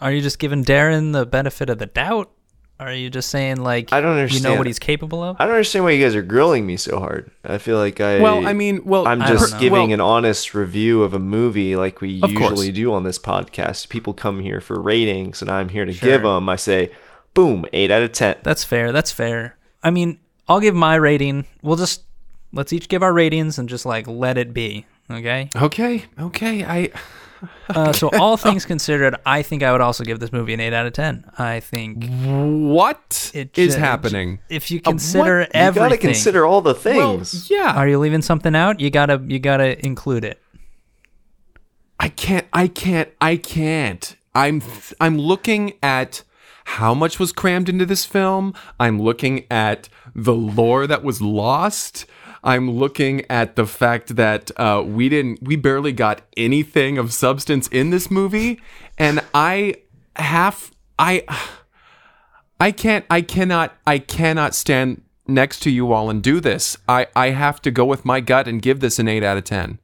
Are 0.00 0.12
you 0.12 0.20
just 0.22 0.38
giving 0.38 0.64
Darren 0.64 1.12
the 1.12 1.26
benefit 1.26 1.68
of 1.70 1.78
the 1.78 1.86
doubt? 1.86 2.30
Are 2.78 2.92
you 2.92 3.08
just 3.08 3.30
saying 3.30 3.56
like 3.62 3.92
I 3.92 4.00
don't 4.02 4.12
understand. 4.16 4.44
You 4.44 4.50
know 4.50 4.58
what 4.58 4.66
he's 4.66 4.78
capable 4.78 5.22
of? 5.22 5.36
I 5.40 5.44
don't 5.46 5.54
understand 5.54 5.84
why 5.86 5.92
you 5.92 6.04
guys 6.04 6.14
are 6.14 6.22
grilling 6.22 6.66
me 6.66 6.76
so 6.76 6.98
hard. 6.98 7.30
I 7.42 7.56
feel 7.58 7.78
like 7.78 8.00
I. 8.00 8.20
Well, 8.20 8.46
I 8.46 8.52
mean, 8.52 8.84
well, 8.84 9.06
I'm 9.08 9.22
I 9.22 9.28
don't 9.28 9.38
just 9.38 9.54
know. 9.54 9.60
giving 9.60 9.72
well- 9.88 9.92
an 9.94 10.00
honest 10.02 10.52
review 10.54 11.02
of 11.02 11.14
a 11.14 11.18
movie 11.18 11.74
like 11.74 12.02
we 12.02 12.16
Of 12.22 12.34
course. 12.34 12.50
usually 12.50 12.72
do 12.72 12.92
on 12.92 13.04
this 13.04 13.18
podcast. 13.18 13.88
People 13.88 14.12
come 14.12 14.40
here 14.40 14.60
for 14.60 14.78
ratings, 14.80 15.40
and 15.40 15.50
I'm 15.50 15.70
here 15.70 15.86
to 15.86 15.92
give 15.92 16.22
them. 16.22 16.48
I 16.50 16.56
say, 16.56 16.90
boom, 17.32 17.64
eight 17.72 17.90
out 17.90 18.02
of 18.02 18.12
ten. 18.12 18.36
That's 18.42 18.62
fair. 18.64 18.92
That's 18.92 19.10
fair. 19.10 19.56
I 19.82 19.90
mean, 19.90 20.18
I'll 20.46 20.60
give 20.60 20.74
my 20.74 20.96
rating. 20.96 21.46
We'll 21.62 21.76
just 21.76 22.02
let's 22.52 22.72
each 22.74 22.88
give 22.90 23.02
our 23.02 23.12
ratings 23.14 23.58
and 23.58 23.68
just 23.70 23.86
like 23.86 24.06
let 24.06 24.36
it 24.36 24.52
be. 24.52 24.84
Okay. 25.10 25.48
Okay, 25.56 26.04
okay. 26.20 26.64
I 26.64 26.90
Uh, 27.68 27.92
so 27.92 28.08
all 28.18 28.36
things 28.36 28.64
considered, 28.64 29.14
I 29.26 29.42
think 29.42 29.62
I 29.62 29.72
would 29.72 29.80
also 29.80 30.04
give 30.04 30.20
this 30.20 30.32
movie 30.32 30.54
an 30.54 30.60
eight 30.60 30.72
out 30.72 30.86
of 30.86 30.92
ten. 30.92 31.24
I 31.38 31.60
think 31.60 32.06
what 32.10 33.30
is 33.34 33.74
ju- 33.74 33.80
happening? 33.80 34.40
If 34.48 34.70
you 34.70 34.80
Uh, 34.84 34.90
consider 34.90 35.40
You 35.54 35.72
gotta 35.72 35.96
consider 35.98 36.46
all 36.46 36.60
the 36.62 36.74
Well, 36.84 37.16
things. 37.18 37.50
yeah. 37.50 37.74
are 37.76 37.88
you 37.88 37.98
leaving 37.98 38.22
something 38.22 38.54
out? 38.54 38.80
You 38.80 38.90
gotta 38.90 39.20
you 39.26 39.38
gotta 39.38 39.84
include 39.84 40.24
it. 40.24 40.40
I 41.98 42.08
can't 42.08 42.46
I 42.52 42.68
can't 42.68 43.08
I 43.20 43.36
can't. 43.36 44.16
I'm 44.34 44.62
I'm 45.00 45.18
looking 45.18 45.72
at 45.82 46.22
how 46.64 46.94
much 46.94 47.18
was 47.18 47.32
crammed 47.32 47.68
into 47.68 47.86
this 47.86 48.04
film. 48.04 48.52
I'm 48.78 49.00
looking 49.00 49.44
at 49.50 49.88
the 50.14 50.34
lore 50.34 50.86
that 50.86 51.02
was 51.04 51.22
lost. 51.22 52.06
I'm 52.46 52.70
looking 52.70 53.24
at 53.28 53.56
the 53.56 53.66
fact 53.66 54.16
that 54.16 54.50
uh, 54.56 54.82
we 54.86 55.08
didn't 55.08 55.42
we 55.42 55.56
barely 55.56 55.92
got 55.92 56.22
anything 56.36 56.96
of 56.96 57.12
substance 57.12 57.66
in 57.68 57.90
this 57.90 58.10
movie 58.10 58.60
and 58.96 59.20
I 59.34 59.74
half 60.16 60.70
I 60.98 61.24
I 62.60 62.70
can't 62.70 63.04
I 63.10 63.20
cannot 63.20 63.74
I 63.86 63.98
cannot 63.98 64.54
stand 64.54 65.02
next 65.26 65.60
to 65.64 65.70
you 65.70 65.92
all 65.92 66.08
and 66.08 66.22
do 66.22 66.40
this. 66.40 66.76
I 66.88 67.06
I 67.16 67.30
have 67.30 67.60
to 67.62 67.70
go 67.70 67.84
with 67.84 68.04
my 68.04 68.20
gut 68.20 68.46
and 68.48 68.62
give 68.62 68.80
this 68.80 68.98
an 68.98 69.08
8 69.08 69.22
out 69.22 69.36
of 69.36 69.44
10. 69.44 69.78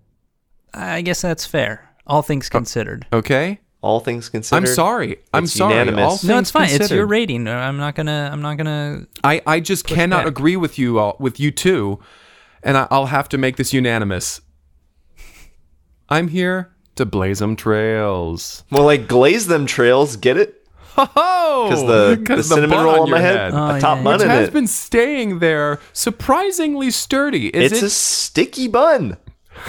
I 0.73 1.03
guess 1.03 1.21
that's 1.23 1.45
fair. 1.45 1.91
All 2.07 2.23
things 2.23 2.49
considered. 2.49 3.07
Okay? 3.13 3.59
All 3.83 3.99
things 4.01 4.29
considered. 4.29 4.69
I'm 4.69 4.75
sorry. 4.75 5.17
I'm 5.35 5.45
It's 5.45 5.55
sorry. 5.55 5.75
unanimous. 5.75 6.23
All 6.25 6.29
No, 6.29 6.35
no, 6.35 6.41
it's 6.41 6.51
fine. 6.53 6.65
It's 6.65 6.73
your 6.73 6.79
considered. 6.81 7.07
rating. 7.07 7.49
I'm 7.49 7.77
not 7.77 7.95
gonna. 7.97 8.31
I'm 8.33 8.41
not 8.41 8.57
gonna. 8.57 9.07
I, 9.25 9.43
I 9.47 9.59
just 9.61 9.85
cannot 9.87 10.19
back. 10.25 10.27
agree 10.29 10.57
with 10.57 10.79
you 10.79 10.99
all 11.01 11.17
with 11.19 11.41
you 11.41 11.51
two, 11.51 11.99
and 12.63 12.77
I, 12.77 12.87
I'll 12.91 13.07
have 13.07 13.29
to 13.31 13.39
make 13.39 13.57
this 13.57 13.73
unanimous. 13.73 14.41
I'm 16.09 16.29
here 16.29 16.75
to 16.97 17.07
blaze 17.07 17.39
them 17.39 17.57
trails. 17.57 18.65
Well, 18.71 18.85
like 18.85 19.09
glaze 19.09 19.47
them 19.47 19.67
trails. 19.67 20.17
Get 20.17 20.37
it? 20.37 20.59
Oh, 20.97 21.69
Because 21.71 22.27
the, 22.27 22.35
the 22.37 22.43
cinnamon 22.43 22.79
roll 22.85 22.95
on 22.95 23.01
on 23.01 23.11
my 23.11 23.17
your 23.19 23.27
head, 23.27 23.53
Oh, 23.55 23.77
a 23.77 23.81
top 23.81 23.99
yeah, 23.99 24.05
bun 24.05 24.13
which 24.15 24.23
in 24.23 24.29
has 24.29 24.49
it. 24.49 24.53
been 24.53 24.67
staying 24.67 25.39
there 25.39 25.81
surprisingly 25.95 26.91
sturdy. 26.91 27.49
Is 27.49 27.73
it's 27.73 27.83
it? 27.83 27.87
a 27.87 27.91
sticky 27.91 28.69
bun. 28.69 29.17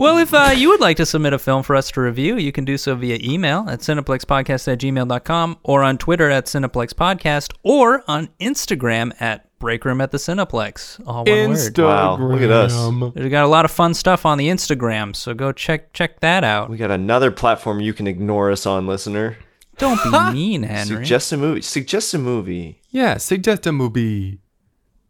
Well, 0.00 0.16
if 0.16 0.32
uh, 0.32 0.54
you 0.56 0.70
would 0.70 0.80
like 0.80 0.96
to 0.96 1.04
submit 1.04 1.34
a 1.34 1.38
film 1.38 1.62
for 1.62 1.76
us 1.76 1.90
to 1.90 2.00
review, 2.00 2.38
you 2.38 2.52
can 2.52 2.64
do 2.64 2.78
so 2.78 2.94
via 2.94 3.18
email 3.22 3.66
at 3.68 3.80
cineplexpodcast 3.80 4.72
at 4.72 4.80
gmail.com 4.80 5.58
or 5.62 5.82
on 5.82 5.98
Twitter 5.98 6.30
at 6.30 6.46
cineplexpodcast 6.46 7.52
or 7.62 8.02
on 8.08 8.30
Instagram 8.40 9.12
at 9.20 9.46
breakroom 9.58 10.00
at 10.00 10.10
the 10.10 10.16
cineplex. 10.16 11.06
All 11.06 11.26
one 11.26 11.50
word. 11.50 11.78
Wow, 11.78 12.16
look 12.16 12.40
at 12.40 12.50
us. 12.50 12.72
We've 13.14 13.30
got 13.30 13.44
a 13.44 13.48
lot 13.48 13.66
of 13.66 13.70
fun 13.70 13.92
stuff 13.92 14.24
on 14.24 14.38
the 14.38 14.48
Instagram, 14.48 15.14
so 15.14 15.34
go 15.34 15.52
check 15.52 15.92
check 15.92 16.20
that 16.20 16.44
out. 16.44 16.70
We 16.70 16.78
got 16.78 16.90
another 16.90 17.30
platform 17.30 17.80
you 17.80 17.92
can 17.92 18.06
ignore 18.06 18.50
us 18.50 18.64
on, 18.64 18.86
listener. 18.86 19.36
Don't 19.76 20.02
be 20.02 20.10
mean, 20.32 20.62
Henry. 20.62 20.96
Suggest 20.96 21.30
a 21.32 21.36
movie. 21.36 21.60
Suggest 21.60 22.14
a 22.14 22.18
movie. 22.18 22.80
Yeah, 22.88 23.18
suggest 23.18 23.66
a 23.66 23.72
movie. 23.72 24.40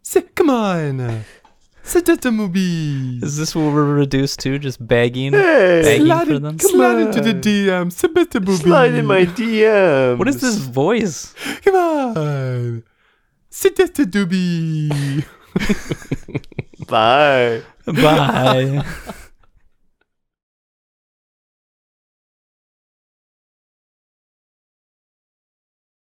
Say, 0.02 0.22
come 0.22 0.50
on, 0.50 1.22
suggest 1.82 2.24
a. 2.26 2.30
Is 3.22 3.36
this 3.36 3.54
what 3.54 3.72
we're 3.72 3.84
reduced 3.94 4.40
to? 4.40 4.58
Just 4.58 4.84
begging, 4.86 5.32
Hey, 5.32 5.82
begging 5.82 6.06
Slide, 6.06 6.26
for 6.26 6.32
it- 6.34 6.42
them? 6.42 6.58
slide 6.58 6.98
into 6.98 7.20
the 7.20 7.34
DM. 7.34 7.90
Suggest 7.92 8.34
a. 8.34 8.56
Slide 8.56 8.94
in 8.94 9.06
my 9.06 9.24
DMs. 9.26 10.18
What 10.18 10.28
is 10.28 10.40
this 10.40 10.56
voice? 10.56 11.34
Come 11.64 11.74
on. 11.74 12.82
Suggest 13.50 13.98
a 13.98 14.04
doobie. 14.04 15.24
Bye. 16.88 17.62
Bye. 17.86 18.84